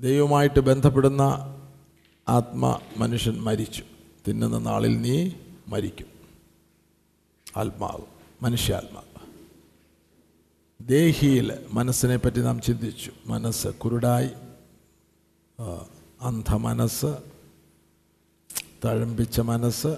ദൈവമായിട്ട് 0.00 0.60
ബന്ധപ്പെടുന്ന 0.60 1.22
ആത്മ 2.28 2.80
മനുഷ്യൻ 2.96 3.42
മരിച്ചു. 3.42 3.84
തിന്നുന്ന 4.28 4.58
നാളിൽ 4.58 5.00
നീ 5.02 5.30
മരിക്കും. 5.68 6.06
ആത്മാവ് 7.56 8.04
മനുഷ്യാത്മാവ് 8.44 9.06
ദേഹിയിൽ 10.88 11.66
മനസ്സിനെ 11.72 12.16
പറ്റി 12.16 12.40
നാം 12.40 12.60
ചിന്തിച്ചു. 12.60 13.12
മനസ്സ് 13.26 13.68
കുരുടായി. 13.68 14.30
അന്ധ 16.20 16.54
മനസ്സ് 16.54 17.16
തഴമ്പിച്ച 18.84 19.40
മനസ്സ് 19.40 19.96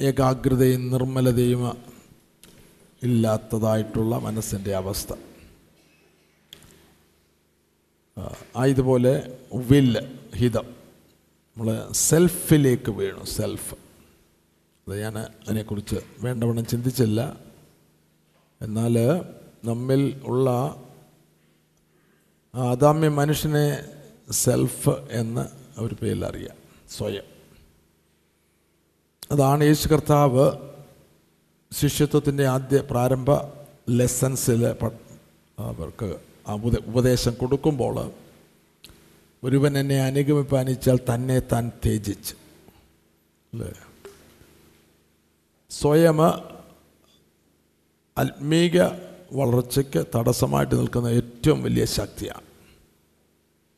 ഏകാഗ്രതയും 0.00 0.90
നിർമ്മലതയും 0.90 1.78
ഇല്ലാത്തതായിട്ടുള്ള 3.02 4.18
മനസ്സിന്റെ 4.18 4.74
അവസ്ഥ. 4.74 5.12
ആയതുപോലെ 8.56 9.38
വില്ല് 9.54 10.00
ഹിതം. 10.36 10.64
നമ്മൾ 11.56 11.88
സെൽഫിലേക്ക് 11.92 12.90
വീണു 12.90 13.24
സെൽഫ്. 13.24 13.74
അത് 14.88 15.00
ഞാൻ 15.00 15.18
അതിനെക്കുറിച്ച് 15.18 15.96
വേണ്ടവണ്ണം 16.20 16.66
ചിന്തിച്ചില്ല. 16.66 17.36
എന്നാൽ 18.60 18.98
നമ്മിൽ 19.64 20.20
ഉള്ള 20.24 20.76
ആദാമ്യ 22.54 23.08
മനുഷ്യനെ 23.08 23.84
സെൽഫ് 24.30 24.90
എന്ന് 25.10 25.46
ഒരു 25.80 25.96
പേരിൽ 26.02 26.24
അറിയാം 26.24 26.56
സ്വയം. 26.96 27.22
അതാണ് 29.32 29.64
യേശു 29.64 29.88
കർത്താവ് 29.88 30.52
ശിഷ്യത്വത്തിന്റെ 31.72 32.46
ആദ്യ 32.46 32.80
പ്രാരംഭ 32.90 33.30
ലെസൻസിൽ 33.90 34.66
അവർക്ക് 35.58 36.29
ഉപദേശം 36.86 37.34
കൊടുക്കുമ്പോൾ 37.34 38.12
ഒരുവൻ 39.44 39.78
എന്നെ 39.78 40.00
അനുഗമിപ്പാനിച്ചാൽ 40.00 40.98
തന്നെ 41.14 41.40
താൻ 41.40 41.68
ത്യജിച്ച്. 41.68 42.34
അല്ലേ? 43.52 43.72
സ്വയം 45.70 46.24
ആത്മീക 48.18 48.82
വളർച്ചയ്ക്ക് 49.32 50.06
തടസ്സമായിട്ട് 50.16 50.74
നിൽക്കുന്ന 50.74 51.06
ഏറ്റവും 51.06 51.62
വലിയ 51.62 51.84
ശക്തിയാണ്. 51.84 52.42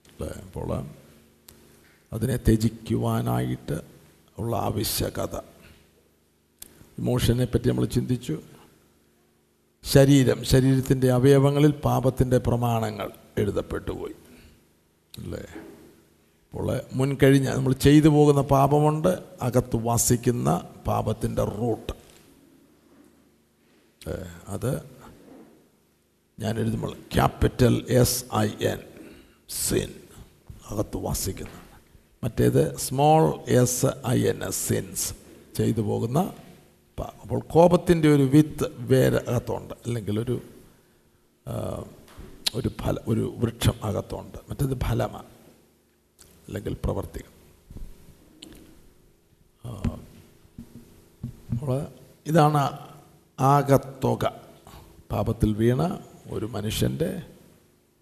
അല്ലേ? 0.08 0.42
അപ്പോൾ 0.42 0.88
അതിനെ 2.12 2.36
ത്യജിക്കുവാനായിട്ട് 2.36 3.80
ഉള്ള 4.38 4.56
ആവശ്യകത. 4.56 5.36
ഇമോഷനെ 6.98 7.44
പറ്റി 7.44 7.68
നമ്മൾ 7.68 7.84
ചിന്തിച്ചു. 7.84 8.40
ശരീരം 9.84 10.44
ശരീരത്തിന്റെ 10.44 11.12
അവയവങ്ങളിൽ 11.12 11.72
പാപത്തിന്റെ 11.86 12.38
പ്രമാണങ്ങൾ 12.38 13.08
എഴുതപ്പെട്ടു 13.38 13.90
പോയി 13.90 14.16
അല്ലേ? 15.14 15.42
അപ്പോൾ 16.46 16.68
മുൻകഴിഞ്ഞ 16.92 17.48
നമ്മൾ 17.48 17.72
ചെയ്തു 17.72 18.08
പോകുന്ന 18.08 18.40
പാപമുണ്ട് 18.40 19.12
അകത്ത് 19.42 19.76
വസിക്കുന്ന 19.84 20.48
പാപത്തിന്റെ 20.86 21.44
റൂട്ട്. 21.44 21.92
അത് 24.48 24.72
ഞാൻ 26.38 26.58
എഴുതുമ്പോൾ 26.58 26.92
capital 27.14 27.74
S 27.88 28.24
I 28.36 28.48
N 28.72 28.80
sin 29.48 29.90
അകത്ത് 30.70 30.96
വസിക്കുന്ന. 30.96 31.56
മറ്റേത് 32.24 32.62
small 32.76 33.22
S 33.60 33.86
I 34.08 34.18
N 34.26 34.44
S 34.44 34.68
sins 34.68 35.06
ചെയ്തു 35.56 35.80
പോകുന്ന 35.80 36.18
പാപം 36.98 37.20
അപ്പോൾ 37.22 37.40
കോപത്തിന്റെ 37.40 38.14
ഒരു 38.14 38.22
വിത്ത് 38.22 38.66
വേര് 38.78 39.14
അകത്തുണ്ട്. 39.14 39.74
അല്ലെങ്കിൽ 39.86 40.20
ഒരു 40.20 40.42
ഒരു 42.54 42.70
ഫല 42.80 42.96
ഒരു 43.08 43.34
വൃക്ഷം 43.36 43.72
അകത്തുണ്ട്. 43.82 44.38
മറ്റേത് 44.50 44.80
ഫലമാണ് 44.80 45.26
അല്ലെങ്കിൽ 46.46 46.76
പ്രവർത്തികൾ. 46.84 47.30
അപ്പോൾ 51.50 51.86
ഇതാണ് 52.26 52.78
ആകത്തുക. 53.40 54.40
പാപത്തിൽ 55.12 55.54
വീണ 55.54 55.98
ഒരു 56.30 56.46
മനുഷ്യന്റെ 56.46 57.22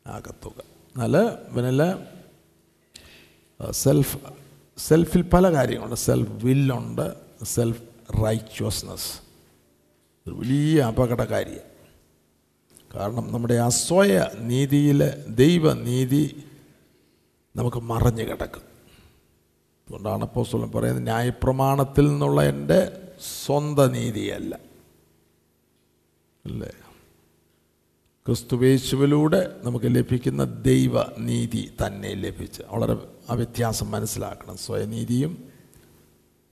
ആകത്തുക. 0.07 0.59
എന്നാൽ 0.95 1.17
ഇവനിൽ 1.17 1.81
സെൽഫ് 3.71 4.17
സെൽഫിൽ 4.79 5.23
പല 5.23 5.53
കാര്യങ്ങളുണ്ട്. 5.53 5.97
സെൽഫ് 5.97 6.45
വില്ലുണ്ട് 6.45 7.15
സെൽഫ് 7.45 7.90
റൈച്വസ്നെസ് 8.11 9.21
ഒരു 10.29 10.35
വലിയ 10.35 10.81
അപകടകാരിയാണ് 10.81 11.71
കാരണം 12.95 13.33
നമ്മുടെ 13.33 13.55
അസ്വയ 13.55 14.27
നീതിയിൽ 14.39 15.25
ദൈവനീതി 15.29 16.45
നമുക്ക് 17.57 17.77
മറഞ്ഞു 17.77 18.23
കിടക്കും. 18.23 18.61
അതുകൊണ്ടാണ് 18.61 20.23
അപ്പോസ്തലൻ 20.23 20.71
പറയുന്നത് 20.71 21.05
ന്യായപ്രമാണത്തിൽ 21.05 22.09
നിന്നുള്ള 22.09 22.43
എന്റെ 22.43 23.11
സ്വന്തം 23.47 23.93
നീതിയല്ല. 23.93 24.59
അല്ലേ? 26.45 26.73
ക്രിസ്തുവേശുവിലൂടെ 28.27 29.61
നമുക്ക് 29.63 29.87
ലഭിക്കുന്ന 29.87 30.45
ദൈവനീതി 30.45 31.75
തന്നെ 31.87 32.15
ലഭിച്ച്. 32.15 32.63
വളരെ 32.69 32.97
ആ 33.31 33.35
വ്യത്യാസം 33.35 33.91
മനസ്സിലാക്കണം. 33.91 34.57
സ്വയനീതിയും 34.57 35.49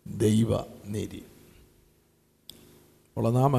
ദൈവനീതിയും. 0.06 1.27
അപ്പോൾ 3.18 3.32
നാം 3.32 3.54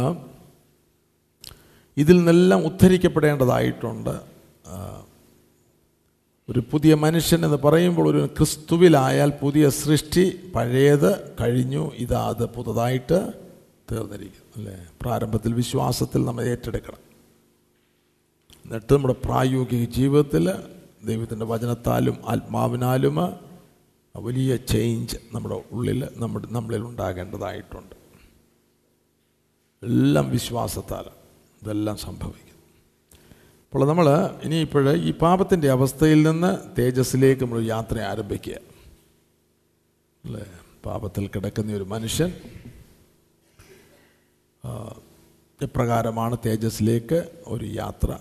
ഇതിൽ 1.97 2.17
നിന്നെല്ലാം 2.17 2.65
ഉദ്ധരിക്കപ്പെടേണ്ടതായിട്ടുണ്ട്. 2.65 4.21
ഒരു 6.49 6.63
പുതിയ 6.71 6.93
മനുഷ്യൻ 6.93 7.45
എന്ന് 7.45 7.57
പറയുമ്പോൾ 7.57 8.09
ഒരു 8.09 8.21
ക്രിസ്തുവിലായാൽ 8.37 9.33
പുതിയ 9.41 9.69
സൃഷ്ടി 9.69 10.39
പഴയത് 10.55 11.35
കഴിഞ്ഞു 11.41 11.91
ഇതാ 11.95 12.21
അത് 12.29 12.45
പുതുതായിട്ട് 12.45 13.19
തീർന്നിരിക്കുന്നു 13.91 14.53
അല്ലേ? 14.55 14.87
പ്രാരംഭത്തിൽ 15.01 15.53
വിശ്വാസത്തിൽ 15.53 16.25
നമ്മൾ 16.25 16.43
ഏറ്റെടുക്കണം. 16.43 17.03
എന്നിട്ട് 18.65 18.93
നമ്മുടെ 18.93 19.17
പ്രായോഗിക 19.25 19.89
ജീവിതത്തിൽ 19.89 20.53
ദൈവത്തിന്റെ 21.03 21.45
വചനത്താലും 21.45 22.17
ആത്മാവിനാലും 22.27 23.17
വലിയ 24.15 24.55
ചേഞ്ച് 24.55 25.17
നമ്മുടെ 25.33 25.63
ഉള്ളിൽ 25.71 26.07
നമ്മുടെ 26.15 26.47
നമ്മളിൽ 26.51 26.81
ഉണ്ടാകേണ്ടതായിട്ടുണ്ട്. 26.81 27.98
എല്ലാം 29.83 30.29
വിശ്വാസത്താൽ 30.29 31.05
ഇതെല്ലാം 31.63 31.97
സംഭവിക്കും. 31.97 32.57
അപ്പോൾ 33.67 33.87
നമ്മൾ 33.87 34.09
ഇനിയിപ്പോൾ 34.43 34.95
ഈ 34.95 35.11
പാപത്തിന്റെ 35.11 35.69
അവസ്ഥയിൽ 35.69 36.23
നിന്ന് 36.23 36.81
തേജസ്സിലേക്ക് 36.81 37.41
നമ്മൾ 37.41 37.61
യാത്ര 37.63 37.99
ആരംഭിക്കുക. 37.99 38.53
അല്ലേ? 40.25 40.45
പാപത്തിൽ 40.85 41.27
കിടക്കുന്ന 41.27 41.75
ഒരു 41.75 41.83
മനുഷ്യൻ 41.83 42.33
എപ്രകാരമാണ് 45.61 46.37
തേജസ്സിലേക്ക് 46.45 47.29
ഒരു 47.47 47.65
യാത്ര 47.65 48.17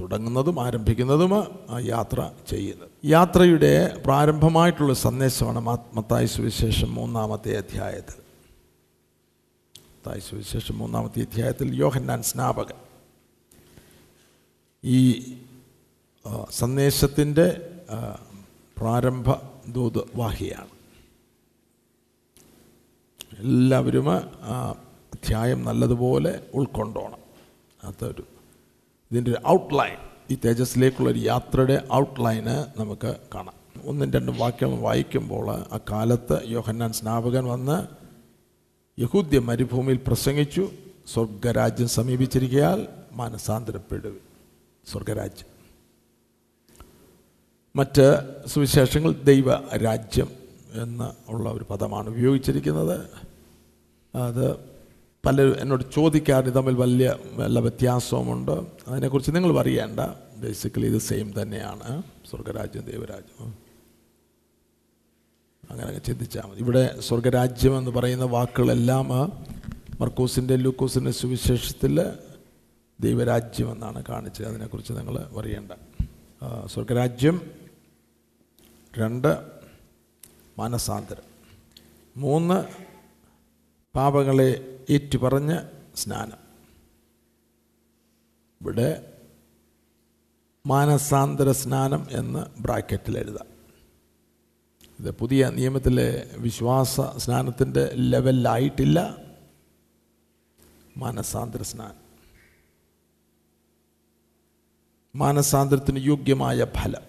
തുടങ്ങുന്നതും 0.00 0.66
ആരംഭിക്കുന്നതും 0.66 1.34
ആ 1.70 1.78
യാത്ര 1.78 2.30
ചെയ്യുന്നത്. 2.48 2.90
യാത്രയുടെ 3.04 4.02
പ്രാരംഭമായിട്ടുള്ള 4.04 4.94
സന്ദേശമാണ് 4.94 5.60
മത്തായി 5.60 6.26
സുവിശേഷം 6.26 6.94
മൂന്നാമത്തെ 6.94 7.56
അധ്യായത്തിൽ. 7.58 8.23
മത്തായി 10.04 10.20
സുവിശേഷം 10.20 10.74
മൂന്നാമത്തെ 10.78 11.20
അധ്യായത്തിൽ 11.20 11.68
യോഹന്നാൻ 11.74 12.22
സ്നാപകൻ 12.22 12.78
ഈ 14.84 14.98
സന്ദേശത്തിന്റെ 16.50 17.46
പ്രാരംഭ 18.76 19.28
ദൂത് 19.68 20.00
വാഹിയാണ് 20.16 20.74
എല്ലാവരും 23.38 24.10
ആ 24.10 24.58
അധ്യായം 25.14 25.64
നല്ലതുപോലെ 25.64 26.34
ഉൾക്കൊണ്ടോണം. 26.54 27.22
അതൊരു 27.84 28.26
ഇതിന്റെ 29.10 29.30
ഒരു 29.30 29.42
ഔട്ട്ലൈൻ 29.48 29.98
ഈ 30.30 30.38
തേജസ്സിലേക്കുള്ള 30.44 31.10
ഒരു 31.10 31.24
യാത്രയുടെ 31.32 31.88
ഔട്ട്ലൈന് 31.92 32.56
നമുക്ക് 32.80 33.12
കാണാം. 33.34 33.58
ഒന്നും 33.84 34.06
രണ്ടും 34.12 34.36
വാക്യങ്ങൾ 34.36 34.80
വായിക്കുമ്പോൾ 34.88 35.46
ആ 35.50 35.80
കാലത്ത് 35.90 36.38
യോഹന്നാൻ 36.56 36.92
സ്നാപകൻ 36.92 37.46
വന്ന് 37.54 38.03
യഹൂദ്യ 38.98 39.38
മരുഭൂമിയിൽ 39.38 40.00
പ്രസംഗിച്ചു. 40.06 40.70
സ്വർഗരാജ്യം 41.12 41.88
സമീപിച്ചിരിക്കയാൽ 41.88 42.86
മാനസാന്തരപ്പെടുക 43.12 44.12
സ്വർഗരാജ്യം. 44.92 45.54
മറ്റ് 47.76 48.18
സുവിശേഷങ്ങൾ 48.46 49.12
ദൈവ 49.12 49.76
രാജ്യം 49.76 50.28
എന്ന് 50.72 51.30
ഉള്ള 51.30 51.50
ഒരു 51.50 51.64
പദമാണ് 51.64 52.08
ഉപയോഗിച്ചിരിക്കുന്നത്. 52.08 53.10
അത് 54.16 54.56
പലരും 55.26 55.56
എന്നോട് 55.58 55.84
ചോദിക്കാറ് 55.94 56.54
തമ്മിൽ 56.54 56.74
വലിയ 56.74 57.14
വല്ല 57.32 57.60
വ്യത്യാസവുമുണ്ട്. 57.60 58.66
അതിനെക്കുറിച്ച് 58.88 59.34
നിങ്ങൾ 59.34 59.58
അറിയേണ്ട 59.58 60.00
ബേസിക്കലി 60.36 60.86
ഇത് 60.86 60.98
സെയിം 60.98 61.42
തന്നെയാണ്. 61.42 62.02
സ്വർഗരാജ്യം 62.30 62.84
ദൈവരാജ്യം. 62.84 63.63
അങ്ങനെ 65.74 65.88
അങ്ങ് 65.88 66.04
ചിന്തിച്ചാൽ 66.04 66.42
മതി. 66.42 66.60
ഇവിടെ 66.60 67.00
സ്വർഗരാജ്യം 67.00 67.78
എന്ന് 67.78 67.90
പറയുന്ന 67.90 68.24
വാക്കുകളെല്ലാം 68.24 69.08
മർക്കൂസിന്റെ 70.00 70.56
ലൂക്കോസിന്റെ 70.56 71.10
സുവിശേഷത്തിൽ 71.10 72.12
ദൈവരാജ്യം 73.00 73.72
എന്നാണ് 73.72 74.04
കാണിച്ചത്. 74.08 74.46
അതിനെക്കുറിച്ച് 74.46 74.92
നിങ്ങൾ 74.92 75.18
അറിയേണ്ട. 75.38 75.72
സ്വർഗരാജ്യം 76.66 77.50
രണ്ട് 78.98 79.46
മനസാന്തരം. 80.58 81.22
മൂന്ന് 82.16 82.64
പാപങ്ങളെ 83.96 84.80
ഏറ്റുപറഞ്ഞ് 84.90 85.58
സ്നാനം. 85.96 86.38
ഇവിടെ 88.62 89.12
മാനസാന്തര 90.66 91.52
സ്നാനം 91.52 92.06
എന്ന് 92.10 92.62
ബ്രാക്കറ്റിൽ 92.62 93.18
എഴുതാം 93.18 93.53
ഇത് 95.00 95.10
പുതിയ 95.10 95.50
നിയമത്തിലെ 95.54 96.30
വിശ്വാസ 96.38 97.00
സ്നാനത്തിന്റെ 97.16 97.90
ലെവലിലായിട്ടില്ല 97.94 99.16
മാനസാന്തര 100.96 101.62
സ്നാനം. 101.62 102.04
മാനസാന്തരത്തിന് 105.16 105.98
യോഗ്യമായ 105.98 106.66
ഫലം. 106.76 107.02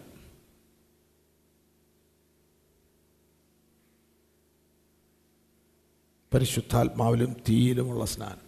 പരിശുദ്ധാത്മാവിലും 6.33 7.33
തീയിലുമുള്ള 7.49 8.05
സ്നാനം. 8.05 8.45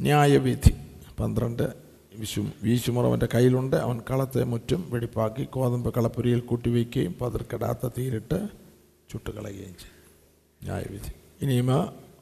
ന്യായവിധി. 0.00 0.74
പന്ത്രണ്ട് 1.20 1.79
വിശു 2.20 2.46
വീശുമുറവന്റെ 2.62 3.28
കയ്യിലുണ്ട്. 3.34 3.76
അവൻ 3.76 4.00
കളത്തെ 4.10 4.44
മുറ്റും 4.44 4.90
വെടിപ്പാക്കി 4.90 5.44
കോതമ്പ് 5.44 5.94
കളപ്പുരിയിൽ 5.94 6.40
കൂട്ടിവയ്ക്കുകയും 6.40 7.14
പതിർക്കെടാത്ത 7.20 7.88
തീരിട്ട് 7.98 8.48
ചുട്ടുകളയുകയും 9.10 9.74
ചെയ്യും 9.82 10.00
ന്യായവിധി. 10.62 11.12
ഇനിയും 11.42 11.70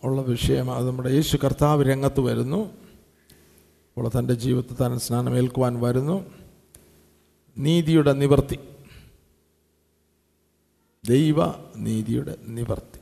ഉള്ള 0.04 0.22
വിഷയം 0.22 0.70
അത് 0.70 0.86
നമ്മുടെ 0.86 1.08
യേശു 1.08 1.36
കർത്താവ് 1.36 1.84
രംഗത്ത് 1.84 2.20
വരുന്നു. 2.20 2.60
അപ്പോൾ 3.88 4.10
തന്റെ 4.18 4.34
ജീവിതത്തിൽ 4.34 4.76
താൻ 4.80 4.98
സ്നാനമേൽക്കുവാൻ 4.98 5.80
വരുന്നു. 5.80 6.24
നീതിയുടെ 7.58 8.12
നിവർത്തി. 8.12 8.58
ദൈവ 11.08 11.36
നീതിയുടെ 11.76 12.36
നിവർത്തി. 12.46 12.97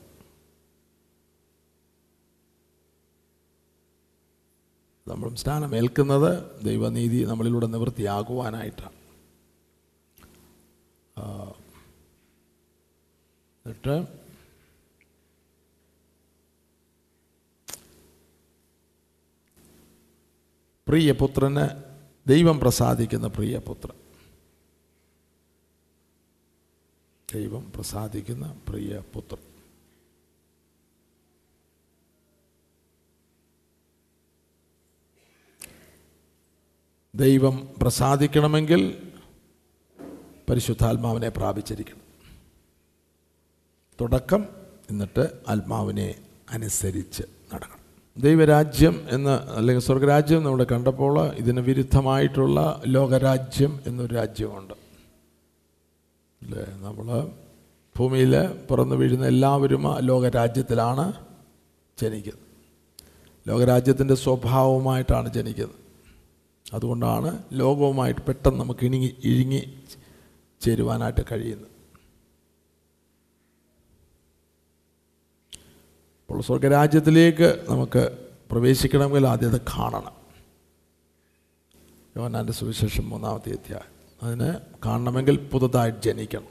നമ്മൾ 5.08 5.34
സ്നാനമേൽക്കുന്നത് 5.34 6.64
ദൈവനീതി 6.64 7.24
നമ്മളിലൂടെ 7.24 7.66
നിവൃത്തിയാകുവാനായിട്ടാണ്. 7.66 8.96
എന്നിട്ട് 13.66 14.06
പ്രിയപുത്രന് 20.88 21.68
ദൈവം 22.26 22.60
പ്രസാദിക്കുന്ന 22.60 23.26
പ്രിയപുത്രൻ. 23.26 23.98
ദൈവം 27.34 27.72
പ്രസാദിക്കുന്ന 27.72 28.60
പ്രിയപുത്രൻ. 28.68 29.45
ദൈവം 37.16 37.68
പ്രസാദിക്കണമെങ്കിൽ 37.82 39.08
പരിശുദ്ധാത്മാവിനെ 40.50 41.28
പ്രാപിച്ചിരിക്കണം. 41.28 42.00
തുടക്കം 44.00 44.44
എന്നിട്ട് 44.90 45.28
ആത്മാവിനെ 45.48 46.14
അനുസരിച്ച് 46.50 47.22
നടക്കണം. 47.54 47.78
ദൈവരാജ്യം 48.22 49.06
എന്ന് 49.10 49.30
അല്ലെങ്കിൽ 49.30 49.82
സ്വർഗരാജ്യം 49.82 50.44
നമ്മൾ 50.44 50.64
കണ്ടപ്പോൾ 50.64 51.26
ഇതിന് 51.26 51.60
വിരുദ്ധമായിട്ടുള്ള 51.60 52.82
ലോകരാജ്യം 52.86 53.80
എന്നൊരു 53.86 54.14
രാജ്യമുണ്ട്. 54.14 54.74
അല്ലേ? 56.42 56.66
നമ്മൾ 56.80 57.28
ഭൂമിയിൽ 57.98 58.46
പിറന്നു 58.46 58.94
വീഴുന്ന 58.94 59.26
എല്ലാവരും 59.26 59.94
ആ 59.94 59.98
ലോകരാജ്യത്തിലാണ് 59.98 61.12
ജനിക്കുന്നത്. 62.02 62.42
ലോകരാജ്യത്തിന്റെ 63.48 64.14
സ്വഭാവമായിട്ടാണ് 64.14 65.32
ജനിക്കുന്നത്. 65.32 65.85
അതുകൊണ്ടാണ് 66.72 67.44
ലോകവുമായിട്ട് 67.52 68.20
പെട്ടെന്ന് 68.20 68.60
നമുക്ക് 68.60 68.86
ഇണങ്ങി 68.86 69.16
ഇഴുങ്ങി 69.24 69.82
ചേരുവാനായിട്ട് 70.60 71.24
കഴിയുന്നത്. 71.32 71.76
അപ്പോൾ 76.26 76.42
സ്വർഗരാജ്യത്തിലേക്ക് 76.42 77.64
നമുക്ക് 77.68 78.18
പ്രവേശിക്കണമെങ്കിൽ 78.50 79.26
ആദ്യം 79.26 79.50
അത് 79.50 79.60
കാണണം. 79.60 80.12
യോനാന്റെ 82.16 82.52
സുവിശേഷം 82.52 83.10
മൂന്നാമത്തെ 83.10 83.50
അധ്യായം. 83.50 83.96
അതിന് 84.22 84.54
കാണണമെങ്കിൽ 84.86 85.48
പുതുതായിട്ട് 85.48 86.02
ജനിക്കണം. 86.02 86.46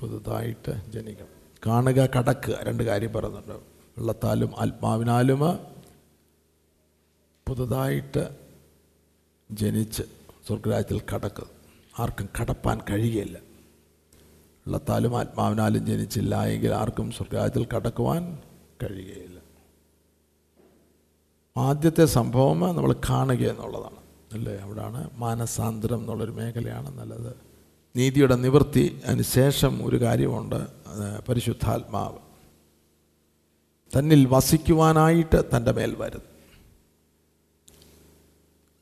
പുതുതായിട്ട് 0.00 0.90
ജനിക്കണം. 0.90 1.60
കാണുക 1.66 2.00
കടക്കുക 2.00 2.58
രണ്ട് 2.62 2.82
കാര്യം 2.82 3.12
പറയുന്നുണ്ട്. 3.12 3.52
വെള്ളത്താലും 3.98 4.52
ആത്മാവിനാലും 4.58 5.71
പുതുതായിട്ട് 7.48 8.36
ജനിച്ച് 9.50 10.02
സ്വർഗരാജ്യത്തിൽ 10.46 11.14
കടക്കുക 11.14 11.46
ആർക്കും 11.98 12.28
കടപ്പാൻ 12.40 12.80
കഴിയുകയില്ല. 12.90 13.38
ഉള്ളത്താലും 14.66 15.18
ആത്മാവിനാലും 15.18 15.86
ജനിച്ചില്ല 15.86 16.44
എങ്കിൽ 16.44 16.74
ആർക്കും 16.74 17.10
സ്വർഗരാജ്യത്തിൽ 17.10 17.76
കടക്കുവാൻ 17.76 18.38
കഴിയുകയില്ല. 18.82 19.40
ആദ്യത്തെ 21.56 22.04
സംഭവം 22.04 22.60
നമ്മൾ 22.60 22.92
കാണുക 22.92 23.50
എന്നുള്ളതാണ്. 23.50 23.96
അല്ലേ? 24.32 24.56
അവിടാണ് 24.56 25.10
മാനസാന്തരം 25.14 26.00
എന്നുള്ളൊരു 26.00 26.30
മേഖലയാണ് 26.30 26.98
നല്ലത്. 26.98 27.36
നീതിയുടെ 27.96 28.34
നിവൃത്തി 28.34 29.00
അതിന് 29.06 29.22
ശേഷം 29.22 29.86
ഒരു 29.86 30.00
കാര്യമുണ്ട്. 30.02 30.66
പരിശുദ്ധാത്മാവ്. 31.28 32.18
തന്നിൽ 33.98 34.26
വസിക്കുവാനായിട്ട് 34.30 35.44
തന്റെ 35.56 35.72
മേൽ 35.72 35.94
വരുന്നു. 35.94 36.31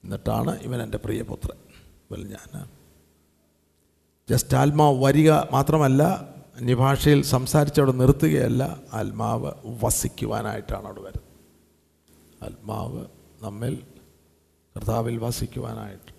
എന്നിട്ടാണ് 0.05 0.61
ഇവൻ 0.61 0.83
എന്റെ 0.83 0.99
പ്രിയപുത്രൻ. 0.99 1.59
വെൽ 2.13 2.29
ഞാൻ. 2.29 2.69
ജസ്റ്റ് 4.31 4.57
ആത്മാവ് 4.57 5.05
വരിക 5.05 5.31
മാത്രമല്ല 5.31 6.03
അന്യഭാഷയിൽ 6.57 7.23
സംസാരിച്ചവിടെ 7.23 7.93
നിർത്തുകയല്ല 7.93 8.81
ആത്മാവ് 8.93 9.53
വസിക്കുവാനായിട്ടാണ് 9.85 10.87
അവിടെ 10.87 11.01
വരുന്നത്. 11.01 11.31
ആത്മാവ് 12.45 13.07
നമ്മിൽ 13.43 13.83
കർത്താവിൽ 14.77 15.17
വസിക്കുവാനായിട്ട്. 15.17 16.15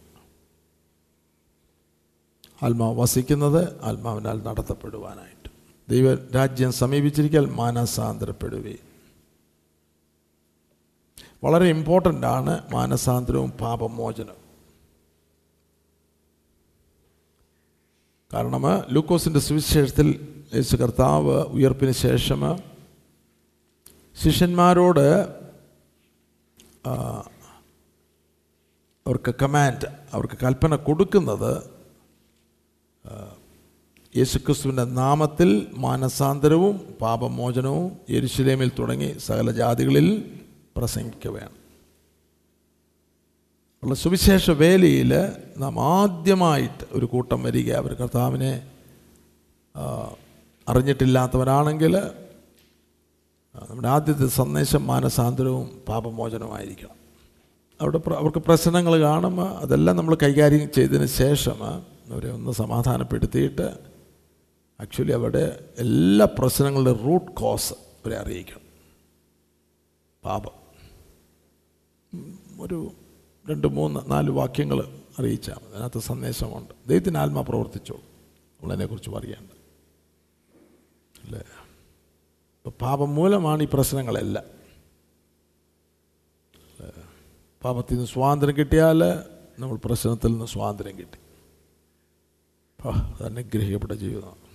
ആത്മാവ് 2.65 3.00
വസിക്കുന്നത് 3.00 3.81
ആത്മാവിനാൽ 3.83 4.43
നടത്തപ്പെടുവാനായിട്ട്. 4.43 5.50
ദൈവരാജ്യം 5.89 6.71
സമീപിച്ചിരിക്കാൻ 6.71 7.43
മാനസാന്തരപ്പെടുകയും 7.43 8.90
വളരെ 11.43 11.69
ഇമ്പോർട്ടന്റ് 11.69 12.27
ആണ് 12.27 12.53
മാനസാന്തരവും 12.74 13.51
പാപമോചനവും. 13.51 14.38
കാരണം 18.31 18.65
ലൂക്കോസിന്റെ 18.93 19.39
സുവിശേഷത്തിൽ 19.39 20.07
യേശു 20.55 20.75
കർത്താവ് 20.75 21.36
ഉയർപ്പിന് 21.55 21.91
ശേഷം 21.91 22.41
ശിഷ്യന്മാരോട് 24.24 25.05
അവർക്ക് 29.05 29.36
കമാൻഡ് 29.41 29.88
അവർക്ക് 30.13 30.38
കൽപ്പന 30.43 30.75
കൊടുക്കുന്നത് 30.75 31.51
യേശുക്രിസ്തുവിന്റെ 34.17 34.83
നാമത്തിൽ 34.83 35.50
മാനസാന്തരവും 35.77 36.77
പാപമോചനവും 37.01 37.98
യെരുശലേമിൽ 38.10 38.71
തുടങ്ങി 38.79 39.19
സകല 39.19 39.51
ജാതികളിൽ 39.51 40.07
പ്രസംഗിക്കുകയാണ് 40.77 41.61
ഉള്ള 43.83 43.95
സുവിശേഷ 43.95 44.51
വേലയിൽ 44.51 45.13
നാം 45.57 45.79
ആദ്യമായിട്ട് 45.79 46.85
ഒരു 46.91 47.05
കൂട്ടം 47.05 47.43
വരിക 47.43 47.73
അവർ 47.73 47.93
കർത്താവിനെ 47.93 48.71
അറിഞ്ഞിട്ടില്ലാത്തവരാണെങ്കിൽ 50.69 51.97
നമ്മുടെ 53.69 53.87
ആദ്യത്തെ 53.87 54.27
സന്ദേശം 54.27 54.87
മാനസാന്തരവും 54.87 55.81
പാപമോചനവുമായിരിക്കണം. 55.87 56.95
അവിടെ 57.81 57.99
അവർക്ക് 58.09 58.37
പ്രശ്നങ്ങൾ 58.37 58.99
കാണും 59.01 59.57
അതെല്ലാം 59.57 59.97
നമ്മൾ 59.97 60.17
കൈകാര്യം 60.23 60.71
ചെയ്തതിന് 60.71 61.05
ശേഷം 61.05 61.63
അവരെ 61.63 62.31
ഒന്ന് 62.31 62.51
സമാധാനപ്പെടുത്തിയിട്ട് 62.51 63.79
ആക്ച്വലി 64.81 65.11
അവരുടെ 65.11 65.65
എല്ലാ 65.77 66.27
പ്രശ്നങ്ങളുടെ 66.39 66.93
റൂട്ട് 66.93 67.31
കോസ് 67.31 67.73
അവരെ 67.73 68.17
അറിയിക്കണം. 68.17 68.61
പാപം. 70.25 70.61
ഒരു 72.60 72.91
രണ്ട് 73.50 73.68
മൂന്ന് 73.68 74.12
നാല് 74.12 74.30
വാക്യങ്ങൾ 74.30 75.01
അറിയിച്ചാൽ. 75.20 75.74
അതിനകത്ത് 75.74 76.00
സന്ദേശമുണ്ട്. 76.00 76.74
ദൈവത്തിന് 76.89 77.18
ആത്മാ 77.18 77.41
പ്രവർത്തിച്ചോളൂ 77.41 78.01
നമ്മളതിനെക്കുറിച്ച് 78.01 79.10
പറയേണ്ടത് 79.10 79.62
അല്ലേ? 81.24 81.39
ഇപ്പം 81.39 82.72
പാപം 82.72 83.15
മൂലമാണ് 83.15 83.63
ഈ 83.63 83.68
പ്രശ്നങ്ങളെല്ലാം. 83.74 84.46
പാപത്തിൽ 87.63 87.94
നിന്ന് 87.94 88.08
സ്വാതന്ത്ര്യം 88.08 88.58
കിട്ടിയാൽ 88.58 89.03
നമ്മൾ 89.60 89.77
പ്രശ്നത്തിൽ 89.77 90.27
നിന്ന് 90.27 90.46
സ്വാതന്ത്ര്യം 90.46 91.00
കിട്ടി. 91.00 91.18
അതനുഗ്രഹിക്കപ്പെട്ട 92.88 93.91
ജീവിതമാണ്. 93.91 94.51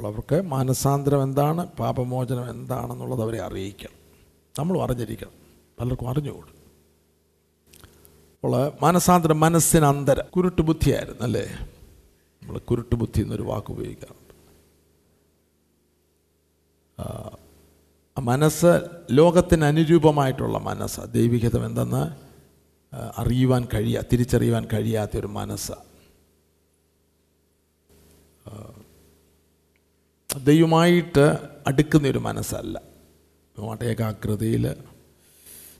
അപ്പോൾ 0.00 0.12
അവർക്ക് 0.12 0.40
മാനസാന്തരം 0.40 1.22
എന്താണ്? 1.22 1.66
പാപമോചനം 1.66 2.50
എന്താണെന്നുള്ളത് 2.50 3.22
അവരെ 3.22 3.40
അറിയിക്കണം. 3.40 3.92
നമ്മളും 4.58 4.82
അറിഞ്ഞിരിക്കണം. 4.82 5.30
പലർക്കും 5.80 6.08
അറിഞ്ഞുകൂടും. 6.08 6.54
അപ്പോൾ 8.34 8.72
മാനസാന്തരം 8.82 9.40
മനസ്സിന് 9.40 9.84
അന്തരം 9.84 10.24
കുരുട്ട് 10.36 10.62
ബുദ്ധിയായിരുന്നു 10.62 11.22
അല്ലേ? 11.22 11.46
നമ്മൾ 12.42 12.58
കുരുട്ട് 12.58 12.94
ബുദ്ധി 12.94 13.22
എന്നൊരു 13.22 13.42
വാക്ക് 13.42 13.70
ഉപയോഗിക്കാറുണ്ട്. 13.70 14.34
മനസ്സ് 18.20 18.80
ലോകത്തിന് 19.10 19.64
അനുരൂപമായിട്ടുള്ള 19.64 20.58
മനസ്സ്. 20.58 21.00
ദൈവികതം 21.00 21.66
എന്തെന്ന്? 21.66 22.10
അറിയുവാൻ 23.20 23.68
കഴിയാ 23.74 24.02
തിരിച്ചറിയുവാൻ 24.12 24.68
കഴിയാത്തൊരു 24.72 25.26
മനസ്സ്. 25.26 25.72
ആ, 28.48 28.79
ദൈവമായിട്ട് 30.38 31.38
അടുക്കുന്ന 31.66 32.08
ഒരു 32.08 32.18
മനസ്സല്ല. 32.18 32.82
നമ്മുടെ 33.58 33.84
ഏകാഗ്രതയിൽ 33.84 34.68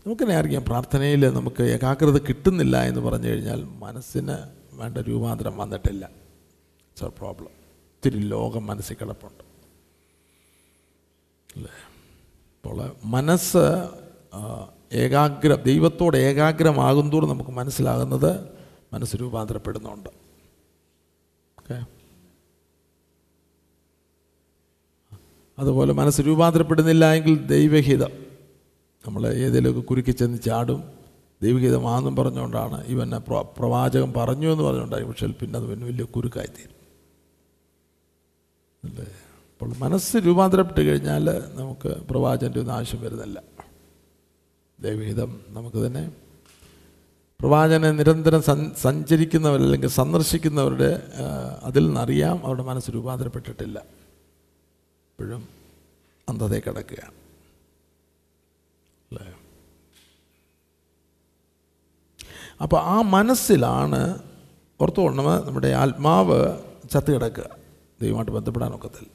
നമുക്കെന്നെ 0.07 0.35
അറിയാം 0.35 0.65
പ്രാർത്ഥനയിൽ 0.65 1.31
നമുക്ക് 1.31 1.63
ഏകാഗ്രത 1.63 2.19
കിട്ടുന്നില്ല 2.19 2.83
എന്ന് 2.83 3.01
പറഞ്ഞു 3.01 3.29
കഴിഞ്ഞാൽ 3.29 3.65
മനസ്സിന് 3.65 4.37
വേണ്ട 4.73 4.99
രൂപാന്തരം 4.99 5.57
വന്നിട്ടില്ല. 5.57 6.05
ഇറ്റ്സ് 6.05 7.05
എ 7.05 7.09
പ്രോബ്ലം 7.09 7.47
ഒത്തിരി 7.47 8.19
ലോകം 8.19 8.67
മനസ്സിൽ 8.67 8.97
കിടപ്പുണ്ട്. 9.01 9.45
അല്ലേ? 11.57 11.71
അപ്പോൾ 12.57 12.97
മനസ്സ് 13.05 13.89
ഏകാഗ്ര 14.93 15.55
ദൈവത്തോട് 15.55 16.17
ഏകാഗ്രമാകുന്തോറും 16.17 17.29
നമുക്ക് 17.29 17.51
മനസ്സിലാകുന്നത് 17.51 18.49
മനസ്സ് 18.93 19.17
രൂപാന്തരപ്പെടുന്നുണ്ട്. 19.17 20.09
ഓക്കെ? 21.59 22.00
അതുപോലെ 25.61 25.93
മനസ്സ് 25.93 26.23
രൂപാന്തരപ്പെടുന്നില്ല 26.23 27.13
എങ്കിൽ 27.13 27.47
ദൈവഹിതം. 27.47 28.11
നമ്മൾ 29.07 29.27
ഏതെങ്കിലുമൊക്കെ 29.27 29.81
കുരുക്കി 29.81 30.11
ചെന്ന് 30.11 30.39
ചാടും. 30.39 30.85
ദൈവഹിതമാണെന്നും 31.43 32.17
പറഞ്ഞുകൊണ്ടാണ് 32.17 32.85
ഇവനെ 32.85 33.19
പ്ര- 33.19 33.47
പ്രവാചകൻ 33.59 34.13
പറഞ്ഞു 34.17 34.53
എന്ന് 34.53 34.65
പറഞ്ഞുകൊണ്ടായി 34.65 35.03
പക്ഷേ 35.03 35.27
പിന്നെ 35.27 35.59
അത് 35.59 35.67
പിന്നെ 35.67 35.87
വലിയ 35.87 36.05
കുരുക്കായിത്തീരും. 36.05 36.81
അല്ലേ? 38.85 39.05
അപ്പോൾ 39.05 39.73
മനസ്സ് 39.79 40.17
രൂപാന്തരപ്പെട്ട് 40.17 40.81
കഴിഞ്ഞാൽ 40.81 41.43
നമുക്ക് 41.55 41.89
പ്രവാചകന്റെ 41.89 42.61
ഒന്നും 42.61 42.73
ആവശ്യം 42.73 43.01
വരുന്നില്ല. 43.01 43.43
ദൈവഹിതം 44.81 45.41
നമുക്ക് 45.49 45.87
തന്നെ 45.87 46.13
പ്രവാചനെ 47.41 47.91
നിരന്തരം 47.91 48.43
സഞ്ചരിക്കുന്നവർ 48.77 49.63
അല്ലെങ്കിൽ 49.63 49.89
സന്ദർശിക്കുന്നവരുടെ 49.89 51.03
അതിൽ 51.63 51.87
നിന്നറിയാം 51.87 52.47
അവരുടെ 52.47 52.63
മനസ്സ് 52.63 52.91
രൂപാന്തരപ്പെട്ടിട്ടില്ല. 52.91 54.00
ഇപ്പോഴും 55.21 55.49
അന്ധത 56.29 56.55
കിടക്കുകയാണ്. 56.59 57.15
അല്ലേ? 59.09 59.25
അപ്പോൾ 62.63 62.81
ആ 62.83 63.03
മനസ്സിലാണ് 63.03 64.19
ഓർത്തുകൊണ്ടම 64.81 65.47
നമ്മുടെ 65.47 65.69
ആത്മാവ് 65.69 66.39
ചത്ത് 66.91 67.15
കിടക്കുക. 67.15 67.49
ദൈവമായിട്ട് 68.03 68.33
ബന്ധപ്പെടാനൊക്കത്തിൽ 68.33 69.07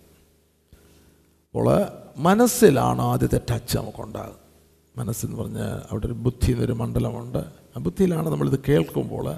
അപ്പോൾ 1.45 1.67
മനസ്സിലാണ് 2.17 3.01
ആദ്യത്തെ 3.01 3.39
ടച്ച് 3.51 3.77
നമുക്കുണ്ടാകുന്നത് 3.77 4.39
മനസ്സെന്ന് 4.97 5.37
പറഞ്ഞാൽ 5.37 5.81
അവിടെ 5.91 6.05
ഒരു 6.05 6.13
ബുദ്ധി 6.13 6.51
എന്നൊരു 6.51 6.73
മണ്ഡലമുണ്ട്. 6.73 7.43
ആ 7.77 7.79
ബുദ്ധിയിലാണ് 7.79 8.29
നമ്മളിത് 8.29 8.59
കേൾക്കുമ്പോൾ 8.69 9.35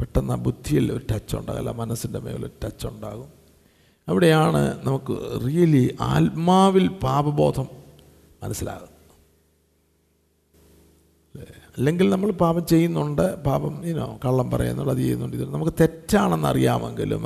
പെട്ടെന്ന് 0.00 0.32
ആ 0.32 0.36
ബുദ്ധിയിൽ 0.36 0.92
ഒരു 0.92 1.04
ടച്ച് 1.10 1.36
ഉണ്ടാകും 1.36 1.58
അല്ല 1.58 1.70
മനസ്സിന്റെ 1.70 2.18
മേലൊരു 2.18 2.52
ടച്ച് 2.64 2.86
ഉണ്ടാകും. 2.86 3.43
അവിടെയാണ് 4.08 4.86
നമുക്ക് 4.86 5.14
റിയലി 5.46 5.96
ആത്മാവിൽ 6.00 6.88
പാപബോധം 6.88 7.66
മനസ്സിലാകുന്നത്. 8.42 8.90
അല്ലെങ്കിൽ 11.76 12.10
നമ്മൾ 12.10 12.30
പാപം 12.30 12.66
ചെയ്യുന്നുണ്ട് 12.66 13.42
പാപം 13.42 13.84
ഇനോ 13.86 14.20
കള്ളം 14.24 14.50
പറയുന്നുണ്ട് 14.50 14.92
അത് 14.92 14.98
ചെയ്യുന്നുണ്ട് 14.98 15.36
ഇത് 15.36 15.54
നമുക്ക് 15.54 15.72
തെറ്റാണെന്ന് 15.80 16.48
അറിയാമെങ്കിലും 16.48 17.24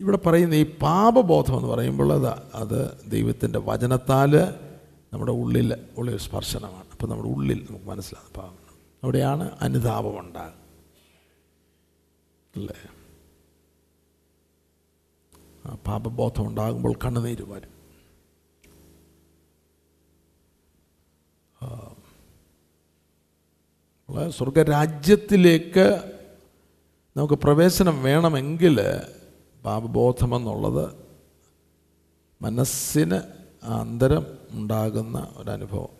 ഇവിടെ 0.00 0.16
പറയുന്ന 0.16 0.54
ഈ 0.54 0.66
പാപബോധം 0.82 1.56
എന്ന് 1.56 1.68
പറയുമ്പോൾ 1.68 2.12
അത് 2.12 2.30
അത് 2.54 3.10
ദൈവത്തിന്റെ 3.10 3.58
വചനത്താൽ 3.58 4.32
നമ്മുടെ 5.12 5.32
ഉള്ളിൽ 5.32 5.86
ഉള്ളിൽ 5.98 6.16
സ്പർശനമാണ്. 6.18 6.86
അപ്പോൾ 6.92 7.06
നമ്മുടെ 7.06 7.28
ഉള്ളിൽ 7.28 7.66
നമുക്ക് 7.70 7.86
മനസ്സിലാകും 7.86 8.32
പാപം. 8.36 8.58
അവിടെയാണ് 9.02 9.50
അനുതാപം 9.60 10.20
ഉണ്ടാകും 10.20 10.60
അല്ലേ? 12.56 12.93
പാപബോധം 15.66 16.46
ഉണ്ടാകുമ്പോൾ 16.46 16.94
കണ്ണുനീര് 17.04 17.42
വരും. 17.42 17.72
സ്വർഗരാജ്യത്തിലേക്ക് 24.30 25.86
നമുക്ക് 27.16 27.34
പ്രവേശനം 27.34 28.02
വേണമെങ്കിൽ 28.02 28.76
പാപബോധമെന്നുള്ളത് 29.64 30.84
മനസ്സിന് 32.42 33.18
അന്തരം 33.64 34.26
ഉണ്ടാകുന്ന 34.50 35.32
ഒരനുഭവം. 35.36 35.92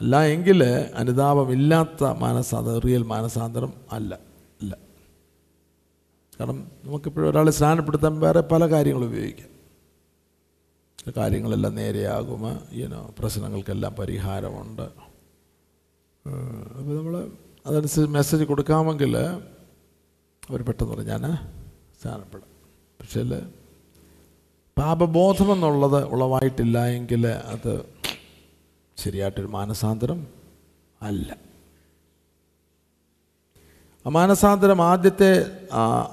അല്ല 0.00 0.22
എങ്കിൽ 0.24 0.64
അനുതാപമില്ലാത്ത 0.94 2.04
മാനസാന്തരം 2.04 2.78
റിയൽ 2.78 3.02
മാനസാന്തരം 3.02 3.72
അല്ല. 3.92 4.29
കാരണം 6.40 6.70
നമുക്കിപ്പോഴും 6.84 7.30
ഒരാളെ 7.30 7.50
സ്നാനപ്പെടുത്താൻ 7.50 8.20
വേറെ 8.20 8.40
പല 8.40 8.66
കാര്യങ്ങളും 8.66 9.06
ഉപയോഗിക്കാം. 9.06 9.50
കാര്യങ്ങളെല്ലാം 11.16 11.74
നേരെയാകും 11.74 12.42
ഈനോ 12.72 13.14
പ്രശ്നങ്ങൾക്കെല്ലാം 13.18 13.94
പരിഹാരമുണ്ട്. 13.94 14.82
അപ്പോൾ 14.82 16.96
നമ്മൾ 16.96 17.30
അതനുസരിച്ച് 17.66 18.00
മെസ്സേജ് 18.00 18.44
കൊടുക്കാമെങ്കിൽ 18.44 19.18
അവർ 19.18 20.62
പെട്ടെന്ന് 20.62 20.94
പറഞ്ഞാൽ 20.94 21.18
ഞാൻ 21.18 21.38
സ്നാനപ്പെടും. 22.02 22.46
പക്ഷേ 23.00 23.22
പാപബോധമെന്നുള്ളത് 24.78 26.04
ഉളവായിട്ടില്ല 26.04 26.86
എങ്കിൽ 26.86 27.26
അത് 27.26 27.84
ശരിയായിട്ടൊരു 28.96 29.46
മാനസാന്തരം 29.46 30.26
അല്ല. 31.02 31.49
മാനസാന്തരം 34.06 34.80
ആദ്യത്തെ 34.84 35.30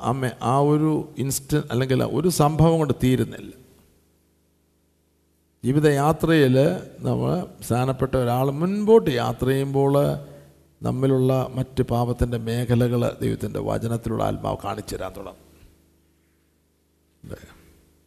അമ്മ 0.05 0.21
ആ 0.45 0.55
ഒരു 0.71 0.91
ഇൻസ്റ്റൻ 1.17 1.61
അല്ലെങ്കിൽ 1.71 2.01
ഒരു 2.17 2.29
സംഭവം 2.39 2.75
കൊണ്ട് 2.77 2.93
തീരുന്നില്ല 3.03 3.53
ജീവിതയാത്രയിൽ 5.63 6.57
നമ്മൾ 7.01 7.31
സ്നാനപ്പെട്ട 7.61 8.13
ഒരാൾ 8.19 8.47
മുൻപോട്ട് 8.59 9.09
യാത്ര 9.15 9.47
ചെയ്യുമ്പോൾ 9.49 9.95
നമ്മിലുള്ള 10.81 11.31
മറ്റ് 11.55 11.83
പാപത്തിന്റെ 11.91 12.37
മേഖലകൾ 12.47 13.03
ദൈവത്തിന്റെ 13.21 13.61
വചനത്തിലുള്ള 13.67 14.23
ആത്മാവ് 14.25 14.57
കാണിച്ചു 14.63 14.95
തരാൻ 14.95 15.11
തുടങ്ങും? 15.15 15.43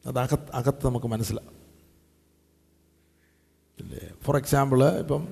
അത് 0.05 0.19
അകത്ത് 0.19 0.51
അകത്ത് 0.55 0.85
നമുക്ക് 0.87 1.09
മനസ്സിലാവും 1.15 1.57
ഇല്ലേ 3.79 4.03
ഫോർ 4.25 4.37
എക്സാമ്പിൾ 4.37 4.83
ഇപ്പം 5.01 5.23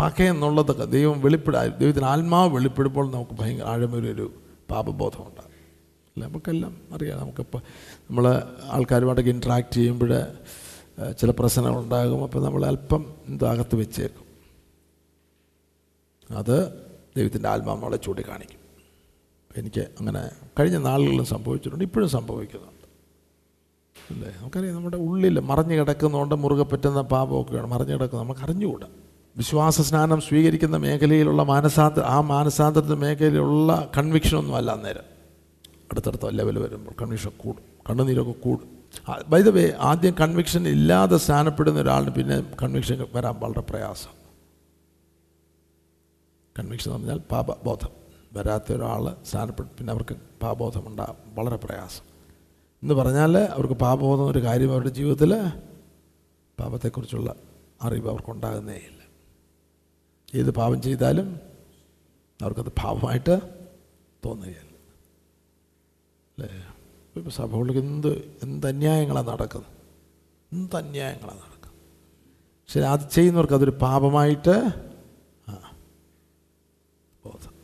പക 0.00 0.22
എന്നുള്ളതൊക്കെ 0.22 0.84
ദൈവം 0.84 1.20
വെളിപ്പെടാ 1.20 1.66
ദൈവത്തിന് 1.66 2.04
ആത്മാവ് 2.04 2.54
വെളിപ്പെടുമ്പോൾ 2.54 3.10
നമുക്ക് 3.12 3.32
ഭയങ്കര 3.32 3.64
ആഴമൊരു 3.64 4.32
പാപബോധം 4.70 5.20
ഉണ്ടാകും 5.26 5.52
അല്ലേ? 6.14 6.28
നമുക്കെല്ലാം 6.28 6.76
അറിയാം. 6.92 7.18
നമുക്കിപ്പോൾ 7.18 7.58
നമ്മൾ 8.10 8.42
ആൾക്കാരുമായിട്ടൊക്കെ 8.70 9.30
ഇൻട്രാക്ട് 9.30 9.74
ചെയ്യുമ്പോൾ 9.74 10.22
ചില 11.20 11.30
പ്രശ്നങ്ങൾ 11.30 11.78
ഉണ്ടാകും. 11.78 12.22
അപ്പോൾ 12.22 12.44
നമ്മൾ 12.44 12.66
അല്പം 12.66 13.14
എന്തോ 13.28 13.46
അകത്ത് 13.46 13.76
വെച്ചേക്കും. 13.76 14.26
അത് 16.36 16.72
ദൈവത്തിന്റെ 17.16 17.48
ആത്മാവ് 17.48 17.80
നമ്മളെ 17.80 17.96
ചൂണ്ടിക്കാണിക്കും. 17.96 18.58
എനിക്ക് 19.56 19.80
അങ്ങനെ 19.80 20.28
കഴിഞ്ഞ 20.60 20.76
നാളുകളിലും 20.76 21.24
സംഭവിച്ചിട്ടുണ്ട്. 21.24 21.84
ഇപ്പോഴും 21.84 22.08
സംഭവിക്കുന്നുണ്ട്. 22.08 22.86
അല്ലേ? 24.12 24.34
നമുക്കറിയാം 24.40 24.74
നമ്മുടെ 24.74 24.96
ഉള്ളിൽ 24.96 25.40
മറിഞ്ഞു 25.40 25.74
കിടക്കുന്നതുകൊണ്ട് 25.74 26.34
മുറുകെ 26.34 26.62
പറ്റുന്ന 26.62 27.00
പാപമൊക്കെയാണ് 27.00 27.66
മറിഞ്ഞു 27.66 27.94
കിടക്കുന്നത്. 27.94 28.24
നമുക്ക് 28.24 28.40
അറിഞ്ഞുകൂടാ. 28.40 28.86
വിശ്വാസ 29.36 29.80
സ്നാനം 29.80 30.20
സ്വീകരിക്കുന്ന 30.20 30.76
മേഖലയിലുള്ള 30.76 31.42
മാനസാന്ത 31.42 32.00
ആ 32.00 32.20
മാനസാന്തരത്തിന് 32.20 32.94
മേഖലയിലുള്ള 32.94 33.90
കൺവിക്ഷനൊന്നും 33.98 34.56
അല്ല 34.56 34.70
അന്നേരം. 34.70 35.02
അടുത്തടുത്ത 35.92 36.26
ലെവൽ 36.26 36.58
വരുമ്പോൾ 36.58 36.92
കൺവിക്ഷൻ 37.02 37.30
കൂടും. 37.36 37.62
കണ്ണുനീരൊക്കെ 37.90 38.32
കൂടും. 38.32 38.78
ബൈ 39.28 39.42
വേ 39.42 39.72
ആദ്യം 39.78 40.14
കൺവിക്ഷൻ 40.20 40.68
ഇല്ലാതെ 40.68 41.16
സ്നാനപ്പെടുന്ന 41.16 41.80
ഒരാളിന് 41.80 42.10
പിന്നെ 42.10 42.56
കൺവിക്ഷൻ 42.62 43.06
വരാൻ 43.14 43.34
വളരെ 43.40 43.60
പ്രയാസം. 43.60 44.10
കൺവിക്ഷൻ 46.58 46.94
എന്ന് 46.94 47.06
പറഞ്ഞാൽ 47.06 47.24
പാപബോധം. 47.30 47.88
വരാത്ത 48.32 48.72
ഒരാൾ 48.72 49.16
സ്നാനപ്പെട്ട് 49.30 49.70
പിന്നെ 49.70 49.92
അവർക്ക് 49.92 50.16
പാപബോധം 50.42 50.86
ഉണ്ടാകും 50.86 51.16
വളരെ 51.34 51.56
പ്രയാസം. 51.56 52.04
എന്ന് 52.82 52.94
പറഞ്ഞാൽ 52.94 53.38
അവർക്ക് 53.38 53.74
പാപബോധം 53.74 54.26
ഒരു 54.26 54.38
കാര്യം 54.38 54.72
അവരുടെ 54.72 54.88
ജീവിതത്തിൽ 54.88 55.34
പാപത്തെക്കുറിച്ചുള്ള 56.60 57.34
അറിവ് 57.82 58.08
അവർക്കുണ്ടാകുന്നേ 58.08 58.74
ഇല്ല. 58.74 59.01
ഏത് 60.34 60.50
പാപം 60.50 60.82
ചെയ്താലും 60.82 61.40
അവർക്കത് 62.42 62.72
പാപമായിട്ട് 62.82 63.34
തോന്നുകയല്ല. 64.24 64.76
അല്ലേ? 66.34 66.48
ഇപ്പോൾ 67.16 67.30
സഭകളിൽ 67.30 67.78
എന്ത് 67.78 68.38
എന്ത് 68.42 68.66
അന്യായങ്ങളാണ് 68.66 69.28
നടക്കുന്നത്? 69.28 69.70
എന്ത് 70.52 70.76
അന്യായങ്ങളാണ് 70.76 71.38
നടക്കുന്നത്? 71.38 71.80
പക്ഷെ 72.62 72.80
അത് 72.80 73.10
ചെയ്യുന്നവർക്ക് 73.10 73.54
അതൊരു 73.54 73.70
പാപമായിട്ട് 73.70 74.56
ആ 75.48 75.74
ബോധം. 77.24 77.54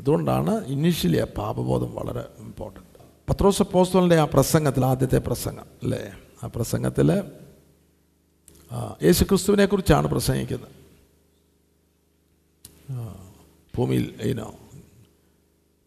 അതുകൊണ്ടാണ് 0.00 0.64
ഇനീഷ്യലി 0.64 1.18
ആ 1.18 1.26
പാപബോധം 1.38 1.94
വളരെ 1.94 2.24
ഇമ്പോർട്ടന്റ് 2.38 2.88
പത്രോസ് 3.30 3.62
പോസ്റ്റലിന്റെ 3.62 4.18
ആ 4.18 4.24
പ്രസംഗത്തിൽ 4.24 4.84
ആദ്യത്തെ 4.84 5.18
പ്രസംഗം 5.18 5.66
അല്ലേ? 5.82 6.12
ആ 6.44 6.46
പ്രസംഗത്തിൽ 6.46 7.10
യേശു 9.02 9.24
ക്രിസ്തുവിനെ 9.24 9.66
കുറിച്ചാണ് 9.66 10.06
പ്രസംഗിക്കുന്നത്. 10.08 10.79
ഭൂമിയിൽ 13.76 14.14
ഇനോ 14.22 14.54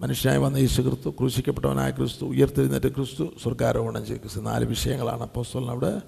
മനുഷ്യനായി 0.02 0.40
വന്ന 0.40 0.58
യേശു 0.58 0.82
ക്രിസ്തു 0.82 1.10
ക്രൂശിക്കപ്പെട്ടവനായ 1.10 1.92
ക്രിസ്തു 1.92 2.26
ഉയർത്തെഴുന്നേറ്റ 2.26 2.88
ക്രിസ്തു 2.88 3.24
സ്വർഗാരോഹണം 3.42 4.06
ചെയ്ത 4.06 4.20
ക്രിസ്തു. 4.20 4.40
നാല് 4.40 4.66
വിഷയങ്ങളാണ് 4.66 5.22
അപ്പോസ്റ്റലിന് 5.22 5.70
അവിടെ 5.70 6.02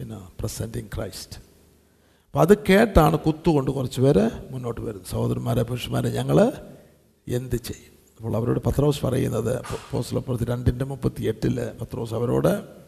ഇനോ 0.00 0.32
പ്രസന്റിങ് 0.40 0.88
ക്രൈസ്റ്റ് 0.96 1.36
അപ്പം 2.26 2.40
അത് 2.40 2.58
കേട്ടാണ് 2.58 3.18
കുത്തുകൊണ്ട് 3.18 3.70
കുറച്ച് 3.70 4.00
പേര് 4.00 4.30
മുന്നോട്ട് 4.50 4.80
വരുന്നത്. 4.80 5.08
സഹോദരന്മാരെ 5.08 5.62
പുരുഷന്മാരെ 5.62 6.10
ഞങ്ങൾ 6.10 6.52
എന്ത് 7.28 7.56
ചെയ്യും? 7.56 7.92
അപ്പോൾ 8.16 8.36
അവരോട് 8.36 8.60
പത്രോസ് 8.60 9.06
പറയുന്നത് 9.06 9.62
പോസ്റ്റലപ്പുറത്ത് 9.90 10.44
രണ്ടിന്റെ 10.44 10.84
മുപ്പത്തി 10.84 11.22
എട്ടിൽ 11.22 11.70
പത്രോസ് 11.80 12.14
അവരോട് 12.14 12.82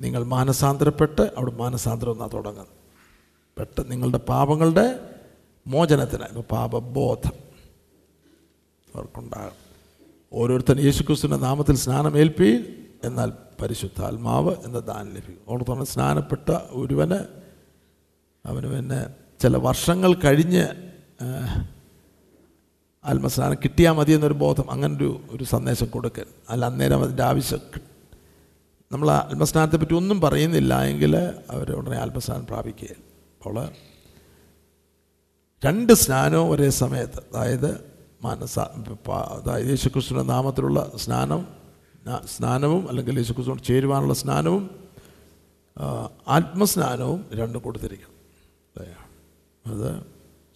നിങ്ങൾ 0.00 0.24
മാനസാന്തരപ്പെട്ട് 0.24 1.22
അവിടെ 1.22 1.50
മാനസാന്തരം 1.50 2.12
എന്നാണ് 2.12 2.32
തുടങ്ങുന്നത്. 2.32 2.74
പെട്ടെന്ന് 3.58 3.92
നിങ്ങളുടെ 3.92 4.18
പാപങ്ങളുടെ 4.18 5.15
മോചനത്തിന്. 5.66 6.22
ഇപ്പോൾ 6.22 6.42
പാപബോധം 6.42 7.32
അവർക്കുണ്ടാകും. 8.94 9.66
ഓരോരുത്തരും 10.32 10.80
യേശുക്രിസ്തുവിന്റെ 10.80 11.46
നാമത്തിൽ 11.46 11.76
സ്നാനം 11.76 12.18
ഏൽപ്പി 12.18 12.64
എന്നാൽ 13.04 13.32
പരിശുദ്ധാത്മാവ് 13.62 14.54
എന്ന 14.64 14.78
ദാനം 14.78 15.08
ലഭിക്കും. 15.08 15.40
ഓർത്തോണം 15.48 15.86
സ്നാനപ്പെട്ട 15.86 16.50
ഒരുവന് 16.70 17.46
അവന് 18.46 18.66
പിന്നെ 18.66 19.06
ചില 19.40 19.56
വർഷങ്ങൾ 19.56 20.14
കഴിഞ്ഞ് 20.14 20.66
ആത്മസ്നാനം 23.04 23.54
കിട്ടിയാൽ 23.54 23.92
മതി 23.92 24.12
എന്നൊരു 24.12 24.34
ബോധം 24.34 24.70
അങ്ങനൊരു 24.70 25.20
ഒരു 25.30 25.44
സന്ദേശം 25.44 25.86
കൊടുക്കൽ 25.86 26.26
അല്ല 26.50 26.64
അന്നേരം 26.64 27.02
അതിന്റെ 27.02 27.22
ആവശ്യം 27.22 27.60
നമ്മൾ 28.92 29.10
ആത്മസ്നാനത്തെ 29.10 29.76
പറ്റി 29.76 29.94
ഒന്നും 29.94 30.20
പറയുന്നില്ല 30.20 30.82
എങ്കിൽ 30.82 31.16
അവർ 31.50 31.72
ഉടനെ 31.72 31.96
ആത്മസ്നാനം 31.96 32.46
പ്രാപിക്കുകയില്ല 32.46 33.04
അപ്പോൾ 33.38 33.68
രണ്ട് 35.64 35.92
സ്നാനവും 35.92 36.50
ഒരേ 36.50 36.70
സമയത്ത്. 36.70 37.20
അതായത് 37.32 37.70
മനസ 38.22 38.58
അതായത് 38.58 39.66
യേശുക്രിസ്തുവിന്റെ 39.66 40.32
നാമത്തിലുള്ള 40.32 40.92
സ്നാനം 40.96 41.46
സ്നാനവും 42.24 42.88
അല്ലെങ്കിൽ 42.88 43.16
യേശുക്രിസ്തുവിനോട് 43.18 43.66
ചേരുവാനുള്ള 43.66 44.14
സ്നാനവും 44.14 44.64
ആത്മസ്നാനവും 46.28 47.24
രണ്ടും 47.34 47.62
കൊടുത്തിരിക്കണം? 47.62 48.14
അത്. 49.66 49.90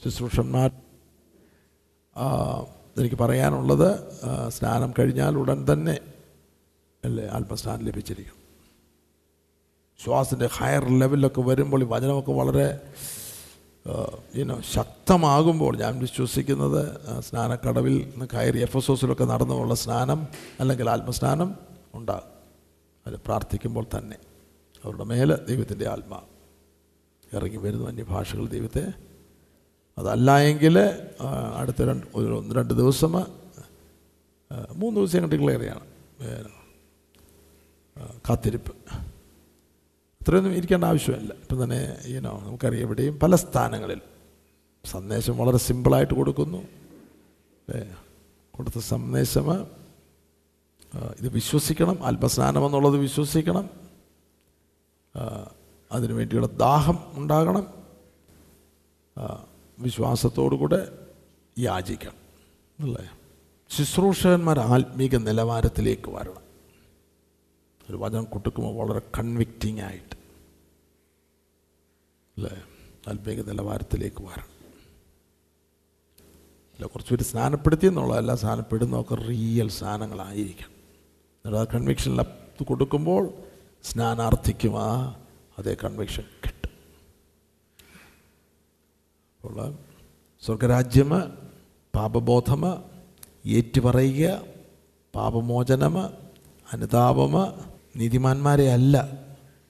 ശുശ്രൂഷന്മാർ 0.05 0.71
എനിക്ക് 2.99 3.17
പറയാനുള്ളത് 3.17 3.91
സ്നാനം 4.51 4.95
കഴിഞ്ഞാൽ 4.99 5.37
ഉടൻ 5.37 5.67
തന്നെ 5.73 5.99
അല്ലേ 7.05 7.27
ആത്മസ്നാനം 7.29 7.85
ലഭിച്ചിരിക്കും. 7.85 8.37
ശ്വാസിന്റെ 10.05 10.49
ഹയർ 10.53 10.85
ലെവലിലൊക്കെ 10.99 11.41
വരുമ്പോൾ 11.41 11.83
ഈ 11.83 11.87
വചനമൊക്കെ 11.87 12.33
വളരെ 12.33 12.67
യുനോ 14.37 14.61
ശക്തമാകുമ്പോൾ 14.61 15.77
ഞാൻ 15.77 15.99
വിശ്വസിക്കുന്നത് 15.99 16.83
സ്നാനക്കടവിൽ 17.21 17.95
നിന്ന് 17.99 18.27
കയറി 18.35 18.59
എഫ് 18.59 18.77
എസ് 18.77 18.91
ഓസിലൊക്കെ 18.91 19.25
നടന്നുമുള്ള 19.25 19.75
സ്നാനം 19.75 20.27
അല്ലെങ്കിൽ 20.61 20.91
ആത്മസ്നാനം 20.91 21.55
ഉണ്ടാകും. 21.95 22.29
അത് 23.07 23.15
പ്രാർത്ഥിക്കുമ്പോൾ 23.17 23.87
തന്നെ. 23.99 24.17
അവരുടെ 24.85 25.05
മേലെ 25.05 25.37
ദൈവത്തിന്റെ 25.49 25.89
ആത്മാ. 25.89 26.21
ഇറങ്ങി 27.33 27.57
വരുന്നു 27.57 27.89
അന്യഭാഷകൾ 27.89 28.47
ദൈവത്തെ 28.47 28.93
അതല്ല 29.99 30.39
എങ്കിൽ 30.39 30.79
അടുത്ത 31.57 31.83
രണ്ട് 31.83 32.07
ഒരു 32.15 32.39
ഒന്ന് 32.39 32.55
രണ്ട് 32.55 32.75
ദിവസം 32.75 33.13
മൂന്ന് 34.73 35.01
ദിവസം 35.01 35.21
കണ്ടിട്ടുള്ള 35.21 35.53
ഏറെയാണ് 35.53 35.85
കാത്തിരിപ്പ്. 38.29 38.73
അത്രയൊന്നും 40.23 40.55
ഇരിക്കേണ്ട 40.55 40.85
ആവശ്യമില്ല. 40.85 41.33
ഇപ്പം 41.33 41.65
തന്നെ 41.65 41.97
ഈനോ 42.07 42.43
നമുക്കറിയാം 42.47 42.83
എവിടെയും 42.83 43.19
പല 43.19 43.35
സ്ഥാനങ്ങളിൽ 43.37 44.01
സന്ദേശം 44.85 45.39
വളരെ 45.39 45.59
സിമ്പിളായിട്ട് 45.59 46.15
കൊടുക്കുന്നു. 46.15 46.59
അല്ലേ 46.59 47.97
കൊടുത്ത 48.55 48.79
സന്ദേശം 48.79 49.53
ഇത് 51.21 51.29
വിശ്വസിക്കണം 51.29 51.99
ആത്മസ്നാനം 52.07 52.67
എന്നുള്ളത് 52.67 52.97
വിശ്വസിക്കണം 52.97 53.71
അതിനു 55.93 56.15
വേണ്ടിയുള്ള 56.15 56.47
ദാഹം 56.47 56.99
ഉണ്ടാകണം 57.13 57.67
വിശ്വാസത്തോടു 59.19 59.83
വിശ്വാസത്തോടുകൂടെ 59.83 60.89
യാചിക്കണം. 61.59 62.19
അല്ലേ? 62.81 63.11
ശുശ്രൂഷകന്മാർ 63.71 64.59
ആത്മീക 64.61 65.17
നിലവാരത്തിലേക്ക് 65.17 66.11
വരണം. 66.11 66.50
ഒരു 67.91 67.97
വചനം 67.97 68.25
കൊടുക്കുമ്പോൾ 68.25 68.89
വളരെ 68.89 69.03
കൺവിക്റ്റിംഗ് 69.19 69.83
ആയിട്ട്. 69.83 70.17
അല്ലേ? 72.37 72.63
ആത്മീക 73.09 73.43
നിലവാരത്തിലേക്ക് 73.43 74.23
വരണം. 74.23 74.51
അല്ല 76.75 76.87
കുറച്ച് 76.87 77.13
പേര് 77.13 77.23
സ്നാനപ്പെടുത്തി 77.23 77.87
എന്നുള്ളതല്ല 77.87 78.35
സ്നാനപ്പെടുന്നതൊക്കെ 78.35 79.15
റിയൽ 79.15 79.69
സ്നാനങ്ങളായിരിക്കണം 79.69 80.71
എന്നിട്ട് 81.45 81.57
ആ 81.57 81.65
കൺവിക്ഷനിൽ 81.75 82.23
കൊടുക്കുമ്പോൾ 82.65 83.33
സ്നാനാർത്ഥിക്കും 83.83 84.81
ആ 84.81 85.21
അതേ 85.59 85.77
കൺവിക്ഷൻ 85.85 86.23
കിട്ടും. 86.23 86.71
സ്വർഗരാജ്യം 90.47 91.11
പാപബോധം 91.95 92.85
ഏറ്റുപറയുക 93.47 94.43
പാപമോചനം 95.15 95.99
അനുതാപം 96.73 97.70
നീതിമാന്മാരെ 97.97 98.73
അല്ല. 98.73 98.97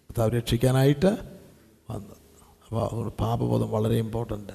കർത്താവ് 0.08 0.30
രക്ഷിക്കാനായിട്ട് 0.30 1.06
വന്നത് 1.90 2.16
അപ്പോൾ 2.64 2.86
അതുകൊണ്ട് 2.86 3.16
പാപബോധം 3.16 3.70
വളരെ 3.70 3.96
ഇമ്പോർട്ടന്റ് 3.96 4.52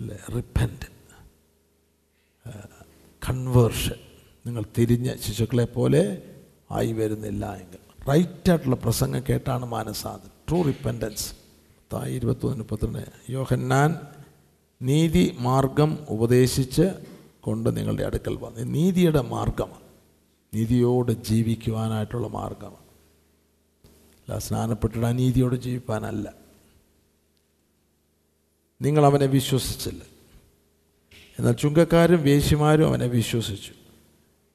അല്ലേ? 0.00 0.18
റിപ്പന്റ് 0.36 0.86
കൺവേർഷൻ 3.28 3.94
നിങ്ങൾ 4.46 4.64
തിരിഞ്ഞ 4.78 5.14
ശിശുക്കളെ 5.14 5.64
പോലെ 5.64 6.22
ആയി 6.70 6.92
വരുന്നില്ല 6.92 7.54
എങ്കിൽ. 7.54 8.04
റൈറ്റായിട്ടുള്ള 8.10 8.76
പ്രസംഗം 8.76 9.22
കേട്ടാണ് 9.28 9.66
മാനസാന്തരം. 9.66 10.30
ട്രൂ 10.48 10.62
റിപ്പൻഡൻസ് 10.62 11.32
തായി 11.92 12.14
ഇരുപത്തൊന്ന് 12.14 12.58
മുപ്പത്തിരണ്ട്. 12.58 13.06
യോഹന്നാൻ 13.30 13.98
നീതി 14.82 15.36
മാർഗം 15.40 15.98
ഉപദേശിച്ച് 16.08 16.86
കൊണ്ട് 17.40 17.76
നിങ്ങളുടെ 17.76 18.04
അടുക്കൽ 18.04 18.36
വന്നു. 18.36 18.60
നീതിയുടെ 18.60 19.20
മാർഗമാണ്. 19.20 19.85
നീതിയോട് 20.56 21.12
ജീവിക്കുവാനായിട്ടുള്ള 21.12 22.28
മാർഗമാണ്. 22.28 22.86
അല്ല 23.84 24.38
സ്നാനപ്പെട്ടിട്ട് 24.38 25.18
നീതിയോട് 25.18 25.56
ജീവിക്കാനല്ല 25.56 26.32
നിങ്ങൾ 28.82 29.04
അവനെ 29.04 29.26
വിശ്വസിച്ചില്ല. 29.26 30.02
എന്നാൽ 31.38 31.52
ചുങ്കക്കാരും 31.52 32.22
വേശ്യമാരും 32.22 32.86
അവനെ 32.86 33.06
വിശ്വസിച്ചു. 33.06 33.72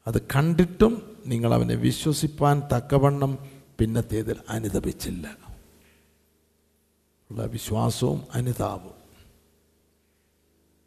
അത് 0.08 0.22
കണ്ടിട്ടും 0.22 1.24
നിങ്ങൾ 1.26 1.54
അവനെ 1.54 1.76
വിശ്വസിപ്പാൻ 1.76 2.62
തക്കവണ്ണം 2.76 3.38
പിന്നത്തേതിൽ 3.80 4.36
അനുതപിച്ചില്ല 4.50 5.38
ഉള്ള 7.32 7.46
വിശ്വാസവും 7.46 8.24
അനുതാപവും. 8.34 9.02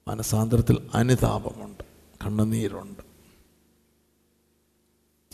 മനസാന്തരത്തിൽ 0.08 0.90
അനുതാപമുണ്ട്. 0.94 1.84
കണ്ണുനീരുണ്ട്. 2.26 3.13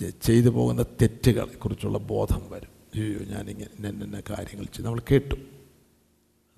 ചെയ്തു 0.09 0.49
പോകുന്ന 0.49 0.83
തെറ്റുകളെ 0.83 1.57
കുറിച്ചുള്ള 1.57 1.99
ബോധം 1.99 2.51
വരും. 2.51 2.71
അയ്യോ 2.95 3.19
ഞാനിങ്ങനെ 3.19 3.89
ഇന്ന 3.89 4.23
കാര്യങ്ങൾ 4.31 4.65
ചെയ്ത് 4.65 4.87
നമ്മൾ 4.87 5.03
കേട്ടു. 5.11 5.35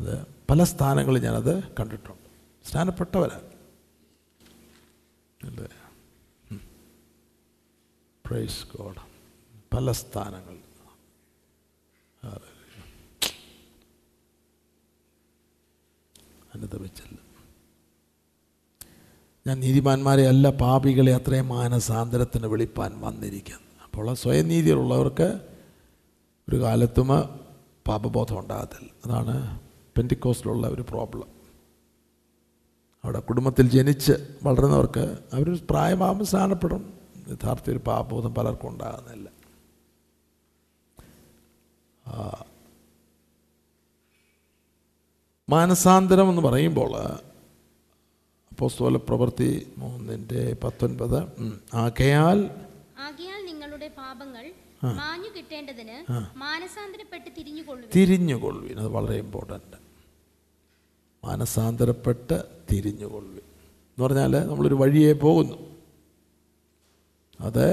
അത് 0.00 0.26
പല 0.50 0.64
സ്ഥാനങ്ങളിൽ 0.64 1.22
ഞാനത് 1.22 1.62
കണ്ടിട്ടുണ്ട്. 1.76 2.28
സ്നാനപ്പെട്ടവരാണ് 2.68 3.52
അല്ലേ? 5.46 5.68
പ്രൈസ് 8.26 8.66
ഗോഡ് 8.76 8.96
പല 9.76 9.92
സ്ഥാനങ്ങളിൽ 9.92 10.62
അനുദപിച്ചില്ല. 16.54 17.21
ഞാൻ 19.46 19.60
നീതിമാന്മാരെ 19.60 20.28
അല്ല 20.28 20.50
പാപികളെ 20.50 21.14
അത്രയും 21.14 21.48
മാനസാന്തരത്തിന് 21.48 22.46
വിളിപ്പാൻ 22.46 23.00
വന്നിരിക്കുന്നു. 23.00 23.84
അപ്പോൾ 23.84 24.14
സ്വയം 24.14 24.48
നീതിയിലുള്ളവർക്ക് 24.48 25.40
ഒരു 26.48 26.56
കാലത്തും 26.60 27.08
പാപബോധം 27.88 28.38
ഉണ്ടാകത്തില്ല. 28.38 28.90
അതാണ് 29.06 29.60
പെന്റിക്കോസ്റ്റിലുള്ള 29.96 30.66
ഒരു 30.66 30.82
പ്രോബ്ലം. 30.82 31.28
അവിടെ 33.04 33.20
കുടുംബത്തിൽ 33.20 33.70
ജനിച്ച് 33.70 34.12
വളരുന്നവർക്ക് 34.42 35.18
അവർ 35.32 35.66
പ്രായമാകുമ്പോൾ 35.70 36.24
സ്ഥാനപ്പെടും 36.24 36.92
യഥാർത്ഥ 37.32 37.70
ഒരു 37.70 37.80
പാപബോധം 37.86 38.34
പലർക്കും 38.34 38.68
ഉണ്ടാകുന്നില്ല. 38.68 39.28
മാനസാന്തരം 45.50 46.28
എന്ന് 46.28 46.42
പറയുമ്പോൾ 46.42 46.92
അപ്പോസ്തോല 48.52 48.96
പ്രവൃത്തി 48.96 49.72
മൂന്നിന്റെ 49.78 50.56
പത്തൊൻപത്. 50.64 51.18
ആകയാൽ 51.74 52.38
ആകയാൽ 52.98 53.44
നിങ്ങളുടെ 53.44 53.88
പാപങ്ങൾ 53.88 54.44
മാഞ്ഞു 54.84 55.28
കിട്ടേണ്ടതിന് 55.36 55.96
മാനസാന്തരപ്പെട്ട് 56.38 57.30
തിരിഞ്ഞുകൊള്ളു 57.38 57.86
തിരിഞ്ഞുകൊള്ളുവിൻ. 57.96 58.78
അത് 58.78 58.88
വളരെ 58.88 59.16
ഇമ്പോർട്ടന്റ് 59.18 59.78
മാനസാന്തരപ്പെട്ട് 61.24 62.36
തിരിഞ്ഞുകൊള്ളുവിൻ. 62.72 63.46
എന്ന് 63.88 64.04
പറഞ്ഞാൽ 64.04 64.46
നമ്മളൊരു 64.46 64.74
വഴിയെ 64.74 65.12
പോകുന്നു. 65.12 65.58
അത് 67.40 67.66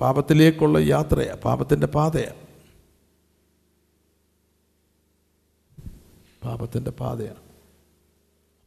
പാപത്തിലേക്കുള്ള 0.00 0.78
യാത്രയാണ് 0.78 1.40
പാപത്തിന്റെ 1.40 1.86
പാതയാണ് 1.86 2.40
പാപത്തിന്റെ 6.44 6.90
പാതയാണ് 6.90 7.42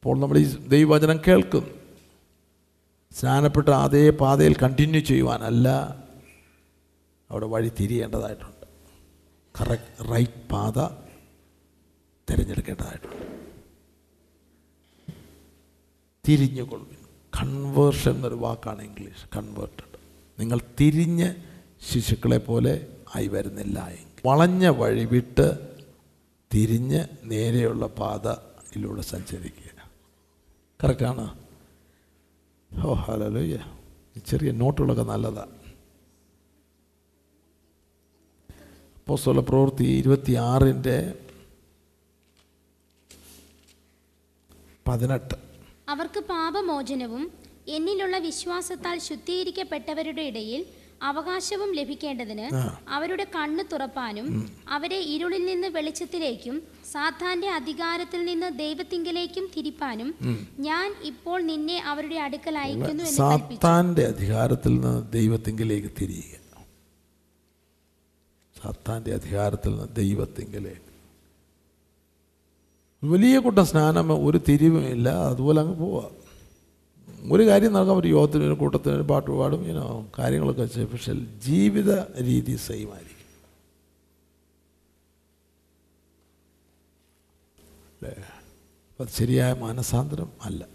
അപ്പോൾ 0.05 0.19
നമ്മൾ 0.19 0.37
ഈ 0.37 0.67
ദൈവവചനം 0.67 1.19
കേൾക്കും. 1.27 1.81
സ്നാനപ്പെട്ട 3.11 3.69
അതേ 3.69 4.09
പാതയിൽ 4.09 4.55
കണ്ടിന്യൂ 4.55 5.01
ചെയ്യുവാനല്ല 5.01 5.69
അവിടെ 7.31 7.45
വഴി 7.45 7.71
തിരിയേണ്ടതായിട്ടുണ്ട്. 7.79 8.67
കറക്റ്റ് 9.61 10.11
റൈറ്റ് 10.11 10.47
പാത 10.51 10.79
തിരഞ്ഞെടുക്കേണ്ടതായിട്ടുണ്ട്. 12.29 13.37
തിരിഞ്ഞുകൊള്ളുവിൻ. 16.27 16.97
കൺവേർഷൻ 17.41 18.11
എന്നൊരു 18.11 18.35
വാക്കാണ് 18.35 18.81
ഇംഗ്ലീഷ് 18.81 19.37
കൺവേർട്ടഡ് 19.37 19.99
നിങ്ങൾ 20.39 20.59
തിരിഞ്ഞ് 20.79 21.35
ശിശുക്കളെ 21.91 22.37
പോലെ 22.37 22.87
ആയി 23.15 23.27
എങ്കിൽ. 23.27 24.21
വളഞ്ഞ 24.25 24.67
വഴി 24.67 25.05
വിട്ട് 25.05 25.77
തിരിഞ്ഞ് 26.53 27.05
നേരെയുള്ള 27.23 27.87
പാതയിലൂടെ 27.87 29.01
സഞ്ചരിക്കുക. 29.01 29.64
കറക്റ്റാണ്. 30.79 31.25
ഓ 32.71 32.93
ഹലോ 32.93 33.27
ചെറിയ 34.29 34.51
നോട്ടുകളൊക്കെ 34.51 35.03
നല്ലതാണ് 35.03 35.53
അപ്പോസ്തല 38.97 39.39
പ്രവൃത്തി 39.39 39.85
ഇരുപത്തി 39.99 40.33
ആറിന്റെ 40.33 40.97
പതിനെട്ട്. 44.87 45.35
അവർക്ക് 45.89 46.19
പാപമോചനവും 46.19 47.23
എന്നിലുള്ള 47.67 48.17
വിശ്വാസത്താൽ 48.17 48.99
ശുദ്ധീകരിക്കപ്പെട്ടവരുടെ 48.99 50.21
ഇടയിൽ 50.21 50.65
അവകാശവും 51.01 51.73
ലഭിക്കേണ്ടതിന് 51.73 52.45
അവരുടെ 52.87 53.27
കണ്ണ് 53.35 53.63
തുറപ്പാനും 53.71 54.27
അവരെ 54.67 54.99
ഇരുളിൽ 54.99 55.45
നിന്ന് 55.45 55.67
വെളിച്ചത്തിലേക്കും 55.67 56.55
സാത്താന്റെ 56.91 57.49
അധികാരത്തിൽ 57.49 58.25
നിന്ന് 58.25 58.59
ദൈവത്തിങ്കിലേക്കും 58.59 59.49
തിരിപ്പാനും 59.57 60.15
ഞാൻ 60.59 60.95
ഇപ്പോൾ 61.03 61.41
നിന്നെ 61.41 61.77
അവരുടെ 61.81 62.15
അടുക്കൽ 62.15 62.57
അയക്കുന്നു 62.57 63.03
സാത്താന്റെ 63.03 64.05
അധികാരത്തിൽ 64.05 64.73
നിന്ന് 64.73 65.11
ദൈവത്തിങ്കിലേക്ക് 65.11 65.91
തിരിയുക. 66.01 66.33
സാത്താന്റെ 68.55 69.13
അധികാരത്തിൽ 69.13 69.69
നിന്ന് 69.69 69.95
ദൈവത്തിങ്കിലേക്ക്. 69.95 70.81
വലിയ 73.03 73.39
കൂട്ടം 73.39 73.65
സ്നാനം 73.65 74.27
ഒരു 74.27 74.37
തിരിവുമില്ല 74.49 75.09
അതുപോലെ 75.09 75.61
അങ്ങ് 75.61 75.75
പോവാ. 75.79 76.05
ഒരു 77.31 77.47
കാര്യം 77.47 77.73
നടക്കാൻ 77.73 77.97
ഒരു 77.97 78.07
യോഗത്തിന് 78.07 78.43
ഒരു 78.43 78.53
കൂട്ടത്തിന് 78.53 78.93
ഒരു 78.93 79.01
പാട്ട് 79.01 79.31
പാടും 79.31 79.69
ഇനോ 79.69 80.11
കാര്യങ്ങളൊക്കെ 80.19 80.65
ചെയ്യും 80.65 80.91
പക്ഷെ 80.91 81.13
ജീവിത 81.37 81.91
രീതി 82.21 82.55
സെയിം 82.55 82.93
ആയിരിക്കും. 82.93 83.15
അത് 88.99 89.07
ശരിയായ 89.07 89.53
മാനസാന്തരം 89.53 90.29
അല്ല. 90.43 90.67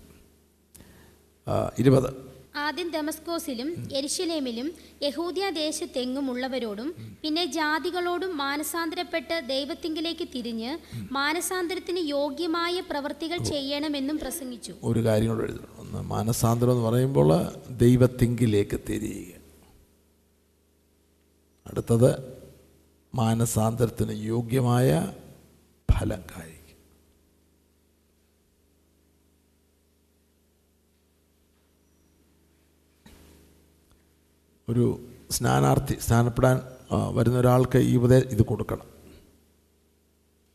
ഇരുപത്. 1.78 2.29
ആദ്യം 2.56 2.90
ദമസ്കോസിലും 2.90 3.88
എരിശിലേമിലും 3.92 4.72
യഹൂദിയ 5.02 5.50
ദേശത്തെങ്ങും 5.50 6.30
ഉള്ളവരോടും 6.30 7.16
പിന്നെ 7.22 7.44
ജാതികളോടും 7.44 8.36
മാനസാന്തരപ്പെട്ട് 8.36 9.42
ദൈവത്തിങ്കിലേക്ക് 9.48 10.28
തിരിഞ്ഞ് 10.34 10.78
മാനസാന്തരത്തിന് 11.12 11.98
യോഗ്യമായ 11.98 12.80
പ്രവൃത്തികൾ 12.80 13.38
ചെയ്യണമെന്നും 13.38 14.18
പ്രസംഗിച്ചു. 14.18 14.74
ഒരു 14.82 15.04
കാര്യം 15.04 15.28
കൂടെ 15.28 15.42
എഴുതണം. 15.42 15.78
ഒന്ന് 15.78 16.02
മാനസാന്തരം 16.02 16.72
എന്ന് 16.72 16.84
പറയുമ്പോൾ 16.84 17.44
ദൈവത്തിങ്കിലേക്ക് 17.70 18.80
തിരിയുക. 18.88 19.40
അടുത്തത് 21.66 22.40
മാനസാന്തരത്തിന് 23.14 24.12
യോഗ്യമായ 24.24 25.12
ഫലം 25.92 26.22
കായ്ക്കുക 26.36 26.59
ഒരു 34.70 34.84
സ്നാനാർത്ഥി 35.30 35.96
സ്നാനപ്പെടാൻ 36.00 36.56
വരുന്ന 37.14 37.38
ഒരാൾക്ക് 37.38 37.78
ഈ 37.90 37.92
ഉപദേ 37.96 38.18
ഇത് 38.34 38.42
കൊടുക്കണം. 38.42 38.86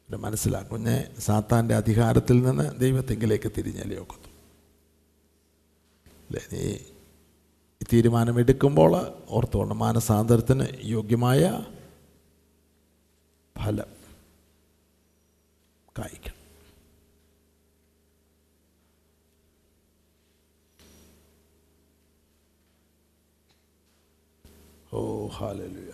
മനസ്സിലാക്കും 0.10 0.72
കുഞ്ഞെ 0.72 0.98
സാത്താന്റെ 1.20 1.76
അധികാരത്തിൽ 1.76 2.38
നിന്ന് 2.44 2.66
ദൈവത്തെങ്കിലേക്ക് 2.80 3.50
തിരിഞ്ഞാലേ 3.58 3.96
ഒക്കത്തു 4.02 4.30
അല്ലേ? 6.28 6.42
നീ 6.54 6.66
തീരുമാനമെടുക്കുമ്പോൾ 7.94 8.92
ഓർത്തുകൊണ്ട് 9.30 9.74
മാനസാന്തരത്തിന് 9.74 10.66
യോഗ്യമായ 10.84 11.42
ഫലം 13.56 13.90
കായ്ക്കണം. 16.00 16.35
ഓ 24.96 25.28
ഹാലലുയ 25.28 25.92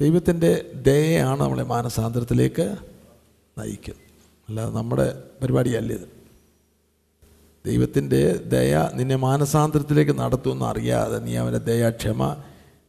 ദൈവത്തിന്റെ 0.00 0.72
ദയയാണ് 0.74 1.40
നമ്മളെ 1.40 1.62
മാനസാന്തരത്തിലേക്ക് 1.62 2.76
നയിക്കുന്നത്. 3.58 4.04
അല്ലാതെ 4.48 4.74
നമ്മുടെ 4.74 5.22
പരിപാടിയല്ല 5.42 5.92
ഇത്. 5.92 6.08
ദൈവത്തിന്റെ 7.66 8.36
ദയ 8.36 8.90
നിന്നെ 8.94 9.16
മാനസാന്തരത്തിലേക്ക് 9.16 10.18
നടത്തുമെന്ന് 10.18 10.64
അറിയാതെ 10.64 11.18
നീ 11.18 11.36
അവന്റെ 11.36 11.58
ദയ 11.58 11.90
ക്ഷമ 11.90 12.44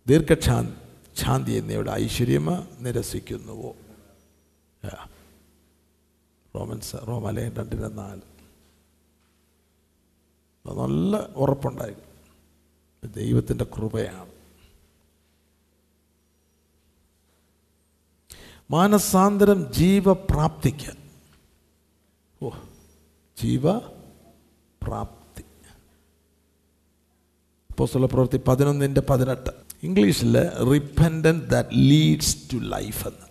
ദീർഘക്ഷാ 0.07 0.77
ശാന്തി 1.15 1.51
എന്നിവയുടെ 1.51 1.91
ഐശ്വര്യം 1.91 2.47
നിരസിക്കുന്നുവോ. 2.79 3.75
റോമൻസ് 6.55 6.95
റോമാലയം 7.07 7.53
രണ്ടിന് 7.53 7.97
നാല്. 7.97 8.40
നല്ല 10.65 11.17
ഉറപ്പുണ്ടായിരുന്നു 11.17 13.13
ദൈവത്തിന്റെ 13.13 13.63
കൃപയാണ്. 13.63 14.31
മാനസാന്തരം 18.71 19.73
ജീവപ്രാപ്തിക്ക്. 19.73 20.97
ഓ 22.43 22.49
ജീവപ്രാപ്തി. 23.41 25.43
അപ്പോസ്തല 27.69 28.05
പ്രവൃത്തി 28.05 28.37
പതിനൊന്നിന്റെ 28.37 29.01
പതിനെട്ട്. 29.01 29.49
ഇംഗ്ലീഷിൽ 29.83 30.59
repentance 30.59 31.39
that 31.39 31.69
leads 31.73 32.53
to 32.53 32.57
life 32.57 33.07
എന്ന്. 33.07 33.25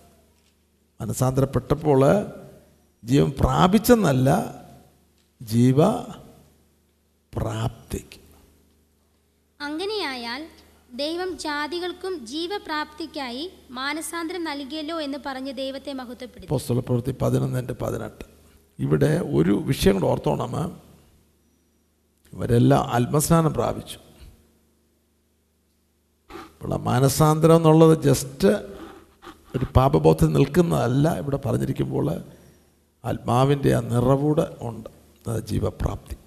മനസാന്തരപ്പെട്ടപ്പോൾ 1.01 2.25
ജീവൻ 3.03 3.33
പ്രാപിച്ചെന്നല്ല 3.39 4.55
ജീവ 5.41 5.77
പ്രാപ്തിക്ക്. 7.37 8.21
അങ്ങനെയായാൽ 9.61 10.47
ദൈവം 10.93 11.37
ജാതികൾക്കും 11.37 12.25
ജീവപ്രാപ്തിക്കായി 12.25 13.51
മാനസാന്തരം 13.71 14.43
നൽകിയല്ലോ 14.43 15.01
എന്ന് 15.01 15.17
പറഞ്ഞ് 15.25 15.53
ദൈവത്തെ 15.53 15.93
മഹത്വപ്പെടുത്തി. 15.93 17.11
പതിനൊന്നിന്റെ 17.11 17.73
പതിനെട്ട്. 17.73 18.25
ഇവിടെ 18.79 19.21
ഒരു 19.33 19.61
വിഷയം 19.65 19.93
കൂടെ 19.93 20.05
ഓർത്തോണം 20.05 20.81
ഇവരെല്ലാം 22.33 22.81
ആത്മസ്നാനം 22.81 23.53
പ്രാപിച്ചു. 23.53 23.99
ഇവിടെ 26.31 26.77
മാനസാന്തരം 26.77 27.55
എന്നുള്ളത് 27.55 28.03
ജസ്റ്റ് 28.03 28.47
ഒരു 29.57 29.65
പാപബോധം 29.75 30.33
നിൽക്കുന്നതല്ല. 30.33 31.17
ഇവിടെ 31.17 31.37
പറഞ്ഞിരിക്കുമ്പോൾ 31.37 32.11
ആത്മാവിന്റെ 33.05 33.73
ആ 33.73 33.79
നിറവൂടെ 33.79 34.57
ഉണ്ട്. 34.61 34.89
അത് 35.29 35.47
ജീവപ്രാപ്തി. 35.47 36.17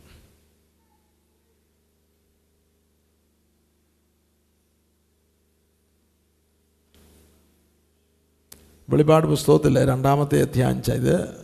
വെളിപാട് 8.89 9.27
പുസ്തകത്തിലെ 9.27 9.85
രണ്ടാമത്തെ 9.85 10.41
അധ്യായം 10.41 10.93
ഇത് 10.93 11.37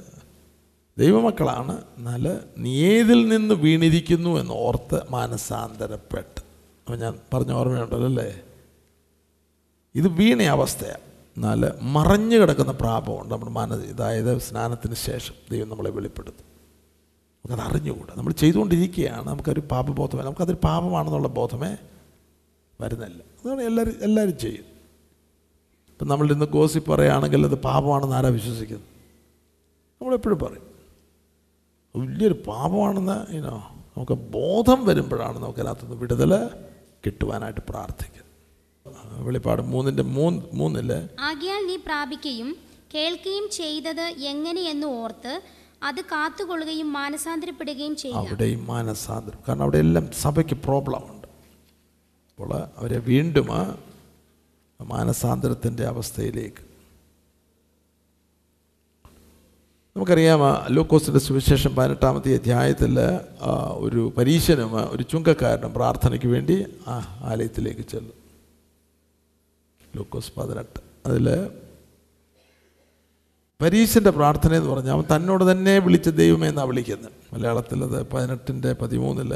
ദൈവമക്കളാണ്. 0.99 1.85
എന്നാൽ 1.99 2.41
നീ 2.59 2.83
ഏതിൽ 2.83 3.29
നിന്ന് 3.29 3.55
വീണിരിക്കുന്നു 3.55 4.39
എന്ന് 4.39 4.53
ഓർത്ത് 4.53 5.01
മാനസാന്തരപ്പെട്ട്. 5.11 6.41
അപ്പോൾ 6.41 6.97
ഞാൻ 6.97 7.19
പറഞ്ഞ 7.35 7.53
ഓർമ്മയുണ്ടല്ലോ 7.53 8.05
അല്ലേ? 8.05 8.41
ഇത് 9.95 10.09
വീണ 10.09 10.43
അവസ്ഥയാണ് 10.43 11.11
എന്നാൽ 11.37 11.73
മറഞ്ഞു 11.83 12.37
കിടക്കുന്ന 12.37 12.73
പ്രാപമുണ്ട് 12.73 13.35
നമ്മുടെ 13.35 13.53
മനസ്സ്. 13.53 13.87
അതായത് 13.87 14.39
സ്നാനത്തിന് 14.39 14.95
ശേഷം 14.95 15.35
ദൈവം 15.51 15.69
നമ്മളെ 15.69 15.91
വെളിപ്പെടുത്തും. 15.91 16.45
നമുക്കത് 17.47 17.67
അറിഞ്ഞുകൂടാ. 17.67 18.15
നമ്മൾ 18.17 18.33
ചെയ്തുകൊണ്ടിരിക്കുകയാണ്. 18.33 19.29
നമുക്കൊരു 19.29 19.61
പാപബോധമേ. 19.61 20.23
നമുക്കതൊരു 20.23 20.59
പാപമാണെന്നുള്ള 20.65 21.29
ബോധമേ 21.29 21.77
വരുന്നില്ല. 22.81 23.23
അതാണ് 23.45 23.63
എല്ലാവരും 23.63 23.95
എല്ലാവരും 24.03 24.39
ചെയ്യും 24.39 24.80
ഇപ്പം 26.01 26.11
നമ്മൾ 26.11 26.29
ഇന്ന് 26.33 26.47
ഗോസി 26.53 26.79
പറയുകയാണെങ്കിൽ 26.87 27.41
അത് 27.47 27.55
പാപമാണെന്ന് 27.65 28.15
ആരാ 28.17 28.29
വിശ്വസിക്കുന്നത് 28.29 28.87
നമ്മളെപ്പോഴും 30.01 30.39
പറയും. 30.39 30.63
വലിയൊരു 31.95 32.37
പാപമാണെന്ന് 32.47 33.17
ഇനോ 33.31 33.57
നമുക്ക് 33.91 34.17
ബോധം 34.37 34.79
വരുമ്പോഴാണ് 34.87 35.37
നമുക്കതിനകത്തുനിന്ന് 35.39 35.99
വിടുതൽ 36.03 36.33
കിട്ടുവാനായിട്ട് 37.05 37.63
പ്രാർത്ഥിക്കുക 37.71 38.25
വെളിപ്പാട് 39.27 39.63
മൂന്നിന്റെ 39.73 40.07
മൂന്ന് 40.17 40.41
മൂന്നിൽ 40.53 40.91
ആകിയാൽ 41.29 41.61
നീ 41.67 41.77
പ്രാപിക്കുകയും 41.89 42.49
കേൾക്കുകയും 42.95 43.49
ചെയ്തത് 43.51 44.07
എങ്ങനെയെന്ന് 44.33 44.89
ഓർത്ത് 45.03 45.35
അത് 45.83 46.01
കാത്തുകൊള്ളുകയും 46.15 46.91
മാനസാന്തരപ്പെടുകയും 46.93 47.97
ചെയ്യും 47.97 48.19
അവിടെയും 48.23 48.65
മാനസാന്തരം. 48.67 49.39
കാരണം 49.49 49.63
അവിടെ 49.63 49.79
എല്ലാം 49.79 50.07
സഭയ്ക്ക് 50.23 50.59
പ്രോബ്ലം 50.65 51.05
ഉണ്ട്. 51.13 51.29
അപ്പോൾ 52.31 52.51
അവരെ 52.79 52.99
വീണ്ടും 53.11 53.49
മാനസാന്തരത്തിന്റെ 54.85 55.85
അവസ്ഥയിലേക്ക്. 55.87 56.63
നമുക്കറിയാം 59.97 60.41
ലൂക്കോസിന്റെ 60.71 61.21
സുവിശേഷം 61.21 61.75
പതിനെട്ടാമത്തെ 61.77 62.35
അധ്യായത്തിൽ 62.35 62.99
ഒരു 63.77 64.13
പരീശനും 64.17 64.91
ഒരു 64.91 65.03
ചുങ്കക്കാരനും 65.03 65.75
പ്രാർത്ഥനയ്ക്ക് 65.75 66.27
വേണ്ടി 66.27 66.67
ആ 66.89 66.97
ആലയത്തിലേക്ക് 67.25 67.81
ചെല്ലും 67.81 68.19
ലൂക്കോസ് 69.97 70.33
പതിനെട്ട്. 70.37 70.81
അതിൽ 71.07 71.51
പരീശന്റെ 73.63 74.11
പ്രാർത്ഥന 74.11 74.55
എന്ന് 74.55 74.71
പറഞ്ഞാൽ 74.71 74.93
അവൻ 74.93 75.05
തന്നോട് 75.17 75.53
തന്നെ 75.53 75.79
വിളിച്ച 75.79 76.09
ദൈവമേ 76.09 76.49
എന്നാണ് 76.49 76.69
വിളിക്കുന്നത്. 76.69 77.13
മലയാളത്തിലത് 77.33 78.09
പതിനെട്ടിന്റെ 78.09 78.73
പതിമൂന്നിൽ 78.73 79.33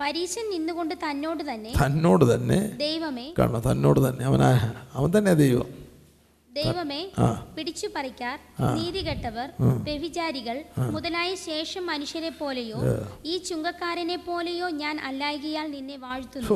പരീശൻ 0.00 0.44
നിന്നുകൊണ്ട് 0.52 0.94
തന്നോട് 1.04 1.42
തന്നെ 1.50 1.70
തന്നോട് 1.82 2.24
തന്നെ 2.34 2.58
ദൈവമേ 2.84 3.26
കാരണം 3.38 3.62
തന്നോട് 3.68 4.00
തന്നെ. 4.06 4.22
അവനാ 4.30 4.48
അവൻ 4.94 5.08
തന്നെ 5.16 5.32
ദൈവം. 5.42 5.68
ദൈവമേ 6.50 7.00
പിടിച്ചു 7.56 7.88
പറിക്കാർ 7.94 8.36
നീതികെട്ടവർ 8.76 9.48
വ്യഭിചാരികൾ 9.88 10.56
മുതലായ 10.94 11.30
ശേഷം 11.48 11.84
മനുഷ്യരെ 11.86 12.30
പോലെയോ 12.40 12.78
ഈ 13.24 13.36
ചുങ്കക്കാരനെ 13.48 14.18
പോലെയോ 14.28 14.68
ഞാൻ 14.82 14.94
അല്ലായികയാൽ 15.08 15.66
നിന്നെ 15.76 15.96
വാഴ്ത്തുന്നു. 16.04 16.48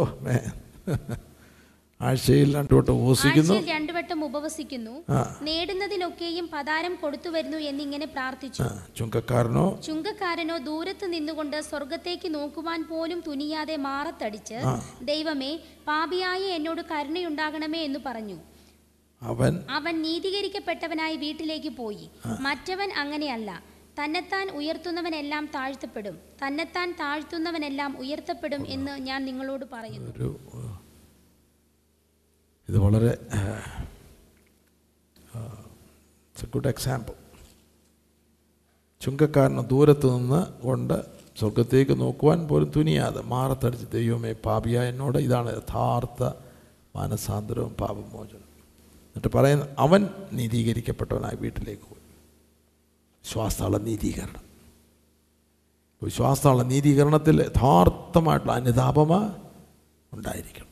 ആഴ്ചയിൽ 2.00 2.56
രണ്ടു 2.56 2.74
വട്ടം 2.74 2.94
രണ്ടുവട്ടം 2.94 3.52
ആഴ്ചയിൽ 3.52 3.70
രണ്ടു 3.70 3.92
വട്ടം 3.92 4.24
ഉപവസിക്കുന്നു. 4.24 5.04
നേടുന്നതിനൊക്കെയും 5.42 6.50
പതാരം 6.52 6.94
കൊടുത്തു 6.94 7.28
വരുന്നു 7.28 7.56
എന്നിങ്ങനെ 7.56 8.06
പ്രാർത്ഥിച്ചു. 8.06 8.62
ചുങ്കക്കാരനോ? 8.96 9.80
ചുങ്കക്കാരനോ 9.86 10.56
ദൂരത്ത് 10.56 11.12
നിന്നുകൊണ്ട് 11.12 11.60
സ്വർഗത്തേക്ക് 11.60 12.34
നോക്കുവാൻ 12.34 12.84
പോലും 12.90 13.22
തുനിയാതെ 13.26 13.76
മാറത്തടിച്ച് 13.76 14.54
ദൈവമേ 15.02 15.58
പാപിയായ 15.86 16.38
എന്നോട് 16.38 16.82
കരുണയുണ്ടാകണമേ 16.90 17.78
എന്ന് 17.78 17.98
പറഞ്ഞു. 18.06 18.38
അവൻ? 19.22 19.60
അവൻ 19.70 20.02
നീതീകരിക്കപ്പെട്ടവനായി 20.02 21.16
വീട്ടിലേക്ക് 21.16 21.68
പോയി. 21.68 22.10
മറ്റവൻ 22.40 22.92
അങ്ങനെയല്ല. 22.92 23.62
തന്നെത്താൻ 24.04 24.50
ഉയർത്തുന്നവനെല്ലാം 24.50 25.48
താഴ്ത്തപ്പെടും. 25.54 26.18
തന്നെത്താൻ 26.46 26.94
താഴ്ത്തുന്നവനെല്ലാം 27.00 27.96
ഉയർത്തപ്പെടും 27.98 28.66
എന്ന് 28.68 28.98
ഞാൻ 28.98 29.24
നിങ്ങളോട് 29.24 29.64
പറയുന്നു. 29.72 30.79
ഇത് 32.70 32.78
വളരെ 32.78 33.18
ഗുഡ് 36.54 36.68
എക്സാമ്പിൾ 36.68 37.12
ചുങ്കക്കാരന് 39.00 39.68
ദൂരത്ത് 39.68 40.18
നിന്ന് 40.18 40.62
കൊണ്ട് 40.62 41.04
സ്വർഗത്തേക്ക് 41.38 42.00
നോക്കുവാൻ 42.00 42.48
പോലും 42.48 42.72
തുനിയാതെ 42.76 43.22
മാറത്തടിച്ച് 43.22 43.86
ദൈവമേ 43.92 44.32
പാപിയ 44.32 44.82
എന്നോട് 44.82 45.18
ഇതാണ് 45.18 45.56
യഥാർത്ഥ 45.56 46.22
മാനസാന്തരവും 46.96 47.72
പാപമോചനം. 47.72 48.48
എന്നിട്ട് 49.10 49.36
പറയുന്ന 49.36 49.66
അവൻ 49.78 50.08
നീതീകരിക്കപ്പെട്ടവനായി 50.32 51.36
വീട്ടിലേക്ക് 51.36 51.82
പോയി. 51.82 52.02
ശ്വാസമുള്ള 53.32 53.78
നീതീകരണം. 53.78 54.42
വിശ്വാസമുള്ള 56.02 56.62
നീതീകരണത്തിൽ 56.62 57.42
യഥാർത്ഥമായിട്ടുള്ള 57.42 58.52
അനുതാപമ 58.52 59.32
ഉണ്ടായിരിക്കണം. 60.12 60.69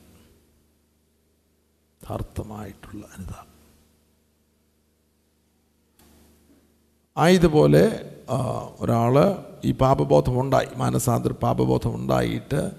യഥാർത്ഥമായിട്ടുള്ള 2.09 3.05
അനുതാപം. 3.17 3.49
ആയതുപോലെ 7.17 7.83
ഒരാൾ 8.79 9.15
ഈ 9.63 9.71
പാപബോധം 9.71 10.41
ഉണ്ടായി 10.41 10.67
മാനസാന്തര 10.75 11.31
പാപബോധം 11.31 11.95
ഉണ്ടായിട്ട് 11.95 12.71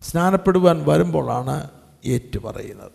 സ്നാനപ്പെടുവാൻ 0.00 0.84
വരുമ്പോഴാണ് 0.86 1.70
ഏറ്റുപറയുന്നത്. 2.04 2.92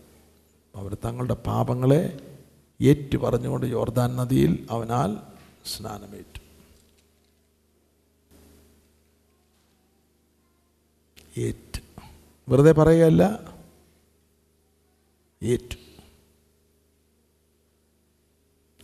അവർ 0.75 0.97
തങ്ങളുടെ 1.05 1.33
പാപങ്ങളെ 1.33 2.35
ഏറ്റു 2.81 3.17
പറഞ്ഞുകൊണ്ട് 3.17 3.65
യോർദാൻ 3.65 4.15
നദിയിൽ 4.15 4.67
അവനാൽ 4.71 5.17
സ്നാനമേറ്റു. 5.65 6.41
ഏറ്റ്. 11.37 11.81
വെറുതെ 12.49 12.71
പറയുകയല്ല 12.71 13.54
ഏറ്റു 15.53 15.77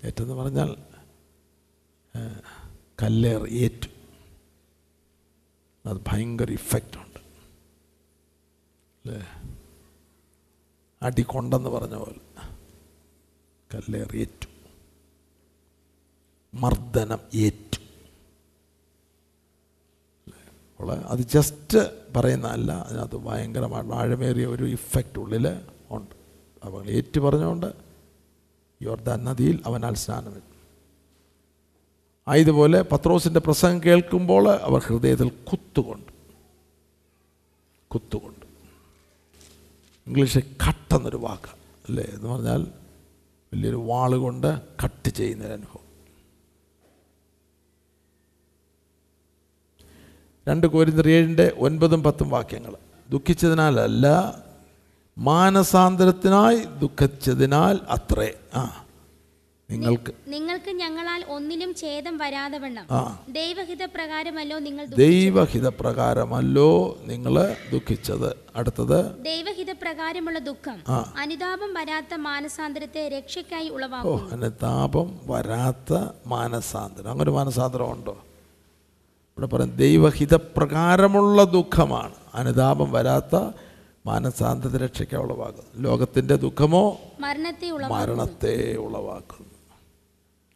ഏറ്റെന്ന് 0.04 0.36
പറഞ്ഞാൽ 0.41 0.71
കല്ലേർ 3.02 3.43
ഏറ്റു 3.63 3.89
അത് 5.86 6.00
ഭയങ്കര 6.10 6.52
ഇഫക്റ്റുണ്ട് 6.60 7.19
അല്ലേ 9.00 9.19
അടികൊണ്ടെന്ന് 11.02 11.69
പറഞ്ഞ 11.76 11.95
പോലെ. 12.04 12.21
കല്ലേർ 13.71 14.10
ഏറ്റു 14.24 14.47
മർദ്ദനം 16.54 17.21
ഏറ്റു 17.45 17.80
അപ്പോൾ 20.71 20.91
അത് 21.13 21.21
ജസ്റ്റ് 21.36 21.80
പറയുന്നതല്ല 22.15 22.71
അതിനകത്ത് 22.86 23.17
ഭയങ്കരമായിട്ട് 23.28 23.93
ആഴമേറിയ 24.00 24.45
ഒരു 24.56 24.65
ഇഫക്റ്റ് 24.78 25.19
ഉള്ളിൽ 25.24 25.45
ഉണ്ട്. 25.95 26.15
അപ്പോൾ 26.65 26.88
ഏറ്റു 26.88 27.19
പറഞ്ഞുകൊണ്ട് 27.19 27.74
യോർദാൻ 28.82 29.24
നദിയിൽ 29.24 29.60
അവനാൽ 29.65 29.93
സ്നാനമിട്ടു. 29.93 30.52
ആയതുപോലെ 32.28 32.82
പത്രോസിന്റെ 32.82 33.39
പ്രസംഗം 33.39 33.84
കേൾക്കുമ്പോൾ 33.84 34.50
അവർ 34.50 34.82
ഹൃദയത്തിൽ 34.82 35.30
കുത്തുകൊണ്ട് 35.30 36.12
കുത്തുകൊണ്ട്. 37.88 38.45
ഇംഗ്ലീഷിൽ 40.08 40.56
കട്ടെന്നൊരു 40.67 41.17
വാക്ക് 41.17 41.52
അല്ലേ 41.89 42.04
എന്ന് 42.04 42.30
പറഞ്ഞാൽ 42.30 42.67
വലിയൊരു 43.54 43.76
വാൾ 43.76 44.15
കൊണ്ട് 44.15 44.62
കട്ട് 44.84 45.10
ചെയ്യുന്നൊരു 45.10 45.54
അനുഭവം. 45.54 45.82
രണ്ട് 50.47 50.67
കോരിന്തർ 50.67 51.10
ഏഴിന്റെ 51.10 51.54
ഒൻപതും 51.58 52.04
പത്തും 52.04 52.30
വാക്യങ്ങൾ 52.30 52.76
ദുഃഖിച്ചതിനാലല്ല 53.10 54.08
മാനസാന്തരത്തിനായി 55.21 56.60
ദുഃഖിച്ചതിനാൽ 56.81 57.79
അത്രേ. 57.89 58.29
ആ 58.55 58.86
നിങ്ങൾക്ക് 59.69 60.13
നിങ്ങൾക്ക് 60.27 60.71
ഞങ്ങളാൽ 60.71 61.21
ഒന്നിലും 61.29 61.75
ഛേദം 61.75 62.17
വരാതെ 62.17 62.57
വണ്ണം 62.57 62.86
ദൈവഹിത 63.34 63.84
പ്രകാരമല്ലോ 63.84 64.60
നിങ്ങൾ 64.60 64.86
ദൈവഹിത 64.86 65.10
ദൈവഹിതപ്രകാരമല്ലോ 65.10 66.97
നിങ്ങൾ 67.03 67.55
ദുഃഖിച്ചത്. 67.71 68.29
അടുത്തത് 68.55 68.99
ദൈവഹിത 69.23 69.71
പ്രകാരമുള്ള 69.71 70.39
ദുഃഖം. 70.39 70.79
അനുതാപം 71.17 71.73
വരാത്ത 71.73 72.13
മാനസാന്തരത്തെ 72.13 73.10
രക്ഷയ്ക്കായി 73.10 73.69
ഓ 73.69 73.73
ഉളവാക്കും 73.73 74.31
അനുതാപം 74.31 75.19
വരാത്ത 75.25 75.93
മാനസാന്തരം. 76.27 77.12
അങ്ങനെ 77.12 77.31
മാനസാന്തരം 77.31 77.91
ഉണ്ടോ? 77.91 78.12
ഇവിടെ 79.38 79.47
പറയും 79.47 79.75
ദൈവഹിതപ്രകാരമുള്ള 79.75 81.43
ദുഃഖമാണ്. 81.43 82.15
അനുതാപം 82.34 82.91
വരാത്ത 82.91 83.36
മാനസാന്തര 84.05 84.77
രക്ഷയ്ക്ക് 84.77 85.15
ഉളവാകുന്നു 85.15 85.81
ലോകത്തിന്റെ 85.81 86.35
ദുഃഖമോ 86.35 86.99
മരണത്തെ 87.19 87.69
മരണത്തെ 87.71 88.75
ഉളവാക്കുന്നു. 88.75 89.49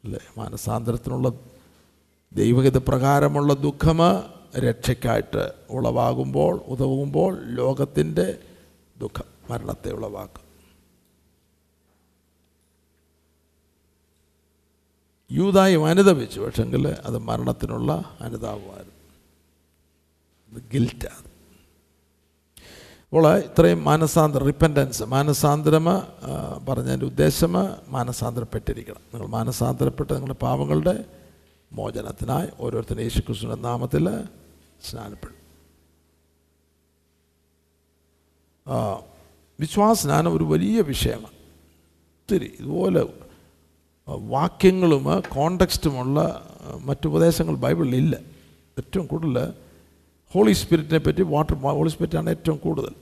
അല്ലേ? 0.03 0.19
മാനസാന്തരത്തിനുള്ള 0.37 1.31
ദൈവഹിത 2.33 2.77
പ്രകാരമുള്ള 2.77 3.53
ദുഃഖം 3.53 3.97
രക്ഷയ്ക്കായിട്ട് 4.59 5.51
ഉളവാകുമ്പോൾ 5.69 6.55
ഉതവുമ്പോൾ 6.55 7.45
ലോകത്തിന്റെ 7.45 8.39
ദുഃഖം 8.97 9.25
മരണത്തെ 9.49 9.91
ഉളവാക്കും. 9.91 10.45
യൂതായും 15.31 15.85
അനുതപിച്ചു 15.85 16.41
പക്ഷെങ്കിൽ 16.41 16.87
അത് 16.87 17.17
മരണത്തിനുള്ള 17.17 18.17
അനുതാപമായിരുന്നു. 18.21 18.95
ഗിൽറ്റാണ് 20.73 21.24
അപ്പോൾ 23.15 23.27
ഇത്രയും 23.39 23.83
മാനസാന്തരം 23.83 24.45
റിപ്പന്റൻസ് 24.45 25.03
മാനസാന്തരം 25.03 25.85
പറഞ്ഞതിന്റെ 26.69 27.05
ഉദ്ദേശം 27.05 27.53
മാനസാന്തരപ്പെട്ടിരിക്കണം. 27.87 29.01
നിങ്ങൾ 29.13 29.27
മാനസാന്തരപ്പെട്ട് 29.27 30.13
നിങ്ങളുടെ 30.13 30.37
പാവങ്ങളുടെ 30.41 31.05
മോചനത്തിനായി 31.71 32.49
ഓരോരുത്തരും 32.59 33.01
യേശുക്രിസ്തുവിന്റെ 33.01 33.61
നാമത്തിൽ 33.67 34.09
സ്നാനപ്പെടും. 34.89 35.37
വിശ്വാസസ്നാനം 39.59 40.37
ഒരു 40.37 40.43
വലിയ 40.43 40.81
വിഷയമാണ്. 40.81 41.37
ഒത്തിരി 42.19 42.51
ഇതുപോലെ 42.59 43.05
വാക്യങ്ങളും 44.35 45.05
കോണ്ടക്സ്റ്റുമുള്ള 45.35 46.19
മറ്റുപദേശങ്ങൾ 46.81 47.55
ബൈബിളിലില്ല. 47.55 48.15
ഏറ്റവും 48.77 49.07
കൂടുതൽ 49.07 49.39
ഹോളി 50.33 50.53
സ്പിരിറ്റിനെ 50.53 50.99
പറ്റി 50.99 51.21
വാട്ടർ 51.21 51.55
ഹോളി 51.55 51.89
സ്പിരിറ്റാണ് 51.89 52.29
ഏറ്റവും 52.29 52.57
കൂടുതൽ. 52.57 52.93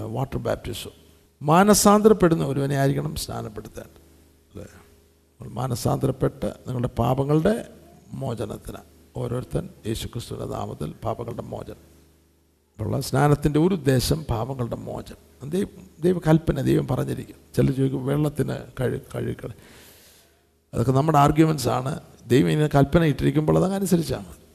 Water 0.00 0.38
baptism. 0.38 0.90
മാനസാന്തരപ്പെടുന്ന 1.42 2.44
ഒരുവനെ 2.44 2.76
ആയിരിക്കണം 2.76 3.14
സ്നാനപ്പെടുത്തേണ്ടത് 3.14 4.02
അല്ലേ? 4.52 4.66
മാനസാന്തരപ്പെട്ട് 5.48 6.46
നിങ്ങളുടെ 6.46 6.88
പാപങ്ങളുടെ 6.88 7.68
മോചനത്തിന്. 8.12 8.76
ഓരോരുത്തൻ 9.16 9.68
യേശുക്രിസ്തുവിന്റെ 9.86 10.56
നാമത്തിൽ 10.56 10.94
പാപങ്ങളുടെ 11.04 11.42
മോചനം. 11.42 11.92
ഉള്ള 12.80 13.00
സ്നാനത്തിന്റെ 13.00 13.60
ഒരു 13.60 13.74
ഉദ്ദേശം 13.74 14.24
പാപങ്ങളുടെ 14.24 14.76
മോചനം. 14.76 15.50
ദൈവ 15.50 15.66
ദൈവകൽപ്പന 16.00 16.60
ദൈവം 16.60 16.86
പറഞ്ഞിരിക്കും. 16.88 17.36
ചില 17.56 17.70
ചോദിക്കും 17.70 18.06
വെള്ളത്തിന് 18.06 18.56
കഴി 18.80 19.00
കഴുകൾ 19.14 19.52
അതൊക്കെ 20.74 20.92
നമ്മുടെ 20.92 21.18
ആർഗ്യുമെൻസ് 21.18 21.68
ആണ്. 21.68 22.00
ദൈവം 22.26 22.50
ഇങ്ങനെ 22.50 22.76
കൽപ്പന 22.76 23.04
ഇട്ടിരിക്കുമ്പോൾ 23.04 23.64
അതനുസരിച്ചാണ് 23.64 24.26
അല്ലെ 24.26 24.51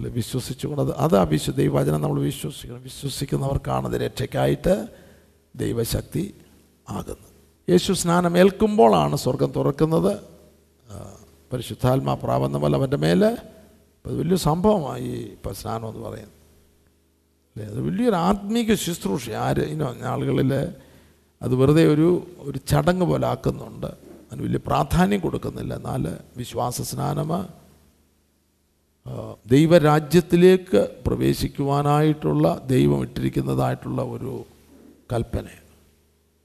വിശ്വസിച്ചുകൊണ്ട് 0.00 0.82
അത് 0.82 0.96
അത് 0.96 1.28
വിശ്വ 1.28 1.52
ദൈവവചനം 1.52 2.00
നമ്മൾ 2.00 2.20
വിശ്വസിക്കണം. 2.20 2.82
വിശ്വസിക്കുന്നവർക്കാണ് 2.82 3.86
അത് 3.86 4.00
രക്ഷയ്ക്കായിട്ട് 4.00 4.88
ദൈവശക്തി 5.56 6.34
ആകുന്നത്. 6.88 7.36
യേശു 7.70 7.92
സ്നാനം 7.92 8.38
ഏൽക്കുമ്പോഴാണ് 8.38 9.16
സ്വർഗം 9.16 9.52
തുറക്കുന്നത്. 9.56 10.16
പരിശുദ്ധാത്മാ 11.52 12.14
പ്രാപന്ന 12.14 12.58
പോലെ 12.58 12.78
അവന്റെ 12.78 12.96
മേലെ. 12.96 13.36
അത് 14.06 14.18
വലിയ 14.18 14.36
സംഭവമായി 14.36 15.08
ഇപ്പം 15.08 15.54
സ്നാനം 15.54 15.88
എന്ന് 15.88 16.08
പറയുന്നത്. 16.08 16.36
അല്ലേ? 17.56 17.66
അത് 17.66 17.80
വലിയൊരു 17.80 18.16
ആത്മീക 18.16 18.74
ശുശ്രൂഷ. 18.74 19.30
ആര് 19.30 19.60
ഇനോ 19.60 19.94
ആളുകളിൽ 20.02 20.54
അത് 21.42 21.54
വെറുതെ 21.54 21.86
ഒരു 21.86 22.26
ഒരു 22.38 22.58
ചടങ്ങ് 22.68 23.06
പോലെ 23.06 23.26
ആക്കുന്നുണ്ട്. 23.26 23.86
അതിന് 23.86 24.42
വലിയ 24.42 24.58
പ്രാധാന്യം 24.66 25.20
കൊടുക്കുന്നില്ല. 25.20 25.74
എന്നാൽ 25.74 26.16
വിശ്വാസ 26.36 26.82
സ്നാനം 26.82 27.48
ദൈവരാജ്യത്തിലേക്ക് 29.46 30.80
പ്രവേശിക്കുവാനായിട്ടുള്ള 31.06 32.46
ദൈവം 32.66 33.02
ഇട്ടിരിക്കുന്നതായിട്ടുള്ള 33.02 34.02
ഒരു 34.02 34.32
കൽപ്പന. 35.12 35.46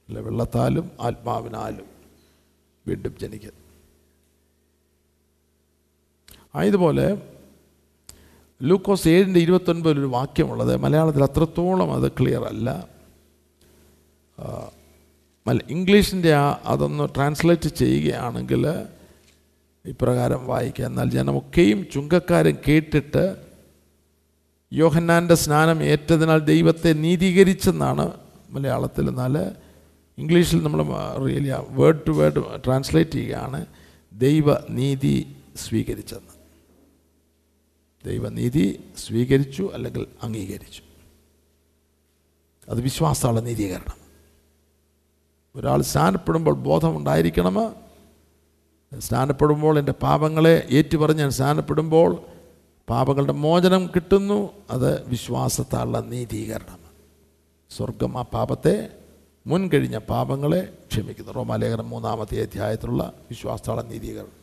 അല്ല 0.10 0.20
വെള്ളത്താലും 0.20 0.92
ആത്മാവിനാലും 1.02 1.88
വീണ്ടും 2.88 3.14
ജനിക്കുന്നത് 3.22 3.60
ആയതുപോലെ 6.56 7.06
ലൂക്കോസ് 8.62 9.08
ഏഴിന്റെ 9.08 9.40
ഇരുപത്തൊൻപതിൽ 9.40 10.00
ഒരു 10.00 10.06
വാക്യമുള്ളത് 10.06 10.78
മലയാളത്തിൽ 10.78 11.24
അത്രത്തോളം 11.24 11.92
അത് 11.94 12.08
ക്ലിയർ 12.12 12.44
അല്ല. 12.44 12.70
ഇംഗ്ലീഷിന്റെ 15.70 16.34
ആ 16.34 16.62
അതൊന്ന് 16.66 17.06
ട്രാൻസ്ലേറ്റ് 17.16 17.70
ചെയ്യുകയാണെങ്കിൽ 17.70 18.64
ഇപ്രകാരം 19.86 20.48
വായിക്കുക. 20.48 20.86
എന്നാൽ 20.86 21.10
ജനമൊക്കെയും 21.10 21.88
ചുങ്കക്കാരൻ 21.94 22.58
കേട്ടിട്ട് 22.68 23.36
യോഹന്നാന്റെ 24.74 25.36
സ്നാനം 25.36 25.84
ഏറ്റതിനാൽ 25.84 26.38
ദൈവത്തെ 26.38 26.94
നീതീകരിച്ചെന്നാണ് 26.94 28.12
മലയാളത്തിൽ. 28.50 29.08
എന്നാൽ 29.08 29.38
ഇംഗ്ലീഷിൽ 30.18 30.64
നമ്മൾ 30.64 30.84
really 31.26 31.52
word 31.70 32.08
to 32.08 32.12
word 32.12 32.64
translate 32.66 33.12
ചെയ്യുകയാണ്. 33.12 33.66
ദൈവനീതി 34.14 35.36
സ്വീകരിച്ചെന്ന്. 35.56 36.32
ദൈവനീതി 38.06 38.84
സ്വീകരിച്ചു 38.98 39.70
അല്ലെങ്കിൽ 39.74 40.08
അംഗീകരിച്ചു. 40.24 40.82
അത് 42.70 42.82
വിശ്വാസമുള്ള 42.82 43.40
നീതീകരണം. 43.40 44.02
ഒരാൾ 45.56 45.82
സ്നാനപ്പെടുമ്പോൾ 45.82 46.56
ബോധമുണ്ടായിരിക്കണം 46.56 47.81
സ്നാനപ്പെടുമ്പോൾ 49.00 49.80
എന്റെ 49.80 49.92
പാപങ്ങളെ 49.92 50.68
ഏറ്റുപറഞ്ഞ് 50.70 51.20
ഞാൻ 51.20 51.30
സ്നാനപ്പെടുമ്പോൾ 51.30 52.24
പാപങ്ങളുടെ 52.90 53.34
മോചനം 53.34 53.88
കിട്ടുന്നു. 53.88 54.50
അത് 54.70 55.10
വിശ്വാസത്താലുള്ള 55.10 56.00
നീതീകരണം. 56.00 56.80
സ്വർഗം 57.78 58.18
ആ 58.18 58.22
പാപത്തെ 58.22 58.90
മുൻകഴിഞ്ഞ 59.48 59.98
പാപങ്ങളെ 59.98 60.78
ക്ഷമിക്കുന്നു. 60.92 61.32
റോമാലേഖനം 61.32 61.90
മൂന്നാമത്തെ 61.90 62.42
അധ്യായത്തിലുള്ള 62.42 63.14
വിശ്വാസത്താള 63.30 63.82
നീതീകരണം. 63.82 64.42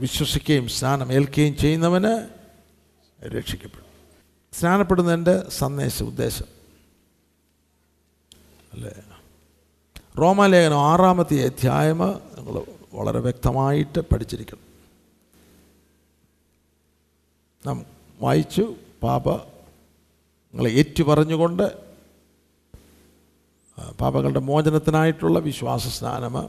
വിശ്വസിക്കുകയും 0.00 0.68
സ്നാനം 0.68 1.12
ഏൽക്കുകയും 1.12 1.56
ചെയ്യുന്നവന് 1.56 2.28
രക്ഷിക്കപ്പെടും. 3.26 3.86
സ്നാനപ്പെടുന്നതിന്റെ 4.52 5.50
സന്ദേശ 5.50 6.02
ഉദ്ദേശം. 6.02 6.61
അല്ലേ? 8.72 8.92
റോമാലേഖനം 10.18 10.80
ആറാമത്തെ 10.80 11.44
അധ്യായം 11.44 11.98
നിങ്ങൾ 11.98 12.62
വളരെ 12.94 13.18
വ്യക്തമായിട്ട് 13.18 14.00
പഠിച്ചിരിക്കണം. 14.00 14.60
നാം 17.66 17.86
വായിച്ചു 18.20 18.74
പാപ 19.02 19.30
നിങ്ങളെ 20.52 20.70
ഏറ്റു 20.70 21.02
പറഞ്ഞുകൊണ്ട് 21.02 21.82
മോചനത്തിനായിട്ടുള്ള 24.38 25.38
വിശ്വാസ 25.38 25.88
സ്നാനം. 25.88 26.48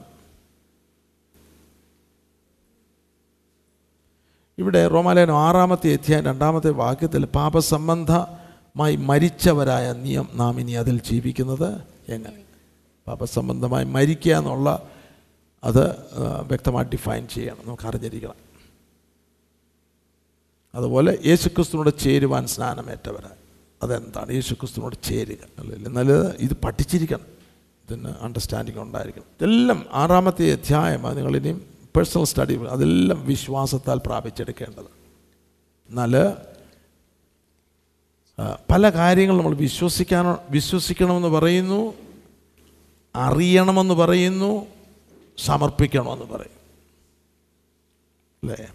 ഇവിടെ 4.58 4.88
റോമാലയനം 4.88 5.38
ആറാമത്തെ 5.38 5.92
അധ്യായം 5.92 6.24
രണ്ടാമത്തെ 6.24 6.70
വാക്യത്തിൽ 6.70 7.24
പാപസംബന്ധമായി 7.24 8.96
മരിച്ചവരായ 8.96 9.92
നിയം 9.92 10.28
നാം 10.34 10.60
ഇനി 10.60 10.72
അതിൽ 10.72 11.00
ജീവിക്കുന്നത്. 11.00 11.93
എങ്ങനെ? 12.08 12.44
പാപസംബന്ധമായി 13.06 13.84
മരിക്കുക 13.84 14.34
എന്നുള്ള 14.34 14.90
അത് 15.64 15.90
വ്യക്തമായി 16.48 16.86
ഡിഫൈൻ 16.86 17.28
ചെയ്യണം. 17.28 17.56
നമുക്ക് 17.64 17.86
അറിഞ്ഞിരിക്കണം. 17.88 18.34
അതുപോലെ 20.74 21.18
യേശുക്രിസ്തുവിനോട് 21.26 21.98
ചേരുവാൻ 21.98 22.46
സ്നാനമേറ്റവരായി 22.46 23.40
അതെന്താണ്? 23.82 24.32
യേശുക്രിസ്തുവിനോട് 24.32 24.96
ചേരുക. 25.02 25.44
അല്ലെങ്കിൽ 25.58 25.86
എന്നാൽ 25.86 26.12
ഇത് 26.38 26.54
പഠിച്ചിരിക്കണം. 26.64 27.20
ഇതിന് 27.90 28.08
അണ്ടർസ്റ്റാൻഡിങ് 28.20 28.78
ഉണ്ടായിരിക്കണം. 28.78 29.24
ഇതെല്ലാം 29.40 29.86
ആറാമത്തെ 29.92 30.52
അധ്യായം 30.52 31.16
നിങ്ങളിനിയും 31.16 31.58
പേഴ്സണൽ 31.96 32.24
സ്റ്റഡി 32.24 32.64
അതെല്ലാം 32.64 33.26
വിശ്വാസത്താൽ 33.26 34.00
പ്രാപിച്ചെടുക്കേണ്ടത്. 34.06 34.90
എന്നാൽ 35.88 36.32
പല 38.70 38.90
കാര്യങ്ങളും 38.90 39.44
നമ്മൾ 39.44 39.56
വിശ്വസിക്കാനോ 39.56 40.42
വിശ്വസിക്കണമെന്ന് 40.50 41.28
പറയുന്നു. 41.28 42.03
അറിയണമെന്ന് 43.16 43.94
പറയുന്നു 43.94 44.66
സമർപ്പിക്കണമെന്ന് 45.38 46.24
പറയും. 46.24 46.54
അല്ലേ? 48.42 48.68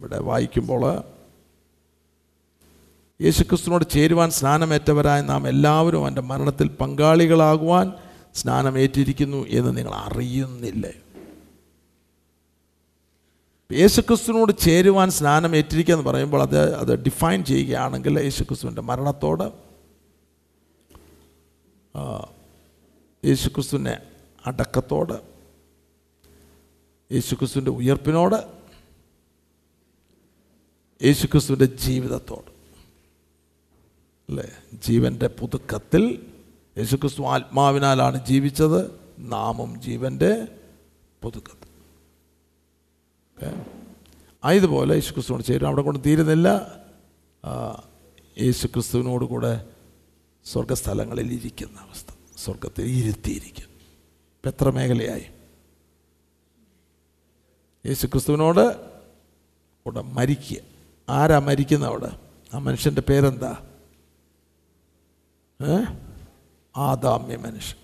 ഇവിടെ 0.00 0.18
വായിക്കുമ്പോൾ 0.18 1.02
യേശുക്രിസ്തുവിനോട് 3.22 3.84
ചേരുവാൻ 3.90 4.30
സ്നാനമേറ്റവരായ 4.30 5.20
നാം 5.20 5.48
എല്ലാവരും 5.48 6.02
അവന്റെ 6.02 6.20
മരണത്തിൽ 6.20 6.68
പങ്കാളികളാകുവാൻ 6.68 7.92
സ്നാനമേറ്റിരിക്കുന്നു 8.34 9.46
എന്ന് 9.48 9.76
നിങ്ങൾ 9.76 9.94
അറിയുന്നില്ലേ? 9.94 10.92
യേശുക്രിസ്തുവിനോട് 13.72 14.58
ചേരുവാൻ 14.58 15.10
സ്നാനമേറ്റിരിക്കുക 15.10 15.94
എന്ന് 15.94 16.10
പറയുമ്പോൾ 16.10 16.42
അത് 16.42 16.74
അത് 16.74 17.04
ഡിഫൈൻ 17.04 17.44
ചെയ്യുകയാണെങ്കിൽ 17.44 18.20
യേശുക്രിസ്തുവിന്റെ 18.20 18.82
മരണത്തോട് 18.82 19.66
യേശുക്രിസ്തുവിന്റെ 23.26 23.98
അടക്കത്തോട് 24.46 25.12
യേശുക്രിസ്തുവിന്റെ 27.14 27.70
ഉയർപ്പിനോട് 27.70 28.56
യേശുക്രിസ്തുവിന്റെ 31.04 31.64
ജീവിതത്തോട്. 31.64 32.50
അല്ലേ? 34.28 34.52
ജീവന്റെ 34.74 35.26
പുതുക്കത്തിൽ 35.26 36.26
യേശുക്രിസ്തു 36.78 37.22
ആത്മാവിനാലാണ് 37.22 38.26
ജീവിച്ചത് 38.26 39.00
നാമും 39.18 39.80
ജീവന്റെ 39.82 40.48
പുതുക്കത്തിൽ. 41.22 41.66
ആയതുപോലെ 44.44 44.94
യേശുക്രിസ്തുവിനോട് 44.94 45.46
ചേരും 45.46 45.66
അവിടെ 45.66 45.82
കൊണ്ട് 45.82 46.00
തീരുന്നില്ല. 46.06 46.48
ആ, 47.44 47.82
യേശു 48.40 48.66
ക്രിസ്തുവിനോട് 48.66 49.24
കൂടെ 49.24 49.66
സ്വർഗസ്ഥലങ്ങളിൽ 50.44 51.32
ഇരിക്കുന്ന 51.32 51.78
അവസ്ഥ. 51.78 52.05
സ്വർഗത്തിൽ 52.46 52.84
ഇരുത്തിയിരിക്കും. 52.84 53.64
ഇപ്പം 53.64 54.48
എത്ര 54.48 54.70
മേഖലയായി? 54.70 55.26
യേശു 57.86 58.06
ക്രിസ്തുവിനോട് 58.06 58.60
അവിടെ 58.60 60.00
മരിക്കുക. 60.00 60.56
ആരാ 61.08 61.38
മരിക്കുന്ന 61.38 61.86
അവിടെ? 61.86 62.18
ആ 62.54 62.58
മനുഷ്യന്റെ 62.58 63.02
പേരെന്താ? 63.08 63.66
ഏ? 65.62 65.84
ആദാമ്യ 66.76 67.36
മനുഷ്യൻ. 67.36 67.78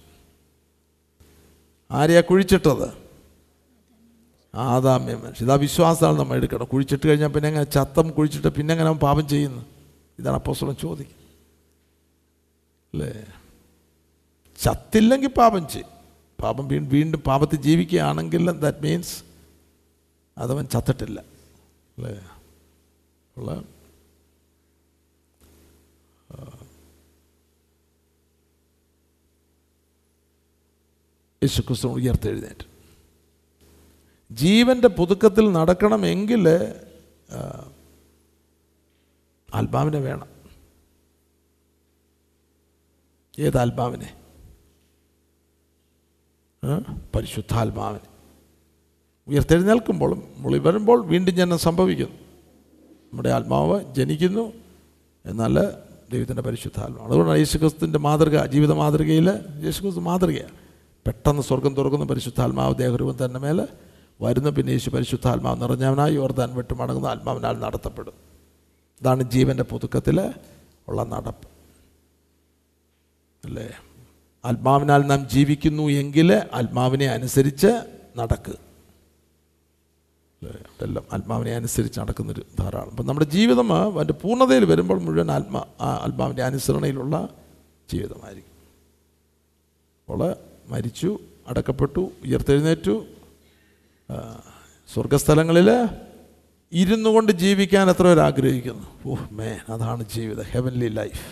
ആരെയാ 1.91 2.21
കുഴിച്ചിട്ടത്? 2.21 2.93
ആദാമ്യ 4.55 5.15
മനുഷ്യൻ. 5.15 5.47
ഇതാ 5.47 5.55
വിശ്വാസമാണ് 5.55 6.19
നമ്മൾ 6.19 6.37
എടുക്കണം 6.37 6.67
കുഴിച്ചിട്ട് 6.67 7.09
കഴിഞ്ഞാൽ 7.09 7.29
പിന്നെ 7.29 7.49
എങ്ങനെ? 7.49 7.65
ചത്തം 7.65 8.11
കുഴിച്ചിട്ട് 8.11 8.49
പിന്നെ 8.49 8.75
എങ്ങനെ 8.75 8.93
പാപം 8.93 9.29
ചെയ്യുന്നു? 9.29 9.63
ഇതാണ് 10.19 10.37
അപ്പോസ്തലൻ 10.37 10.75
ചോദിക്കുന്നത്. 10.75 11.29
അല്ലേ? 12.93 13.42
ചത്തില്ലെങ്കിൽ 14.63 15.29
പാപം 15.29 15.69
ചെയ്യും 15.69 15.91
പാപം 16.43 16.69
വീണ്ടും 16.69 17.21
പാപത്തിൽ 17.21 17.57
ജീവിക്കുകയാണെങ്കിൽ 17.57 18.51
ദാറ്റ് 18.51 18.79
മീൻസ് 18.79 19.25
അതവൻ 20.39 20.65
ചത്തിട്ടില്ല. 20.65 21.21
അല്ലേ? 21.99 22.29
ഉള്ള 23.37 23.65
യേശുക്രിസ്തു 31.43 31.89
ഉയർത്തെഴുന്നേറ്റ്. 31.89 32.67
ജീവന്റെ 34.31 34.89
പുതുക്കത്തിൽ 34.89 35.53
നടക്കണമെങ്കിൽ 35.53 36.49
ആത്മാവിനെ 39.55 39.99
വേണം. 39.99 40.29
ഏത് 43.39 43.59
ആത്മാവിനെ? 43.59 44.22
പരിശുദ്ധാത്മാവിനെ. 47.15 48.07
ഉയർത്തെഴുന്നേൽക്കുമ്പോഴും 49.29 50.23
മുളി 50.37 50.59
വരുമ്പോൾ 50.59 51.07
വീണ്ടും 51.07 51.35
ജനം 51.35 51.59
സംഭവിക്കുന്നു. 51.59 52.15
നമ്മുടെ 53.13 53.29
ആത്മാവ് 53.29 53.95
ജനിക്കുന്നു. 53.95 54.53
എന്നാൽ 55.27 55.55
ദൈവത്തിന്റെ 56.13 56.43
പരിശുദ്ധാത്മാവ്. 56.43 57.07
അതുകൊണ്ടാണ് 57.09 57.39
യേശുക്രിസ്തുവിന്റെ 57.39 57.99
മാതൃക 57.99 58.47
ജീവിത 58.47 58.73
മാതൃകയിൽ 58.73 59.29
യേശുക്രിസ്തു 59.65 60.01
മാതൃകയാണ്. 60.01 60.53
പെട്ടെന്ന് 61.07 61.43
സ്വർഗം 61.43 61.75
തുറക്കുന്ന 61.75 62.05
പരിശുദ്ധാത്മാവ് 62.05 62.77
ദേഹരൂപം 62.77 63.25
തന്നെ 63.25 63.41
മേലെ 63.41 63.69
വരുന്ന. 64.21 64.51
പിന്നെ 64.51 64.71
യേശു 64.71 64.91
പരിശുദ്ധാത്മാവ് 64.91 65.63
നിറഞ്ഞവനായി 65.63 66.17
ഓർത്താൻ 66.17 66.55
വിട്ട് 66.55 66.75
മടങ്ങുന്ന 66.75 67.07
ആത്മാവിനാൽ 67.07 67.59
നടത്തപ്പെടും 67.59 68.13
ഇതാണ് 69.01 69.23
ജീവന്റെ 69.23 69.63
പുതുക്കത്തിൽ 69.63 70.35
ഉള്ള 70.89 71.05
നടപ്പ്. 71.05 71.49
അല്ലേ? 73.45 73.71
ആത്മാവിനാൽ 74.45 75.03
നാം 75.03 75.29
ജീവിക്കുന്നു 75.29 75.83
എങ്കിൽ 75.83 76.29
ആത്മാവിനെ 76.55 77.07
അനുസരിച്ച് 77.07 77.71
നടക്കുക 78.17 78.59
അതെല്ലാം 80.45 81.05
ആത്മാവിനെ 81.13 81.53
അനുസരിച്ച് 81.55 82.01
നടക്കുന്നൊരു 82.01 82.43
ധാരാളം. 82.59 82.91
അപ്പം 82.91 83.07
നമ്മുടെ 83.07 83.27
ജീവിതം 83.31 83.69
അതിന്റെ 83.73 84.13
പൂർണതയിൽ 84.13 84.65
വരുമ്പോൾ 84.65 85.01
മുഴുവൻ 85.01 85.31
ആത്മാ 85.31 85.61
ആത്മാവിന്റെ 85.81 86.43
അനുസരണയിലുള്ള 86.43 87.29
ജീവിതമായിരിക്കും. 87.93 88.57
അപ്പോൾ 90.03 90.35
മരിച്ചു 90.69 91.19
അടക്കപ്പെട്ടു 91.49 92.01
ഉയർത്തെഴുന്നേറ്റു 92.25 93.07
സ്വർഗസ്ഥലങ്ങളിൽ 94.95 95.71
ഇരുന്നു 96.73 97.11
കൊണ്ട് 97.11 97.33
ജീവിക്കാൻ 97.33 97.91
എത്ര 97.91 98.03
പേർ 98.03 98.21
ആഗ്രഹിക്കുന്നു? 98.21 98.87
ഓഹ് 99.07 99.35
മേ 99.35 99.59
അതാണ് 99.69 100.05
ജീവിതം. 100.15 100.43
ഹെവൻലി 100.43 100.89
ലൈഫ് 100.89 101.25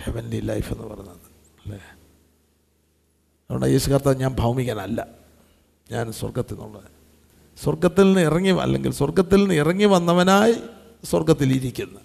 ഹെവൻലി 0.00 0.40
ലൈഫ് 0.40 0.72
എന്ന് 0.72 0.84
പറയുന്നത്. 0.84 1.27
അല്ലേ? 1.64 1.78
അതുകൊണ്ട് 3.50 3.66
യേശു 3.66 3.90
കർത്താവ് 3.90 4.16
ഞാൻ 4.16 4.34
ഭൗമികനല്ല. 4.34 5.08
ഞാൻ 5.90 6.12
സ്വർഗത്തിൽ 6.12 6.54
നിന്നുള്ളത് 6.54 6.90
സ്വർഗത്തിൽ 7.56 8.02
നിന്ന് 8.02 8.20
ഇറങ്ങി 8.20 8.48
അല്ലെങ്കിൽ 8.48 8.92
സ്വർഗത്തിൽ 8.92 9.36
നിന്ന് 9.36 9.54
ഇറങ്ങി 9.54 9.84
വന്നവനായി 9.84 10.54
സ്വർഗത്തിൽ 11.04 11.52
ഇരിക്കുന്നു. 11.52 12.00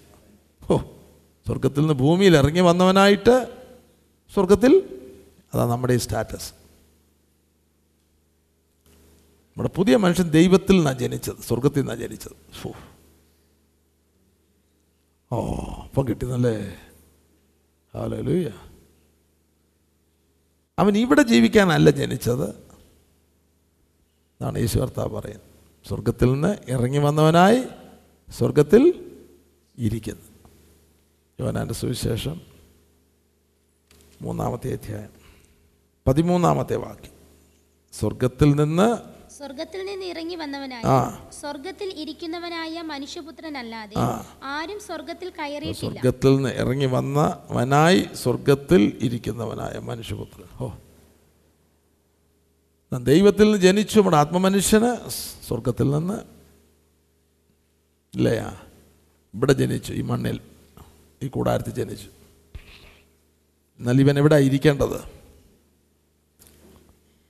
ഓ 0.72 0.78
സ്വർഗത്തിൽ 1.48 1.80
നിന്ന് 1.80 1.94
ഭൂമിയിൽ 1.94 2.38
ഇറങ്ങി 2.38 2.62
വന്നവനായിട്ട് 2.62 3.36
സ്വർഗത്തിൽ 4.34 4.74
അതാ 5.54 5.66
നമ്മുടെ 5.66 5.94
ഈ 5.94 5.98
സ്റ്റാറ്റസ്. 5.98 6.54
നമ്മുടെ 9.50 9.70
പുതിയ 9.76 9.96
മനുഷ്യൻ 9.98 10.30
ദൈവത്തിൽ 10.30 10.76
നിന്നാണ് 10.76 11.00
ജനിച്ചത് 11.00 11.36
സ്വർഗത്തിൽ 11.36 11.80
നിന്നാണ് 11.80 12.00
ജനിച്ചത്. 12.00 12.36
ഫോ 12.62 12.72
ഓ 15.32 15.38
അപ്പം 15.84 16.08
കിട്ടുന്നല്ലേ? 16.08 16.76
ഹാലൂയ 17.96 18.52
അവൻ 20.84 20.98
ഇവിടെ 20.98 21.22
ജീവിക്കാനല്ല 21.22 21.90
ജനിച്ചത്. 21.90 22.50
എന്നാണ് 22.50 24.60
ഈശ്വർത്ത 24.60 24.94
പറയുന്നത്. 24.94 25.88
സ്വർഗത്തിൽ 25.88 26.34
നിന്ന് 26.34 26.58
ഇറങ്ങി 26.68 26.98
വന്നവനായി 26.98 27.64
സ്വർഗത്തിൽ 28.38 29.12
ഇരിക്കുന്നു. 29.78 30.22
യോനാന്റെ 31.40 31.74
സുവിശേഷം 31.74 32.42
മൂന്നാമത്തെ 34.22 34.74
അധ്യായം. 34.74 35.10
പതിമൂന്നാമത്തെ 36.08 36.76
വാക്യം. 36.76 37.12
സ്വർഗത്തിൽ 37.94 38.56
നിന്ന് 38.56 39.13
സ്വർഗത്തിൽ 39.38 39.82
നിന്ന് 39.86 40.06
ഇറങ്ങി 40.06 40.36
വന്നവനായ. 40.36 40.82
സ്വർഗത്തിൽ 41.40 41.90
ഇരിക്കുന്നവനായ 42.02 42.82
മനുഷ്യപുത്രനല്ലാതെ 42.92 43.96
അല്ലാതെ 43.96 44.46
ആരും 44.56 44.80
സ്വർഗത്തിൽ 44.88 45.30
കയറിയിട്ടില്ല. 45.30 45.80
സ്വർഗത്തിൽ 45.80 46.32
നിന്ന് 46.36 46.52
ഇറങ്ങി 46.62 46.86
വന്നവനായി 46.86 48.02
സ്വർഗത്തിൽ 48.24 48.82
ഇരിക്കുന്നവനായ 49.08 49.76
മനുഷ്യപുത്രൻ. 49.90 50.48
ഓ 50.64 50.70
ദൈവത്തിൽ 53.12 53.46
നിന്ന് 53.46 53.58
ജനിച്ചു 53.58 53.96
നമ്മുടെ 54.00 54.18
ആത്മമനുഷ്യന് 54.18 54.92
സ്വർഗത്തിൽ 55.48 55.88
നിന്ന് 55.92 56.18
ഇല്ലയാ 58.16 58.50
ഇവിടെ 59.34 59.54
ജനിച്ചു 59.62 59.92
ഈ 59.94 60.02
മണ്ണിൽ 60.02 60.38
ഈ 61.24 61.28
കൂടാരത്തിൽ 61.28 61.74
ജനിച്ചു. 61.74 62.10
എന്നാൽ 63.80 64.00
ഇവൻ 64.02 64.18
എവിടെ 64.20 64.36
ഇരിക്കേണ്ടത്? 64.48 65.00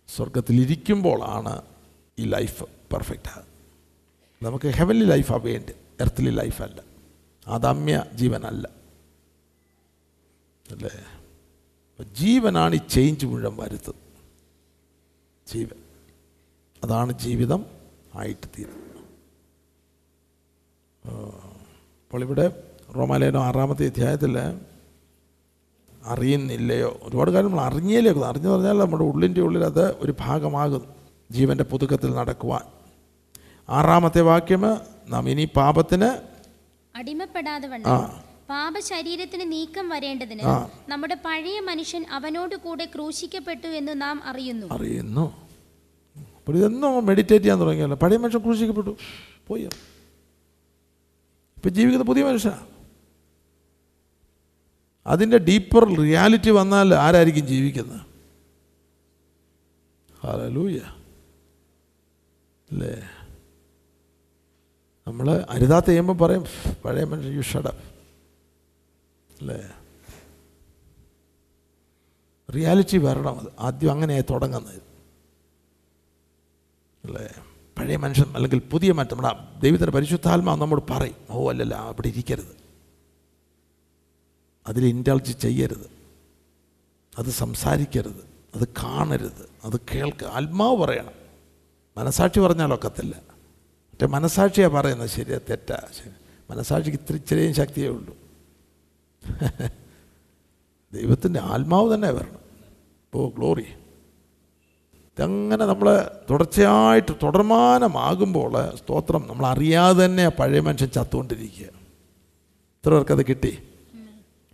സ്വർഗത്തിൽ 0.10 0.56
ഇരിക്കുമ്പോഴാണ് 0.62 1.73
ഈ 2.20 2.26
ലൈഫ് 2.26 2.64
പെർഫെക്റ്റാണ് 2.64 3.46
നമുക്ക് 4.44 4.68
ഹെവൻലി 4.68 5.06
ലൈഫാണ് 5.06 5.44
വേണ്ടത് 5.44 5.76
എർത്തലി 6.02 6.30
ലൈഫല്ല 6.30 6.82
ആദാമ്യ 7.48 8.06
ജീവനല്ല. 8.16 8.70
അല്ലേ? 10.72 10.90
ജീവനാണ് 12.14 12.76
ഈ 12.76 12.78
ചേഞ്ച് 12.78 13.26
മുഴുവൻ 13.26 13.58
വരുത്തുന്നത്. 13.58 14.04
ജീവൻ. 15.48 15.84
അതാണ് 16.84 17.20
ജീവിതം 17.20 17.66
ആയിട്ട് 18.16 18.48
തീരുന്നത്. 18.48 18.84
അപ്പോൾ 22.06 22.22
ഇവിടെ 22.22 22.64
റോമാലയനോ 22.96 23.44
ആറാമത്തെ 23.44 23.86
അധ്യായത്തിൽ 23.86 24.38
അറിയുന്നില്ലയോ? 26.06 27.00
ഒരുപാട് 27.04 27.32
കാര്യങ്ങൾ 27.32 27.56
നമ്മൾ 27.56 27.72
അറിഞ്ഞേലേക്കുന്നു 27.72 28.28
അറിഞ്ഞു 28.28 28.50
പറഞ്ഞാൽ 28.50 28.78
നമ്മുടെ 28.78 29.04
ഉള്ളിന്റെ 29.04 29.42
ഉള്ളിൽ 29.42 29.64
അത് 29.64 29.92
ഒരു 29.98 30.14
ഭാഗമാകും 30.20 31.03
ജീവന്റെ 31.32 31.64
പുതുക്കത്തിൽ 31.64 32.14
നടക്കുവാൻ. 32.16 32.62
ആറാമത്തെ 33.70 34.22
വാക്യം 34.22 34.62
നാം 35.08 35.30
ഇനി 35.30 35.50
പാപത്തിന് 35.56 36.10
അടിമപ്പെടാതെ 36.98 37.68
ആ. 37.86 38.24
പാപ 38.50 38.80
ശരീരത്തിന് 38.80 39.52
നീക്കം 39.52 39.90
വരേണ്ടതിന് 39.90 40.42
നമ്മുടെ 40.92 41.18
പഴയ 41.26 41.60
മനുഷ്യൻ 41.60 42.06
അവനോട് 42.12 42.56
കൂടെ 42.56 42.86
ക്രൂശിക്കപ്പെട്ടു 42.86 43.68
എന്ന് 43.68 44.02
നാം 44.02 44.24
അറിയുന്നു. 44.24 44.68
അറിയുന്നു. 44.72 45.48
അപ്പോൾ 46.18 46.58
ഇതൊന്നും 46.58 47.06
മെഡിറ്റേറ്റ് 47.06 47.46
ചെയ്യാൻ 47.46 47.60
തുടങ്ങിയല്ലോ. 47.62 47.98
പഴയ 47.98 48.18
മനുഷ്യൻ 48.18 48.42
ക്രൂശിക്കപ്പെട്ടു. 48.42 48.98
പോയോ. 49.48 49.70
ഇപ്പം 51.58 51.70
ജീവിക്കുന്ന 51.70 52.06
പുതിയ 52.06 52.24
മനുഷ്യനാണ് 52.24 52.68
അതിന്റെ 55.08 55.38
ഡീപ്പർ 55.38 55.94
റിയാലിറ്റി 56.02 56.50
വന്നാൽ 56.50 56.94
ആരായിരിക്കും 56.96 57.48
ജീവിക്കുന്നത്? 57.48 58.02
ഹല്ലേലൂയ 60.22 60.80
അല്ലേ? 62.74 63.10
നമ്മൾ 65.08 65.46
അരുതാത്ത 65.50 65.86
ചെയ്യുമ്പോൾ 65.86 66.14
പറയും 66.14 66.46
പഴയ 66.86 67.04
മനുഷ്യൻ 67.04 67.34
യു 67.34 67.42
ഷടപ്പ് 67.42 67.84
അല്ലേ? 69.42 69.72
റിയാലിറ്റി 72.56 72.98
വരണം 72.98 73.40
അത്. 73.40 73.48
ആദ്യം 73.60 73.92
അങ്ങനെയായി 73.92 74.24
തുടങ്ങുന്നത്. 74.30 74.82
അല്ലേ? 77.04 77.30
പഴയ 77.78 77.96
മനുഷ്യൻ 77.96 78.36
അല്ലെങ്കിൽ 78.36 78.60
പുതിയ 78.60 78.92
മനുഷ്യൻ 78.92 79.22
നമ്മുടെ 79.22 79.60
ദൈവത്തിന്റെ 79.60 79.92
പരിശുദ്ധാത്മാവ് 79.92 80.62
നമ്മോട് 80.62 80.92
പറയും 80.92 81.16
ഓ 81.30 81.50
അല്ലല്ല 81.50 81.76
അവിടെ 81.76 82.08
ഇരിക്കരുത്. 82.08 82.58
അതിൽ 84.68 84.86
ഇൻഡൾജ് 84.86 85.38
ചെയ്യരുത്. 85.38 85.92
അത് 87.18 87.30
സംസാരിക്കരുത്. 87.30 88.26
അത് 88.56 88.68
കാണരുത്. 88.68 89.50
അത് 89.64 89.80
കേൾക്കുക 89.80 90.28
ആത്മാവ് 90.28 90.78
പറയണം. 90.78 91.23
മനസാക്ഷി 91.98 92.40
പറഞ്ഞാലൊക്കത്തില്ല 92.40 93.16
മറ്റേ 93.70 94.06
മനസാക്ഷിയാണ് 94.06 94.74
പറയുന്നത് 94.74 95.10
ശരിയാ 95.10 95.40
തെറ്റാ. 95.50 95.82
ശരി. 95.98 96.12
മനസാക്ഷിക്ക് 96.50 96.98
ഇത്തിരി 96.98 97.18
ഇച്ചിരിയും 97.18 97.54
ശക്തിയേ 97.54 97.88
ഉള്ളൂ. 97.88 98.18
ദൈവത്തിന്റെ 100.94 101.40
ആത്മാവ് 101.40 101.96
തന്നെ 101.96 102.12
വരണം. 102.12 102.40
Oh 103.16 103.30
glory. 103.30 103.66
ഇതങ്ങനെ 104.94 105.66
നമ്മൾ 105.66 106.12
തുടർച്ചയായിട്ട് 106.30 107.16
തുടർമാനമാകുമ്പോൾ 107.24 108.76
സ്തോത്രം 108.76 109.28
നമ്മൾ 109.28 109.46
അറിയാതെ 109.46 110.06
തന്നെ 110.06 110.30
പഴയ 110.30 110.60
മനുഷ്യൻ 110.60 110.90
ചത്തുകൊണ്ടിരിക്കുക. 110.90 111.66
ഇത്ര 111.66 112.90
പേർക്കത് 112.90 113.26
കിട്ടി? 113.26 113.64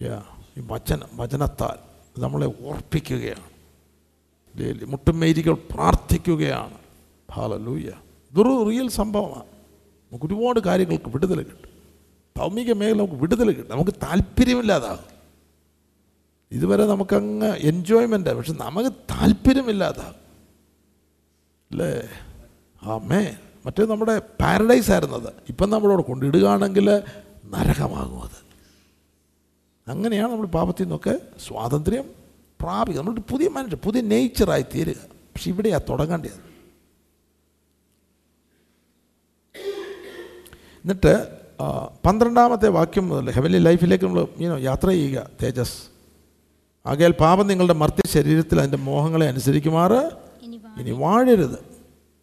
ഈ 0.02 0.68
വചന 0.68 1.00
വചനത്താൽ 1.14 1.78
നമ്മളെ 2.22 2.54
ഓർപ്പിക്കുകയാണ്. 2.66 3.50
മുട്ടുമേരികൾ 4.86 5.54
പ്രാർത്ഥിക്കുകയാണ്. 5.54 6.89
ഹാലലൂയ 7.32 7.92
ഇതൊരു 8.32 8.70
റിയൽ 8.70 8.90
സംഭവമാണ്. 8.90 9.44
നമുക്ക് 10.12 10.26
ഒരുപാട് 10.26 10.60
കാര്യങ്ങൾക്ക് 10.60 11.10
വിടുതൽ 11.10 11.38
കിട്ടും. 11.38 11.70
ഭൗമിക 12.38 12.74
മേഖല 12.74 12.98
നമുക്ക് 12.98 13.14
വിടുതൽ 13.14 13.52
കിട്ടും. 13.52 13.76
നമുക്ക് 13.76 13.92
താല്പര്യമില്ലാതാകും. 13.92 15.20
ഇതുവരെ 16.52 16.86
നമുക്കങ്ങ് 16.88 17.56
എൻജോയ്മെന്റ് 17.56 18.30
പക്ഷെ 18.30 18.54
നമുക്ക് 18.54 18.90
താല്പര്യമില്ലാതാകും. 18.90 20.16
അല്ലേ? 21.72 22.10
ആമേ 22.84 23.36
മറ്റേ 23.66 23.86
നമ്മുടെ 23.86 24.20
പാരഡൈസ് 24.20 24.92
ആയിരുന്നത് 24.92 25.34
ഇപ്പം 25.50 25.70
നമ്മളോട് 25.70 26.02
കൊണ്ടിടുകയാണെങ്കിൽ 26.02 27.02
നരകമാകും 27.46 28.24
അത്. 28.24 28.50
അങ്ങനെയാണ് 29.90 30.32
നമ്മൾ 30.32 30.46
പാപത്തിൽ 30.46 30.84
നിന്നൊക്കെ 30.84 31.20
സ്വാതന്ത്ര്യം 31.48 32.04
പ്രാപിക്കുക. 32.62 33.02
നമ്മൾ 33.02 33.20
പുതിയ 33.20 33.48
മനുഷ്യർ 33.48 33.80
പുതിയ 33.84 34.02
നേച്ചറായി 34.02 34.62
തീരുക. 34.62 34.96
പക്ഷെ 35.12 35.50
ഇവിടെയാണ് 35.50 35.82
തുടങ്ങേണ്ടത്. 35.90 36.49
എന്നിട്ട് 40.84 41.14
പന്ത്രണ്ടാമത്തെ 42.06 42.70
വാക്യം 42.70 43.10
മുതൽ 43.10 43.32
ഹെവലി 43.32 43.58
ലൈഫിലേക്ക് 43.58 44.06
നമ്മൾ 44.06 44.28
യൂനോ 44.40 44.58
യാത്ര 44.58 44.88
ചെയ്യുക 44.90 45.30
തേജസ്. 45.44 45.78
ആകയാൽ 46.86 47.12
പാപം 47.12 47.48
നിങ്ങളുടെ 47.48 47.74
മർത്യ 47.74 48.02
ശരീരത്തിൽ 48.08 48.60
അതിന്റെ 48.60 48.78
മോഹങ്ങളെ 48.78 49.28
അനുസരിക്കുമാറ് 49.28 50.00
ഇനി 50.80 50.92
വാഴരുത്. 50.92 51.58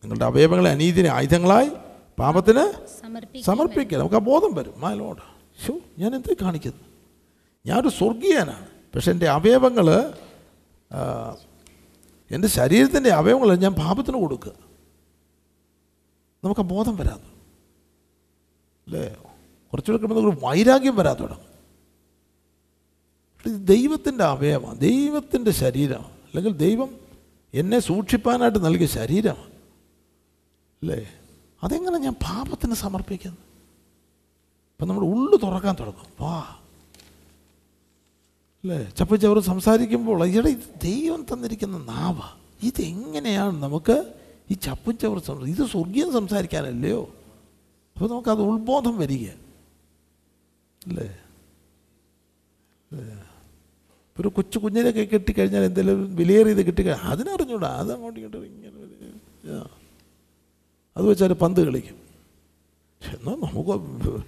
നിങ്ങളുടെ 0.02 0.24
അവയവങ്ങളെ 0.24 0.70
അനീതിനെ 0.70 1.08
ആയുധങ്ങളായി 1.08 1.70
പാപത്തിന് 2.18 2.64
സമർപ്പിക്കുക. 3.40 3.98
നമുക്ക് 3.98 4.14
ആ 4.14 4.18
ബോധം 4.18 4.54
വരും. 4.54 4.74
മാലോട് 4.76 5.22
ഷോ 5.66 5.78
ഞാൻ 5.98 6.14
എന്ത് 6.14 6.32
കാണിക്കുന്നു? 6.42 6.82
ഞാനൊരു 7.66 7.88
സ്വർഗീയനാണ്. 7.88 8.66
പക്ഷെ 8.94 9.10
എന്റെ 9.10 9.28
അവയവങ്ങൾ 9.28 9.86
എന്റെ 12.30 12.48
ശരീരത്തിന്റെ 12.48 13.10
അവയവങ്ങൾ 13.10 13.56
ഞാൻ 13.56 13.72
പാപത്തിന് 13.74 14.16
കൊടുക്കുക. 14.16 14.52
നമുക്ക് 16.44 16.60
ബോധം 16.60 16.96
വരാതെ. 16.96 17.35
അല്ലേ 18.86 19.16
കുറച്ചുകൂടെ 19.72 20.06
കഴിയുമ്പോൾ 20.06 20.30
ഒരു 20.30 20.46
വൈരാഗ്യം 20.46 20.96
വരാൻ 20.96 21.16
തുടങ്ങും. 21.20 21.46
ഇത് 23.46 23.66
ദൈവത്തിന്റെ 23.66 24.24
അവയവമാണ്. 24.24 24.78
ദൈവത്തിന്റെ 24.78 25.50
ശരീരമാണ്. 25.50 26.10
അല്ലെങ്കിൽ 26.10 26.56
ദൈവം 26.56 26.96
എന്നെ 27.54 27.78
സൂക്ഷിപ്പാനായിട്ട് 27.78 28.64
നൽകിയ 28.64 28.86
ശരീരമാണ്. 28.86 29.50
അല്ലേ 30.82 31.10
അതെങ്ങനെ 31.62 31.98
ഞാൻ 31.98 32.12
പാപത്തിന് 32.12 32.74
സമർപ്പിക്കുന്നു? 32.74 33.36
അപ്പം 33.36 34.88
നമ്മുടെ 34.88 35.06
ഉള്ളു 35.06 35.36
തുറക്കാൻ 35.36 35.76
തുടങ്ങും. 35.80 36.06
വാ. 36.20 36.40
അല്ലേ 38.56 38.92
ചപ്പച്ചവർ 38.98 39.38
സംസാരിക്കുമ്പോൾ 39.38 40.26
ഇവിടെ 40.26 40.48
ഇത് 40.48 40.80
ദൈവം 40.82 41.26
തന്നിരിക്കുന്ന 41.32 41.78
നാവ. 41.78 42.20
ഇതെങ്ങനെയാണ് 42.62 43.62
നമുക്ക് 43.62 44.12
ഈ 44.50 44.54
ചപ്പും 44.54 44.98
ചവർ 44.98 45.44
ഇത് 45.44 45.66
സ്വർഗീയം 45.66 46.12
സംസാരിക്കാനല്ലയോ? 46.12 47.08
അപ്പോൾ 47.96 48.10
നമുക്കത് 48.10 48.40
ഉത്ബോധം 48.40 48.98
വരിക. 48.98 49.28
അല്ലേ? 50.86 51.18
ഒരു 54.20 54.28
കൊച്ചു 54.28 54.58
കുഞ്ഞിനെയൊക്കെ 54.58 55.00
കെട്ടിക്കഴിഞ്ഞാൽ 55.00 55.62
എന്തെങ്കിലും 55.62 56.16
വിലയേറിയത് 56.16 56.66
കിട്ടിക്കഴിഞ്ഞാൽ 56.66 57.10
അതിനറിഞ്ഞൂടാ. 57.10 57.68
അത് 57.68 57.92
അങ്ങോട്ട് 57.92 58.20
ഇങ്ങോട്ട് 58.20 58.48
ഇങ്ങനെ. 58.48 58.76
അത് 60.96 61.06
വെച്ചാൽ 61.06 61.32
പന്ത് 61.32 61.66
കളിക്കും. 61.66 61.96
എന്നാൽ 63.06 63.34
നമുക്ക് 63.34 64.24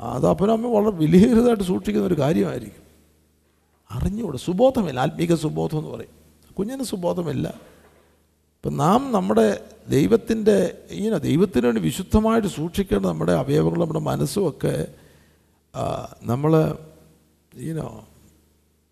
അത് 0.00 0.26
അപ്പനും 0.26 0.52
അമ്മയും 0.52 0.74
വളരെ 0.74 0.96
വിലയേറിയതായിട്ട് 0.96 1.62
സൂക്ഷിക്കുന്ന 1.62 2.06
ഒരു 2.06 2.18
കാര്യമായിരിക്കും. 2.18 2.82
അറിഞ്ഞുകൂടെ 3.90 4.38
സുബോധമില്ല. 4.38 5.00
ആത്മീക 5.00 5.34
സുബോധം 5.34 5.78
എന്ന് 5.78 5.90
പറയും. 5.90 6.54
കുഞ്ഞിന് 6.54 6.82
സുബോധമില്ല. 6.82 7.71
ഇപ്പം 8.64 8.76
നാം 8.76 9.02
നമ്മുടെ 9.14 9.46
ദൈവത്തിന്റെ 9.88 10.56
ഇങ്ങനെ 10.96 11.16
ദൈവത്തിന് 11.18 11.64
വേണ്ടി 11.66 11.80
വിശുദ്ധമായിട്ട് 11.86 12.50
സൂക്ഷിക്കേണ്ട 12.56 13.04
നമ്മുടെ 13.06 13.32
അവയവങ്ങളും 13.42 13.82
നമ്മുടെ 13.82 14.02
മനസ്സുമൊക്കെ 14.10 14.74
നമ്മൾ 16.22 16.52
ഈനോ 17.52 17.88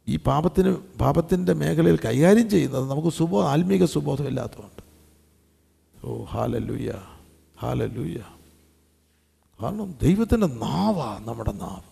ഈ 0.07 0.17
പാപത്തിന് 0.29 0.71
പാപത്തിന്റെ 1.03 1.53
മേഖലയിൽ 1.63 1.99
കൈകാര്യം 2.07 2.49
ചെയ്യുന്നത് 2.55 2.87
നമുക്ക് 2.93 3.11
സുബോ 3.19 3.39
ആത്മീക 3.53 3.85
സുബോധം 3.95 4.29
ഇല്ലാത്തതുകൊണ്ട്. 4.31 4.83
ഓ 5.95 6.17
ഹാലലൂയ 6.33 6.91
ഹാലലൂയ 7.63 8.19
കാരണം 9.61 9.89
ദൈവത്തിന്റെ 10.05 10.49
നാവാ 10.67 11.11
നമ്മുടെ 11.29 11.55
നാവ്. 11.65 11.87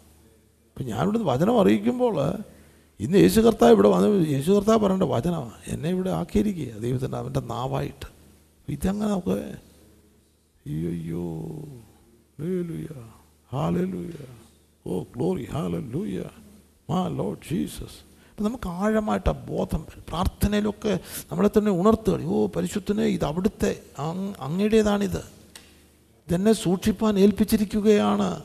ഇപ്പം 0.69 0.87
ഞാനിവിടുന്ന് 0.93 1.29
വചനം 1.33 1.57
അറിയിക്കുമ്പോൾ 1.63 2.17
ഇന്ന് 3.01 3.19
യേശു 3.19 3.41
കർത്താവ് 3.41 3.73
ഇവിടെ 3.73 3.89
വന്ന് 3.89 4.29
യേശു 4.29 4.51
കർത്താവ് 4.51 4.79
പറയേണ്ട 4.79 5.03
വചനമാണ് 5.03 5.53
എന്നെ 5.67 5.89
ഇവിടെ 5.89 6.11
ആക്കിയിരിക്കുക 6.11 6.79
ദൈവത്തിന്റെ 6.79 7.19
അവന്റെ 7.19 7.41
നാവായിട്ട്. 7.41 8.07
ഇതങ്ങനെ 8.69 9.11
നമുക്ക് 9.11 9.37
അയ്യോ 10.67 11.25
hallelujah 13.53 14.11
oh 14.87 15.03
glory. 15.17 15.45
Hallelujah 15.45 16.25
my 16.91 17.09
Lord 17.09 17.39
Jesus 17.51 17.99
അപ്പം 18.31 18.45
നമുക്ക് 18.45 18.69
ആഴമായിട്ട് 18.69 19.31
ആ 19.31 19.33
ബോധം 19.33 19.87
പ്രാർത്ഥനയിലൊക്കെ 20.09 20.99
നമ്മളെ 21.31 21.51
തന്നെ 21.59 21.71
ഉണർത്തുക 21.71 22.25
ഓ 22.25 22.47
പരിശുദ്ധനെ 22.47 23.03
ഇത് 23.03 23.25
അവിടുത്തെ 23.25 23.83
അങ് 23.99 24.35
അങ്ങയുടേതാണിത്. 24.41 25.21
ഇതെന്നെ 26.29 26.53
സൂക്ഷിപ്പാൻ 26.53 27.19
ഏൽപ്പിച്ചിരിക്കുകയാണ്. 27.19 28.43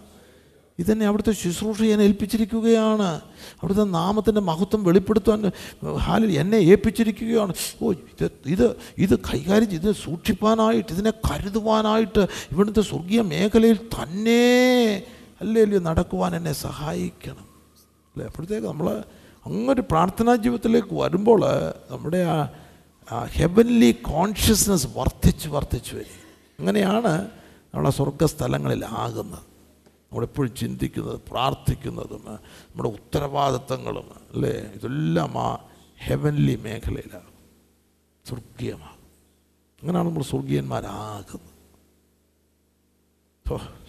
ഇതെന്നെ 0.79 1.05
അവിടുത്തെ 1.05 1.31
ശുശ്രൂഷ 1.31 1.81
ഞാൻ 1.81 2.01
ഏൽപ്പിച്ചിരിക്കുകയാണ്. 2.01 3.21
അവിടുത്തെ 3.63 3.83
നാമത്തിന്റെ 3.83 4.41
മഹത്വം 4.41 4.83
വെളിപ്പെടുത്താൻ 4.83 5.51
ഹാലിൽ 5.97 6.39
എന്നെ 6.39 6.57
ഏൽപ്പിച്ചിരിക്കുകയാണ്. 6.57 7.53
ഓ 7.83 7.91
ഇത് 7.91 8.31
ഇത് 8.45 8.75
ഇത് 8.97 9.19
കൈകാര്യം 9.19 9.69
ചെയ്ത് 9.69 9.91
സൂക്ഷിപ്പാനായിട്ട് 9.91 10.93
ഇതിനെ 10.93 11.11
കരുതുവാനായിട്ട് 11.11 12.27
ഇവിടുത്തെ 12.51 12.81
സ്വർഗീയ 12.81 13.21
മേഖലയിൽ 13.21 13.75
തന്നെ 13.75 15.03
അല്ലേ 15.41 15.65
നടക്കുവാൻ 15.65 16.35
എന്നെ 16.35 16.53
സഹായിക്കണം. 16.53 17.47
അല്ലേ? 18.13 18.25
അപ്പോഴത്തേക്ക് 18.25 18.67
നമ്മൾ 18.67 19.03
അങ്ങൊരു 19.45 19.81
പ്രാർത്ഥനാ 19.81 20.35
ജീവിതത്തിലേക്ക് 20.35 20.87
വരുമ്പോൾ 20.91 21.41
നമ്മുടെ 21.91 22.17
ആ 23.11 23.23
ഹെവൻലി 23.25 23.91
കോൺഷ്യസ്നസ് 23.91 24.87
വർദ്ധിച്ച് 24.95 25.49
വർദ്ധിച്ച് 25.49 25.95
വരും. 25.95 26.21
അങ്ങനെയാണ് 26.59 27.27
നമ്മളെ 27.73 27.91
സ്വർഗസ്ഥലങ്ങളിലാകുന്നത് 27.91 29.52
നമ്മളെപ്പോഴും 30.13 30.55
ചിന്തിക്കുന്നത് 30.55 31.19
പ്രാർത്ഥിക്കുന്നതും 31.31 32.25
നമ്മുടെ 32.27 32.89
ഉത്തരവാദിത്തങ്ങളും 32.89 34.11
അല്ലേ? 34.33 34.49
ഇതെല്ലാം 34.49 35.37
ആ 35.37 35.57
ഹെവൻലി 36.05 36.55
മേഖലയിലാണ്. 36.55 37.31
സ്വർഗീയമാകും 38.25 39.01
അങ്ങനെയാണ് 39.81 40.07
നമ്മൾ 40.07 40.23
സ്വർഗീയന്മാരാകുന്നത് 40.23 41.53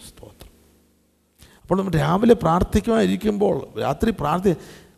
സ്തോത്രം. 0.09 0.53
അപ്പോൾ 1.63 1.75
നമ്മൾ 1.75 1.93
രാവിലെ 1.93 2.35
പ്രാർത്ഥിക്കുമായിരിക്കുമ്പോൾ 2.35 3.81
രാത്രി 3.81 4.11
പ്രാർത്ഥി 4.11 4.51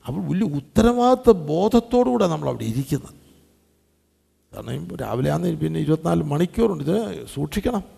അപ്പോൾ 0.07 0.23
വലിയ 0.29 0.47
ഉത്തരവാദിത്ത 0.47 1.37
ബോധത്തോടുകൂടെ 1.37 2.27
നമ്മൾ 2.27 2.49
അവിടെ 2.49 2.65
ഇരിക്കുന്നത്. 2.65 3.15
കാരണം 4.55 4.97
രാവിലെ 4.97 5.31
ആണെന്ന് 5.31 5.61
പിന്നെ 5.61 5.81
ഇരുപത്തിനാല് 5.81 6.23
മണിക്കൂറുണ്ട്. 6.23 6.85
ഇത് 6.85 7.27
സൂക്ഷിക്കണം. 7.35 7.96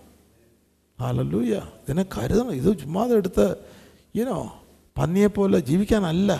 ഹാലല്ലൂയ 1.00 1.54
ഇതിനെ 1.54 2.04
കരുതണം. 2.18 2.52
ഇത് 2.52 2.78
ചുമ്മാതെ 2.78 3.14
എടുത്ത് 3.14 3.56
ഇനോ 4.14 4.62
പന്നിയെപ്പോലെ 4.98 5.58
ജീവിക്കാനല്ല. 5.58 6.32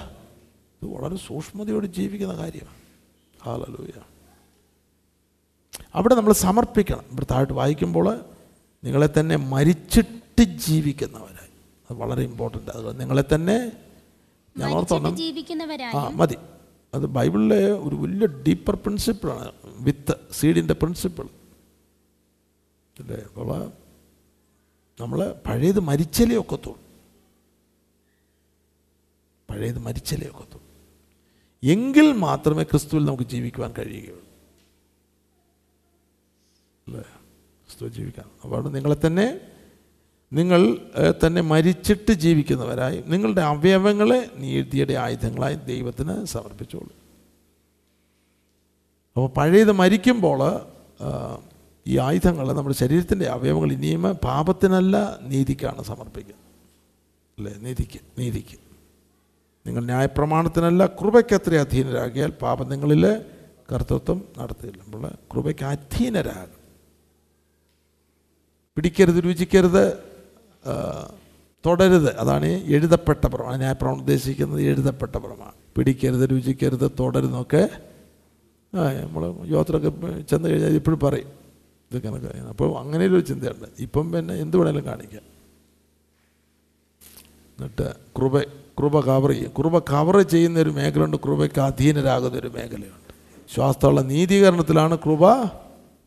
ഇത് 0.83 0.87
വളരെ 0.95 1.17
സൂക്ഷ്മതയോട് 1.17 1.87
ജീവിക്കുന്ന 1.87 2.35
കാര്യമാണ്. 2.37 2.79
ഹാലല്ലൂയ 3.43 3.93
അവിടെ 5.95 6.15
നമ്മൾ 6.15 6.33
സമർപ്പിക്കണം. 6.33 7.05
ഇവിടെ 7.13 7.27
താഴ്ത്ത് 7.31 7.53
വായിക്കുമ്പോൾ 7.53 8.21
നിങ്ങളെ 8.85 9.09
തന്നെ 9.21 9.37
മരിച്ചിട്ട് 9.37 10.43
ജീവിക്കുന്നവരായി. 10.43 11.53
അത് 11.91 11.99
വളരെ 11.99 12.23
ഇമ്പോർട്ടന്റ് 12.23 12.71
അത് 12.71 13.01
നിങ്ങളെ 13.01 13.25
തന്നെ 13.35 13.73
ഞാൻ 14.59 14.71
ഓർത്തോണം. 14.71 15.15
ആ 15.97 16.09
മതി. 16.09 16.37
അത് 16.95 17.07
ബൈബിളിലെ 17.07 17.71
ഒരു 17.71 17.97
വലിയ 17.97 18.27
ഡീപ്പർ 18.27 18.75
പ്രിൻസിപ്പിളാണ് 18.75 19.53
വിത്ത് 19.81 20.15
സീഡിന്റെ 20.33 20.75
പ്രിൻസിപ്പിൾ 20.75 21.27
അല്ലേ? 23.01 23.17
അപ്പോൾ 23.17 23.73
നമ്മൾ 25.01 25.35
പഴയത് 25.47 25.81
മരിച്ചലേ 25.81 26.37
ഒക്കത്തുള്ളൂ. 26.37 26.81
പഴയത് 29.51 29.79
മരിച്ചലേ 29.79 30.27
ഒക്കത്തുള്ളൂ. 30.27 30.63
എങ്കിൽ 31.63 32.13
മാത്രമേ 32.13 32.63
ക്രിസ്തുവിൽ 32.63 33.05
നമുക്ക് 33.05 33.23
ജീവിക്കുവാൻ 33.23 33.75
കഴിയുകയുള്ളൂ. 33.79 34.25
അല്ലേ? 36.87 37.01
ക്രിസ്തു 37.01 37.89
ജീവിക്കാൻ. 37.89 38.31
അപ്പോൾ 38.45 38.69
നിങ്ങളെ 38.69 38.97
തന്നെ 39.07 39.41
നിങ്ങൾ 40.33 40.79
തന്നെ 41.27 41.41
മരിച്ചിട്ട് 41.41 42.13
ജീവിക്കുന്നവരായി 42.13 43.05
നിങ്ങളുടെ 43.07 43.41
അവയവങ്ങളെ 43.41 44.31
നീതിയുടെ 44.37 44.95
ആയുധങ്ങളായി 44.95 45.55
ദൈവത്തിന് 45.55 46.25
സമർപ്പിച്ചോളൂ. 46.25 46.93
അപ്പോൾ 49.17 49.29
പഴയത് 49.29 49.73
മരിക്കുമ്പോൾ 49.73 50.39
ഈ 51.89 51.99
ആയുധങ്ങൾ 51.99 52.53
നമ്മുടെ 52.53 52.77
ശരീരത്തിന്റെ 52.77 53.27
അവയവങ്ങൾ 53.27 53.73
ഇനിയും 53.73 54.03
പാപത്തിനല്ല 54.03 55.19
നീതിക്കാണ് 55.23 55.83
സമർപ്പിക്കുന്നത്. 55.83 56.45
അല്ലേ? 57.39 57.55
നീതിക്ക് 57.59 58.01
നീതിക്ക്. 58.19 58.59
നിങ്ങൾ 59.67 59.85
ന്യായപ്രമാണത്തിനല്ല 59.85 60.87
കൃപയ്ക്ക് 60.87 61.35
അത്ര 61.35 61.55
അധീനരാകിയാൽ 61.57 62.31
പാപം 62.43 62.69
നിങ്ങളിൽ 62.69 63.05
കർത്തൃത്വം 63.73 64.25
നടത്തിയില്ല 64.39 64.83
നമ്മൾ 64.83 65.11
കൃപയ്ക്ക് 65.35 65.65
അധീനരാകും 65.65 66.59
പിടിക്കരുത് 68.77 69.25
രുചിക്കരുത് 69.25 69.99
തുടരുത്. 71.67 72.17
അതാണ് 72.17 72.47
എഴുതപ്പെട്ട 72.47 73.27
പ്രമാണം. 73.27 73.59
ന്യായപ്രമാണം 73.59 73.99
ഉദ്ദേശിക്കുന്നത് 73.99 74.63
എഴുതപ്പെട്ട 74.63 75.17
പ്രമാണം. 75.17 75.55
പിടിക്കരുത് 75.77 76.31
രുചിക്കരുത് 76.31 76.91
തുടരുന്നൊക്കെ 77.01 77.69
നമ്മൾ 78.75 79.47
യോത്രയൊക്കെ 79.47 80.21
ചെന്ന് 80.21 80.49
കഴിഞ്ഞാൽ 80.49 80.75
ഇപ്പോഴും 80.75 81.01
പറയും. 81.01 81.48
ഇത് 81.93 82.03
കണക്ക് 82.03 82.27
അപ്പോൾ 82.27 82.79
അങ്ങനെ 82.79 83.05
ഒരു 83.05 83.21
ചിന്തയുണ്ട്. 83.21 83.69
ഇപ്പം 83.79 84.13
പിന്നെ 84.13 84.35
എന്ത് 84.35 84.57
വേണേലും 84.57 84.85
കാണിക്കാം. 84.85 85.23
എന്നിട്ട് 87.59 87.95
കൃപ 88.19 88.41
കൃപ 88.79 89.01
കവർ 89.01 89.31
ചെയ്യും. 89.31 89.53
കൃപ 89.59 89.79
കവർ 89.79 90.23
ചെയ്യുന്ന 90.23 90.59
ഒരു 90.59 90.71
മേഖലയുണ്ട്. 90.71 91.17
കൃപയ്ക്ക് 91.17 91.61
അധീനരാകുന്ന 91.61 92.39
ഒരു 92.39 92.49
മേഖലയുണ്ട്. 92.49 93.15
ശ്വാസമുള്ള 93.55 94.01
നീതീകരണത്തിലാണ് 94.01 94.99
കൃപ 94.99 95.31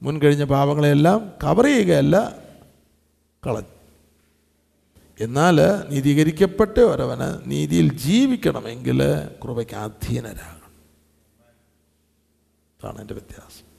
മുൻകഴിഞ്ഞ 0.03 0.43
പാപങ്ങളെല്ലാം 0.43 1.31
കവർ 1.43 1.65
ചെയ്യുകയല്ല 1.65 2.35
കളഞ്ഞു 3.47 3.81
എന്നാൽ 5.19 5.57
നീതീകരിക്കപ്പെട്ട 5.89 6.79
ഒരവന് 6.79 7.51
നീതിയിൽ 7.51 7.97
ജീവിക്കണമെങ്കിൽ 7.97 9.03
കൃപയ്ക്ക് 9.43 9.75
അധീനരാകണം. 9.75 10.71
അതാണ് 12.81 13.01
എന്റെ 13.01 13.13
വ്യത്യാസം. 13.13 13.70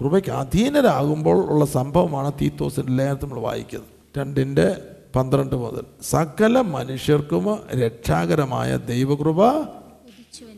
കൃപയ്ക്ക് 0.00 0.30
അധീനരാകുമ്പോൾ 0.30 1.50
ഉള്ള 1.50 1.64
സംഭവമാണ് 1.64 2.32
തീത്തോസിന്റെ 2.32 2.92
ലേഖനത്തിൽ 2.92 3.24
നമ്മൾ 3.24 3.40
വായിക്കുന്നത്. 3.40 4.18
രണ്ടിന്റെ 4.18 4.76
പന്ത്രണ്ട് 5.16 5.56
മുതൽ. 5.56 5.82
സകല 6.02 6.60
മനുഷ്യർക്കും 6.60 7.58
രക്ഷാകരമായ 7.74 8.76
ദൈവകൃപ 8.76 9.46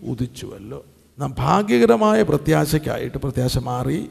ഉദിച്ചുവല്ലോ. 0.09 0.85
നാം 1.19 1.35
ഭാഗ്യകരമായ 1.39 2.23
പ്രത്യാശയ്ക്കായിട്ട് 2.23 3.19
പ്രത്യാശ 3.19 3.59
മാറി. 3.59 4.11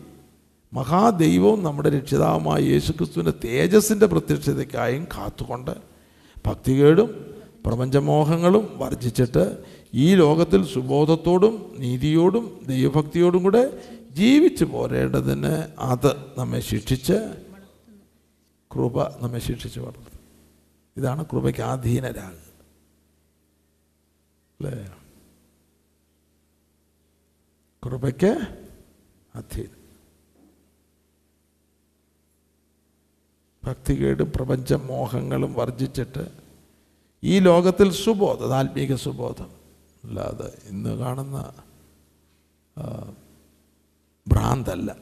മഹാദൈവവും 0.74 1.64
നമ്മുടെ 1.64 1.90
രക്ഷിതാവുമായ 1.90 2.62
യേശുക്രിസ്തുവിന്റെ 2.62 3.48
തേജസ്സിന്റെ 3.48 4.06
പ്രത്യക്ഷതയ്ക്കായും 4.06 5.04
കാത്തുകൊണ്ട് 5.04 5.72
ഭക്തികേടും 6.48 7.26
പ്രപഞ്ചമോഹങ്ങളും 7.66 8.70
വർജിച്ചിട്ട് 8.76 9.58
ഈ 9.94 10.16
ലോകത്തിൽ 10.16 10.66
സുബോധത്തോടും 10.66 11.76
നീതിയോടും 11.80 12.60
ദൈവഭക്തിയോടും 12.68 13.44
കൂടെ 13.44 13.70
ജീവിച്ചു 14.18 14.66
പോരേണ്ടതിന് 14.66 15.54
അത് 15.80 16.40
നമ്മെ 16.40 16.60
ശിക്ഷിച്ച് 16.60 17.18
കൃപ 18.76 19.24
നമ്മെ 19.24 19.40
ശിക്ഷിച്ച് 19.40 19.80
വളർത്തും. 19.80 20.20
ഇതാണ് 20.98 21.26
കൃപയ്ക്ക് 21.26 21.62
ആധീനരാകുക. 21.62 22.48
അല്ലേ? 24.60 24.96
കൃപയ്ക്ക് 27.86 28.32
അധീനം 29.36 29.78
ഭക്തികേടും 33.64 34.32
പ്രപഞ്ച 34.36 34.74
മോഹങ്ങളും 34.74 35.54
വർജിച്ചിട്ട് 35.54 36.26
ഈ 37.24 37.40
ലോകത്തിൽ 37.40 37.92
സുബോധം 37.92 38.56
ആത്മീക 38.56 38.96
സുബോധം. 38.96 39.50
അല്ലാതെ 40.04 40.70
ഇന്ന് 40.70 40.98
കാണുന്ന 40.98 41.54
ഭ്രാന്തല്ല. 44.28 44.96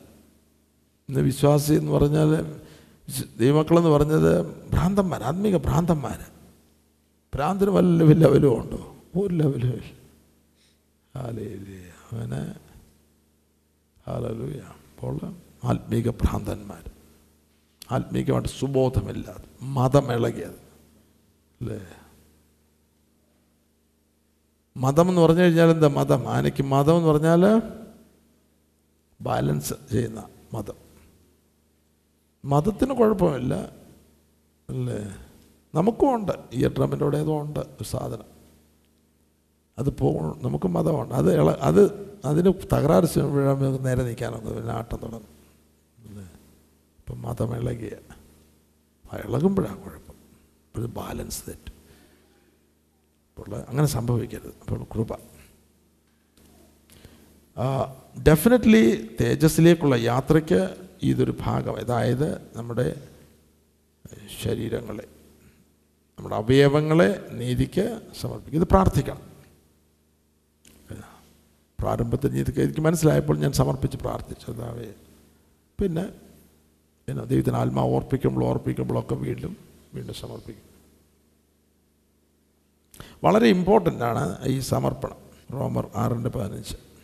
ഇന്ന് 1.09 1.19
വിശ്വാസി 1.19 1.73
എന്ന് 1.73 1.91
പറഞ്ഞാൽ 1.91 2.59
ദൈവമക്കളെന്ന് 3.39 3.89
പറഞ്ഞത് 3.89 4.45
ഭ്രാന്തന്മാർ 4.69 5.23
ആത്മീക 5.23 5.57
ഭ്രാന്തന്മാർ. 5.57 6.25
ഭ്രാന്തിന് 7.35 7.69
വല്ല 7.69 8.03
ലെവലും 8.03 8.61
ഉണ്ടോ? 8.61 8.95
ഒരു 9.19 9.33
ലെവലും 9.33 9.69
ഇല്ല. 9.69 10.05
ഹാലേലൂയ. 11.19 11.83
അവന് 12.11 12.53
ഹാലലൂയ. 14.07 14.59
അപ്പോൾ 14.59 15.19
ആത്മീക 15.63 16.09
ഭ്രാന്തന്മാർ. 16.09 16.89
ആത്മീകമായിട്ട് 17.91 18.49
സുബോധമില്ലാതെ 18.49 19.65
മതമിളകിയത്. 19.65 20.65
അല്ലേ? 21.61 21.81
മതം 24.77 25.09
എന്ന് 25.09 25.21
പറഞ്ഞു 25.21 25.41
കഴിഞ്ഞാൽ 25.41 25.69
എന്താ 25.69 25.87
മതം? 25.87 26.29
ആനയ്ക്ക് 26.29 26.63
മതം 26.63 26.97
എന്ന് 26.97 27.09
പറഞ്ഞാൽ 27.09 27.61
ബാലൻസ് 29.21 29.73
ചെയ്യുന്ന 29.91 30.29
മതം. 30.53 30.73
മതത്തിന് 32.45 32.93
കുഴപ്പമില്ല. 32.93 33.53
അല്ലേ? 34.69 35.17
നമുക്കും 35.75 36.15
ഉണ്ട്. 36.15 36.31
ഈ 36.53 36.65
ഏതോ 37.17 37.41
ഉണ്ട്. 37.41 37.59
ഒരു 37.59 37.83
സാധനം. 37.83 38.35
അത് 39.79 39.89
പോകണം 39.89 40.39
നമുക്ക് 40.43 40.67
മതമുണ്ട്. 40.67 41.13
അത് 41.13 41.41
ഇള 41.41 41.51
അത് 41.51 42.15
അതിന് 42.25 42.53
തകരാറ് 42.73 43.05
ചെയ്യുമ്പോഴാണ് 43.05 43.63
നമുക്ക് 43.63 43.85
നേരെ 43.85 44.03
നിൽക്കാനൊന്നും 44.03 44.55
പിന്നെ 44.55 44.73
ആട്ടം 44.73 44.97
തുടങ്ങും. 44.97 45.27
അല്ലേ? 46.07 46.23
ഇപ്പം 46.99 47.21
മതം 47.21 47.55
ഇളകിയ 47.55 47.91
ഇളകുമ്പോഴാണ് 49.13 49.83
കുഴപ്പം. 49.83 50.13
ഇപ്പോഴും 50.13 50.93
ബാലൻസ് 50.93 51.43
തെറ്റ്. 51.47 51.75
അപ്പോൾ 53.29 53.55
അങ്ങനെ 53.55 53.87
സംഭവിക്കരുത്. 53.87 54.53
അപ്പോൾ 54.61 54.83
കൃപ. 54.83 55.34
ഡെഫിനറ്റ്ലി 58.23 59.15
തേജസ്സിലേക്കുള്ള 59.21 59.95
യാത്രയ്ക്ക് 59.95 60.75
ഇതൊരു 61.03 61.37
ഭാഗം. 61.39 61.77
അതായത് 61.77 62.57
നമ്മുടെ 62.57 63.07
ശരീരങ്ങളെ 64.41 65.07
നമ്മുടെ 66.17 66.35
അവയവങ്ങളെ 66.35 67.27
നീതിക്ക് 67.31 68.01
സമർപ്പിക്കും 68.21 68.61
ഇത് 68.61 68.67
പ്രാർത്ഥിക്കണം. 68.67 69.21
പ്രാരംഭത്തിൽ 71.79 72.31
നീതിക്ക് 72.31 72.59
എനിക്ക് 72.59 72.81
മനസ്സിലായപ്പോൾ 72.81 73.37
ഞാൻ 73.37 73.51
സമർപ്പിച്ച് 73.51 73.97
പ്രാർത്ഥിച്ചു. 73.97 74.51
അതാവേ 74.51 74.93
പിന്നെ 75.81 76.09
പിന്നെ 77.07 77.25
ദൈവത്തിന് 77.25 77.55
ആത്മാവ് 77.55 77.89
ഓർപ്പിക്കുമ്പോൾ 77.89 78.45
ഓർപ്പിക്കുമ്പോഴൊക്കെ 78.45 79.15
വീണ്ടും 79.15 79.57
വീണ്ടും 79.95 80.15
സമർപ്പിക്കും. 80.15 80.63
വളരെ 83.23 83.47
ഇമ്പോർട്ടന്റ് 83.47 84.03
ആണ് 84.03 84.37
ഈ 84.45 84.59
സമർപ്പണം. 84.59 85.15
റോമർ 85.53 85.89
ആറിന്റെ 85.95 86.29
പതിനഞ്ച്. 86.29 86.94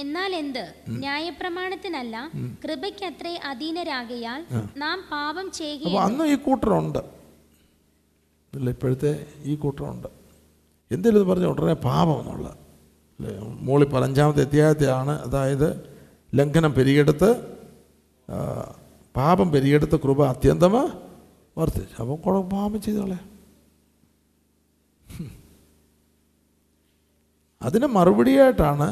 എന്നാൽ 0.00 0.30
എന്ത്? 0.42 0.64
ന്യായപ്രമാണത്തിനല്ല 1.02 2.16
കൃപയ്ക്ക് 2.62 3.04
അത്രേ 3.10 3.32
അധീനരാകയാൽ 3.50 4.40
നാം 4.82 4.96
പാപം 5.10 5.46
ചെയ്യുക 5.58 6.00
അന്ന് 6.06 6.24
ഈ 6.32 6.36
കൂട്ടറുണ്ട്. 6.46 6.98
അല്ല 8.52 8.68
ഇപ്പോഴത്തെ 8.74 9.12
ഈ 9.50 9.54
കൂട്ടറുണ്ട്. 9.56 10.08
എന്തെങ്കിലും 10.90 11.20
ഇത് 11.20 11.28
പറഞ്ഞ 11.30 11.46
ഉടനെ 11.52 11.76
പാപം 11.88 12.16
എന്നുള്ള. 12.20 12.48
അല്ലേ? 13.16 13.32
മോളി 13.66 13.86
പതിനഞ്ചാമത്തെ 13.92 14.42
അധ്യായത്തെയാണ് 14.46 15.14
അതായത് 15.26 15.68
ലംഘനം 16.38 16.72
പെരിയെടുത്ത് 16.78 17.30
പാപം 19.16 19.48
പെരിയെടുത്ത് 19.52 19.96
കൃപ 20.04 20.20
അത്യന്തം 20.32 20.74
വർദ്ധിച്ചു. 21.58 21.96
അപ്പം 22.02 22.16
കുറെ 22.26 22.40
പാപം 22.56 22.80
ചെയ്തോളെ 22.82 23.18
അതിന് 27.62 27.86
മറുപടിയായിട്ടാണ് 27.96 28.88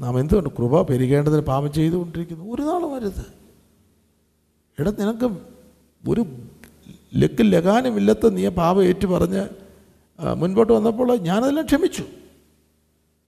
നാം 0.00 0.18
എന്തുകൊണ്ട് 0.20 0.50
കൃപ 0.50 0.82
പെരുകേണ്ടതിന് 0.82 1.40
പാപം 1.40 1.72
ചെയ്തുകൊണ്ടിരിക്കുന്നു? 1.72 2.44
ഒരു 2.54 2.62
നാൾ 2.62 2.82
വരുത് 2.94 3.24
എടാ 4.78 4.90
നിനക്ക് 4.98 5.26
ഒരു 6.08 6.22
ലക്ക് 7.14 7.42
ലഗാനുമില്ലത്ത 7.42 8.28
നീ 8.28 8.48
പാപം 8.48 8.82
ഏറ്റു 8.84 9.06
പറഞ്ഞ് 9.06 9.42
മുൻപോട്ട് 10.36 10.72
വന്നപ്പോൾ 10.72 11.18
ഞാനതെല്ലാം 11.18 11.66
ക്ഷമിച്ചു. 11.66 12.04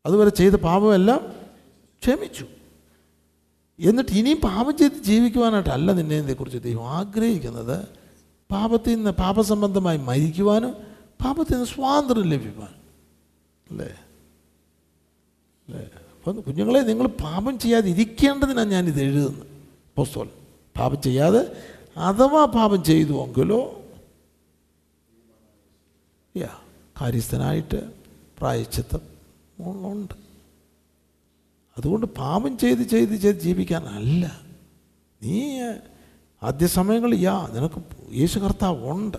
അതുവരെ 0.07 0.31
ചെയ്ത 0.31 0.55
പാപമെല്ലാം 0.55 1.21
ക്ഷമിച്ചു. 2.03 2.47
എന്നിട്ട് 3.79 4.13
ഇനിയും 4.13 4.41
പാപം 4.45 4.77
ചെയ്ത് 4.77 4.95
ജീവിക്കുവാനായിട്ടല്ല 4.95 5.93
നിന്നെ 5.93 6.17
ഇതിനെക്കുറിച്ച് 6.19 6.59
ദൈവം 6.59 6.89
ആഗ്രഹിക്കുന്നത്. 6.89 7.89
പാപത്തിൽ 8.51 8.95
നിന്ന് 8.95 9.11
പാപസംബന്ധമായി 9.11 9.99
മരിക്കുവാനും 9.99 10.73
പാപത്തിൽ 11.25 11.53
നിന്ന് 11.53 11.67
സ്വാതന്ത്ര്യം 11.67 12.29
ലഭിക്കുവാനും. 12.31 12.81
അല്ലേ? 13.71 13.91
അല്ലേ? 15.69 15.85
അപ്പം 16.23 16.41
കുഞ്ഞുങ്ങളെ 16.41 16.81
നിങ്ങൾ 16.81 17.07
പാപം 17.07 17.59
ചെയ്യാതെ 17.59 17.89
ഇരിക്കേണ്ടതിനാണ് 17.91 18.71
ഞാനിത് 18.71 19.01
എഴുതുന്നത്. 19.03 19.47
പോസ്തോൽ 19.97 20.29
പാപം 20.77 21.01
ചെയ്യാതെ 21.03 21.41
അഥവാ 21.97 22.45
പാപം 22.45 22.85
ചെയ്തുവെങ്കിലോ 22.85 23.61
യാ 26.37 26.51
കാര്യസ്ഥനായിട്ട് 27.01 27.91
പ്രായച്ചിത്തം 28.39 29.03
ഉണ്ട് 29.93 30.15
അതുകൊണ്ട് 31.79 32.07
പാപം 32.07 32.59
ചെയ്ത് 32.59 32.81
ചെയ്ത് 32.81 33.15
ചെയ്ത് 33.15 33.39
ജീവിക്കാനല്ല. 33.39 34.41
നീ 35.23 35.61
ആദ്യ 36.43 36.67
സമയങ്ങളിൽ 36.67 37.21
യാ 37.21 37.49
നിനക്ക് 37.55 37.83
യേശു 38.15 38.39
കർത്താവ് 38.39 38.91
ഉണ്ട്. 38.91 39.19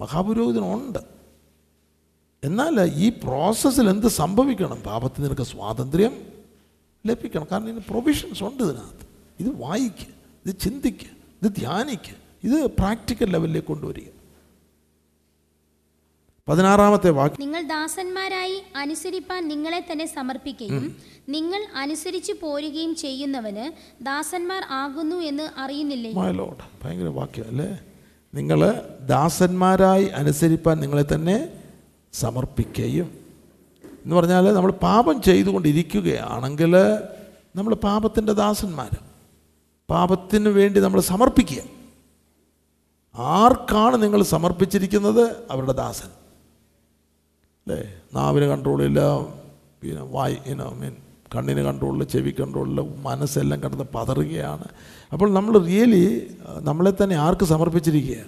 മഹാപുരോഹിതനുണ്ട് 0.00 1.19
എന്നാൽ 2.44 2.80
ഈ 2.94 3.08
പ്രോസസ്സിൽ 3.24 3.88
എന്ത് 3.88 4.06
സംഭവിക്കണം? 4.06 4.78
പാപത്തിന് 4.80 5.26
നിനക്ക് 5.26 5.42
സ്വാതന്ത്ര്യം 5.42 6.14
ലഭിക്കണം. 7.06 7.46
കാരണം 7.52 7.68
ഇതിന് 7.68 7.84
പ്രൊവിഷൻസ് 7.90 8.44
ഉണ്ട് 8.44 8.62
ഇതിനകത്ത്. 8.62 9.06
ഇത് 9.40 9.50
വായിക്കുക 9.62 10.12
ഇത് 10.46 10.54
ചിന്തിക്കുക 10.60 11.10
ഇത് 11.42 11.48
ധ്യാനിക്കുക 11.56 12.16
ഇത് 12.44 12.66
പ്രാക്ടിക്കൽ 12.78 13.30
ലെവലിലേക്ക് 13.30 13.68
കൊണ്ടുവരിക. 13.68 14.08
പതിനാറാമത്തെ 16.48 17.10
വാക്യം. 17.10 17.40
നിങ്ങൾ 17.40 17.62
ദാസന്മാരായി 17.62 18.62
അനുസരിപ്പാൻ 18.76 19.48
നിങ്ങളെ 19.48 19.86
തന്നെ 19.92 20.06
സമർപ്പിക്കുകയും 20.06 20.96
നിങ്ങൾ 21.28 21.66
അനുസരിച്ച് 21.76 22.32
പോരുകയും 22.42 22.94
ചെയ്യുന്നവന് 22.94 23.66
ദാസന്മാർ 24.04 24.62
ആകുന്നു 24.70 25.16
എന്ന് 25.16 25.60
അറിയുന്നില്ലേ? 25.60 26.12
ഭയങ്കര 26.82 27.06
വാക്യം 27.06 27.48
അല്ലേ? 27.48 27.70
നിങ്ങൾ 28.34 28.60
ദാസന്മാരായി 29.06 30.04
അനുസരിപ്പാൻ 30.04 30.76
നിങ്ങളെ 30.80 31.04
തന്നെ 31.14 31.36
സമർപ്പിക്കുകയും 32.12 33.10
എന്ന് 34.04 34.16
പറഞ്ഞാൽ 34.16 34.54
നമ്മൾ 34.54 34.70
പാപം 34.70 35.22
ചെയ്തുകൊണ്ടിരിക്കുകയാണെങ്കിൽ 35.22 36.76
നമ്മൾ 37.56 37.74
പാപത്തിന്റെ 37.74 38.32
ദാസന്മാർ. 38.32 38.98
പാപത്തിന് 39.90 40.48
വേണ്ടി 40.48 40.80
നമ്മൾ 40.80 41.00
സമർപ്പിക്കുക. 41.00 41.62
ആർക്കാണ് 43.14 44.02
നിങ്ങൾ 44.02 44.22
സമർപ്പിച്ചിരിക്കുന്നത്? 44.22 45.36
അവരുടെ 45.50 45.72
ദാസൻ. 45.72 46.06
അല്ലേ? 46.06 47.94
നാവിന് 48.14 48.44
കൺട്രോളില്ല 48.44 49.20
പിന്നെ 49.82 50.02
വായി 50.02 50.38
ഇനോ 50.46 50.70
മീൻ 50.70 50.96
കണ്ണിന് 51.36 51.60
കൺട്രോളില്ല 51.60 52.04
ചെവി 52.04 52.30
കൺട്രോളില്ല 52.30 52.80
മനസ്സെല്ലാം 52.80 53.62
കിടന്ന് 53.62 53.84
പതറുകയാണ്. 53.94 54.64
അപ്പോൾ 55.12 55.32
നമ്മൾ 55.32 55.58
റിയലി 55.58 56.34
നമ്മളെ 56.58 56.92
തന്നെ 57.02 57.16
ആർക്ക് 57.16 57.44
സമർപ്പിച്ചിരിക്കുക? 57.44 58.24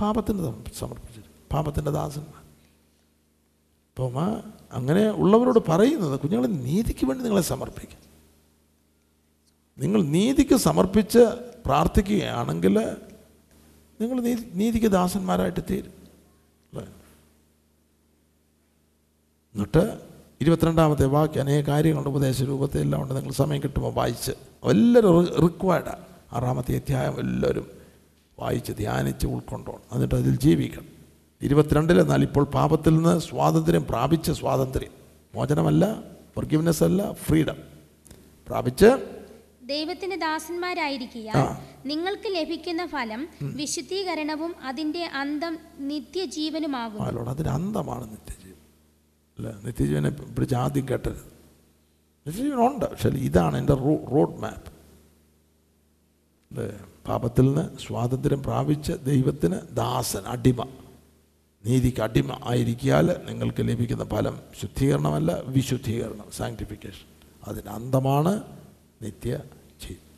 പാപത്തിന് 0.00 0.38
സമ- 0.38 0.72
സമർപ്പിച്ചിരിക്കുക. 0.78 1.54
പാപത്തിന്റെ 1.54 1.90
ദാസന്മാർ. 1.90 2.37
അപ്പം 3.98 4.20
ആ 4.20 4.40
അങ്ങനെ 4.72 5.10
ഉള്ളവരോട് 5.10 5.58
പറയുന്നത് 5.68 6.20
കുഞ്ഞുങ്ങളെ 6.20 6.52
നീതിക്ക് 6.52 7.06
വേണ്ടി 7.06 7.22
നിങ്ങളെ 7.24 7.42
സമർപ്പിക്കും. 7.42 7.98
നിങ്ങൾ 9.78 10.02
നീതിക്ക് 10.02 10.56
സമർപ്പിച്ച് 10.56 11.18
പ്രാർത്ഥിക്കുകയാണെങ്കിൽ 11.66 12.78
നിങ്ങൾ 14.00 14.20
നീതി 14.20 14.50
നീതിക്ക് 14.54 14.86
ദാസന്മാരായിട്ട് 14.86 15.60
തീരും. 15.70 15.92
എന്നിട്ട് 19.54 20.00
ഇരുപത്തിരണ്ടാമത്തെ 20.40 21.06
വാക്യം 21.06 21.42
അനേക 21.42 21.64
കാര്യങ്ങളുണ്ട് 21.64 22.08
ഉപദേശ 22.08 22.42
രൂപത്തിൽ 22.42 22.80
എല്ലാം 22.80 23.02
ഉണ്ട്. 23.02 23.14
നിങ്ങൾ 23.14 23.30
സമയം 23.30 23.62
കിട്ടുമ്പോൾ 23.62 23.92
വായിച്ച്. 23.92 24.32
എല്ലാവരും 24.64 25.26
റിക്വയർഡാണ് 25.26 26.04
ആറാമത്തെ 26.32 26.76
അധ്യായം 26.76 27.18
എല്ലാവരും 27.18 27.66
വായിച്ച് 28.38 28.72
ധ്യാനിച്ച് 28.72 29.26
ഉൾക്കൊണ്ടോണം. 29.26 29.82
എന്നിട്ട് 29.92 30.14
അതിൽ 30.14 30.36
ജീവിക്കണം. 30.36 30.97
ഇരുപത്തിരണ്ടിൽ 31.42 32.00
എന്നാൽ 32.00 32.22
ഇപ്പോൾ 32.22 32.44
പാപത്തിൽ 32.44 32.96
നിന്ന് 32.96 33.18
സ്വാതന്ത്ര്യം 33.18 33.86
പ്രാപിച്ച 33.90 34.30
സ്വാതന്ത്ര്യം. 34.30 34.92
മോചനമല്ല 35.34 35.84
ഫൊർഗിവ്നെസ് 36.34 36.84
അല്ല 36.84 37.12
ഫ്രീഡം 37.12 37.58
പ്രാപിച്ച് 38.48 38.88
ദൈവത്തിന്റെ 39.66 40.16
ദാസന്മാരായിരിക്കുക. 40.16 41.30
നിങ്ങൾക്ക് 41.86 42.28
ലഭിക്കുന്ന 42.34 42.86
ഫലം 42.86 43.28
വിശുദ്ധീകരണവും 43.42 44.54
അതിന്റെ 44.62 45.04
അന്തം 45.14 45.58
നിത്യജീവനുമാകും 45.78 47.02
അതിന്റെ 47.02 47.30
അതിന് 47.30 47.48
അന്തമാണ് 47.48 48.10
നിത്യജീവൻ. 48.10 48.56
അല്ല? 49.38 49.48
നിത്യജീവനെ 49.64 50.10
പിടിച്ച് 50.10 50.54
ആദ്യം 50.54 50.88
കേട്ടരുത് 50.88 51.24
നിത്യജീവനുണ്ട് 52.26 52.84
പക്ഷേ 52.90 53.08
ഇതാണ് 53.08 53.56
എന്റെ 53.58 53.74
റോഡ് 54.12 54.38
മാപ്പ് 54.38 54.70
അല്ലേ? 56.50 56.66
പാപത്തിൽ 57.08 57.46
നിന്ന് 57.46 57.78
സ്വാതന്ത്ര്യം 57.78 58.42
പ്രാപിച്ച 58.42 58.92
ദൈവത്തിന് 58.92 59.58
ദാസൻ 59.72 60.22
അടിമ. 60.26 60.60
നീതിക്ക് 61.64 62.02
അടിമ 62.02 62.40
ആയിരിക്കാൽ 62.44 63.16
നിങ്ങൾക്ക് 63.28 63.68
ലഭിക്കുന്ന 63.68 64.04
ഫലം 64.04 64.40
ശുദ്ധീകരണമല്ല 64.60 65.42
വിശുദ്ധീകരണം 65.46 66.24
സാങ്ക്ടിഫിക്കേഷൻ 66.36 67.06
അതിന് 67.48 67.68
അന്തമാണ് 67.68 68.42
നിത്യ 69.02 69.30
ജീവൻ 69.82 70.08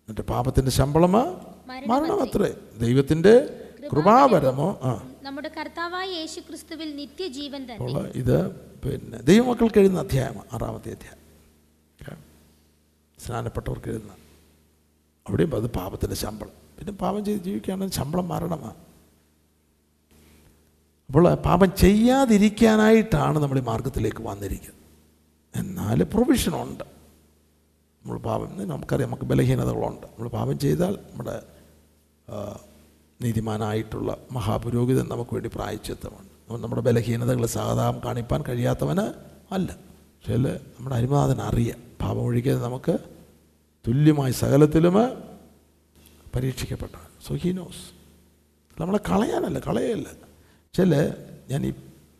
എന്നിട്ട് 0.00 0.20
പാപത്തിന്റെ 0.20 0.70
ശമ്പളം 0.70 1.12
മരണമത്രേ. 1.12 2.54
ദൈവത്തിന്റെ 2.78 3.60
കൃപാവരമോ? 3.92 4.80
ആ. 4.82 5.10
നമ്മുടെ 5.22 5.48
കർത്താവായ 5.48 6.06
യേശു 6.06 6.40
ക്രിസ്തുവിൽ 6.40 6.96
നിത്യജീവൻ 6.96 7.62
തന്നെ. 7.72 7.98
ഇത് 7.98 8.50
പിന്നെ 8.56 9.18
ദൈവമക്കൾക്ക് 9.18 9.78
എഴുതുന്ന 9.78 10.00
അധ്യായമാണ് 10.00 10.46
ആറാമത്തെ 10.52 10.90
അധ്യായം. 10.90 11.22
സ്നാനപ്പെട്ടവർക്ക് 13.26 13.88
എഴുതുന്ന. 13.88 14.12
അവിടെയും 15.28 15.56
അത് 15.56 15.70
പാപത്തിന്റെ 15.70 16.16
ശമ്പളം. 16.16 16.50
പിന്നെ 16.78 16.92
പാപം 16.92 17.24
ചെയ്ത് 17.24 17.42
ജീവിക്കുകയാണെങ്കിൽ 17.42 17.94
ശമ്പളം 17.94 18.28
മരണമാണ്. 18.28 18.91
അപ്പോൾ 21.12 21.34
പാപം 21.34 21.70
ചെയ്യാതിരിക്കാനായിട്ടാണ് 21.76 23.38
നമ്മൾ 23.38 23.58
ഈ 23.58 23.62
മാർഗത്തിലേക്ക് 23.62 24.22
വന്നിരിക്കുന്നത്. 24.22 24.86
എന്നാൽ 25.54 26.02
പ്രൊവിഷനുണ്ട് 26.02 26.84
നമ്മൾ 28.02 28.18
പാപം 28.18 28.68
നമുക്കറിയാം 28.68 29.08
നമുക്ക് 29.08 29.24
ബലഹീനതകളുണ്ട്. 29.32 30.06
നമ്മൾ 30.06 30.28
പാപം 30.28 30.58
ചെയ്താൽ 30.58 30.98
നമ്മുടെ 31.10 31.34
നീതിമാനായിട്ടുള്ള 33.22 34.16
മഹാപുരോഹിതൻ 34.32 35.06
നമുക്ക് 35.08 35.34
വേണ്ടി 35.34 35.50
പ്രായച്ചിത്തമുണ്ട്. 35.54 36.62
നമ്മുടെ 36.64 36.82
ബലഹീനതകൾ 36.82 37.46
സാധാരണ 37.46 38.00
കാണിപ്പാൻ 38.04 38.44
കഴിയാത്തവന് 38.48 39.06
അല്ല. 39.54 39.68
പക്ഷേ 40.16 40.36
നമ്മുടെ 40.36 40.96
അരിമനാഥൻ 40.96 41.40
അറിയാം. 41.50 41.80
പാപം 42.00 42.22
ഒഴിക്കാതെ 42.22 42.60
നമുക്ക് 42.68 42.96
തുല്യമായി 43.88 44.32
സകലത്തിലും 44.32 44.98
പരീക്ഷിക്കപ്പെട്ടവൻ 46.36 47.08
സോ 47.28 47.34
ഹി 47.34 47.52
നോസ് 47.52 47.86
നമ്മളെ 48.80 49.00
കളയാനല്ല 49.10 49.58
കളയല്ല. 49.58 50.08
ചില 50.74 50.94
ഞാൻ 51.50 51.62
ഈ 51.66 51.70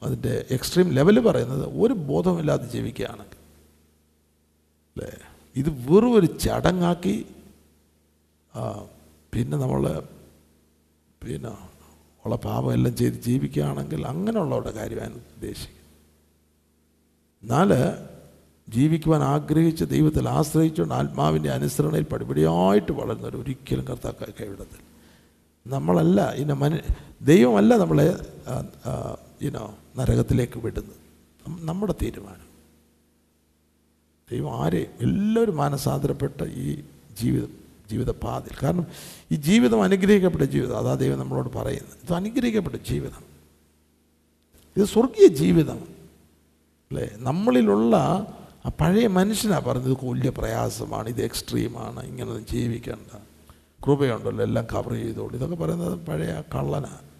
അതിന്റെ 0.02 0.32
എക്സ്ട്രീം 0.50 0.88
ലെവൽ 0.96 1.18
പറയുന്നത് 1.26 1.64
ഒരു 1.82 1.94
ബോധമില്ലാതെ 2.08 2.66
ജീവിക്കുകയാണെങ്കിൽ 2.72 3.38
അല്ലേ? 4.96 5.10
ഇത് 5.56 5.70
വെറും 5.86 6.12
ഒരു 6.18 6.28
ചടങ്ങാക്കി 6.42 7.14
പിന്നെ 9.32 9.56
നമ്മൾ 9.62 9.84
പിന്നെ 11.22 11.52
ഉള്ള 12.24 12.36
പാപമെല്ലാം 12.44 12.94
ചെയ്ത് 13.00 13.18
ജീവിക്കുകയാണെങ്കിൽ 13.26 14.00
അങ്ങനെയുള്ളവരുടെ 14.06 14.72
കാര്യമാണ് 14.78 15.16
ഉദ്ദേശിക്കുന്നത് 15.30 15.80
എന്നാൽ 17.42 17.70
ജീവിക്കുവാൻ 18.68 19.22
ആഗ്രഹിച്ച് 19.32 19.84
ദൈവത്തിൽ 19.90 20.26
ആശ്രയിച്ചുകൊണ്ട് 20.36 20.94
ആത്മാവിന്റെ 20.98 21.50
അനുസരണയിൽ 21.56 22.06
പടിപടിയായിട്ട് 22.12 22.92
വളരുന്നവർ 22.98 23.36
ഒരിക്കലും 23.40 23.84
കർത്താക്ക 23.88 24.30
കൈവിടത്തില്ല. 24.38 24.86
നമ്മളല്ല 25.66 26.32
ഇന്ന 26.32 26.52
മനു 26.52 26.76
ദൈവമല്ല 27.22 27.76
നമ്മളെ 27.76 28.16
ഇനോ 29.40 29.74
നരകത്തിലേക്ക് 29.98 30.58
വിടുന്നത്. 30.58 30.96
നമ്മുടെ 31.46 31.94
തീരുമാനം. 32.02 32.52
ദൈവം 34.30 34.64
ആരെയും 34.64 34.86
എല്ലാവരും 35.00 35.56
മാനസാന്തരപ്പെട്ട 35.56 36.42
ഈ 36.42 36.80
ജീവിതം 37.20 37.62
ജീവിതപാതിൽ. 37.90 38.50
കാരണം 38.62 38.86
ഈ 39.32 39.34
ജീവിതം 39.34 39.82
അനുഗ്രഹിക്കപ്പെട്ട 39.82 40.44
ജീവിതം 40.44 40.78
അതാ 40.78 40.94
ദൈവം 40.94 41.18
നമ്മളോട് 41.18 41.52
പറയുന്നത്. 41.52 41.98
ഇത് 42.02 42.12
അനുഗ്രഹിക്കപ്പെട്ട 42.12 42.76
ജീവിതം. 42.90 43.24
ഇത് 44.76 44.84
സ്വർഗീയ 44.84 45.26
ജീവിതം. 45.26 45.80
അല്ലേ? 46.90 47.10
നമ്മളിലുള്ള 47.16 47.96
ആ 48.66 48.68
പഴയ 48.68 49.06
മനുഷ്യനാണ് 49.06 49.64
പറഞ്ഞത് 49.64 49.92
വലിയ 49.92 50.30
പ്രയാസമാണ് 50.30 51.08
ഇത് 51.08 51.24
എക്സ്ട്രീമാണ് 51.24 52.04
ഇങ്ങനെ 52.04 52.38
ജീവിക്കണ്ട. 52.38 53.18
കൃപയുണ്ടല്ലോ 53.86 54.44
എല്ലാം 54.44 54.66
കവർ 54.72 54.92
ചെയ്തോളൂ 54.92 55.36
ഇതൊക്കെ 55.36 55.56
പറയുന്നത് 55.56 56.06
പഴയ 56.06 56.42
കള്ളനാണ് 56.54 57.12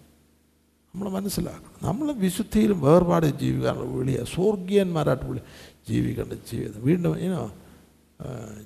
നമ്മൾ 0.95 1.09
മനസ്സിലാക്കണം. 1.09 1.87
നമ്മൾ 1.87 2.11
വിശുദ്ധിയിലും 2.11 2.81
വേർപാട് 2.81 3.25
ജീവിക്കാനുള്ള 3.25 3.89
വിളിയ. 3.89 4.23
സ്വർഗീയന്മാരായിട്ട് 4.23 5.25
വിളി 5.25 5.41
ജീവിക്കേണ്ട 5.89 6.33
ജീവിതം. 6.33 6.81
വീണ്ടും 6.83 7.19
ഇനോ 7.19 7.51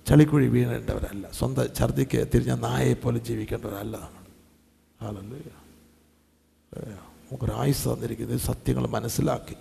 ചളിക്കുഴി 0.08 0.48
വീണേണ്ടവരല്ല. 0.48 1.32
സ്വന്തം 1.32 1.68
ഛർദിക്ക് 1.76 2.28
തിരിഞ്ഞ 2.36 2.54
നായയെ 2.54 2.94
പോലെ 2.94 3.20
ജീവിക്കേണ്ടവരല്ല 3.20 3.98
നമ്മൾ. 3.98 4.26
ആളല്ലേ 5.08 5.42
നമുക്കൊരായുസ് 6.92 7.88
തന്നിരിക്കുന്നത് 7.88 8.40
സത്യങ്ങൾ 8.40 8.88
മനസ്സിലാക്കി. 8.88 9.56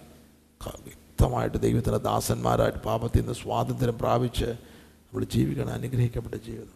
വ്യക്തമായിട്ട് 0.85 1.59
ദൈവത്തിന്റെ 1.59 1.99
ദാസന്മാരായിട്ട് 1.99 2.79
പാപത്തിൽ 2.79 3.21
നിന്ന് 3.21 3.35
സ്വാതന്ത്ര്യം 3.35 3.99
പ്രാപിച്ച് 3.99 4.45
നമ്മൾ 4.45 5.25
ജീവിക്കണം 5.25 5.69
അനുഗ്രഹിക്കപ്പെട്ട 5.69 6.35
ജീവിതം. 6.35 6.76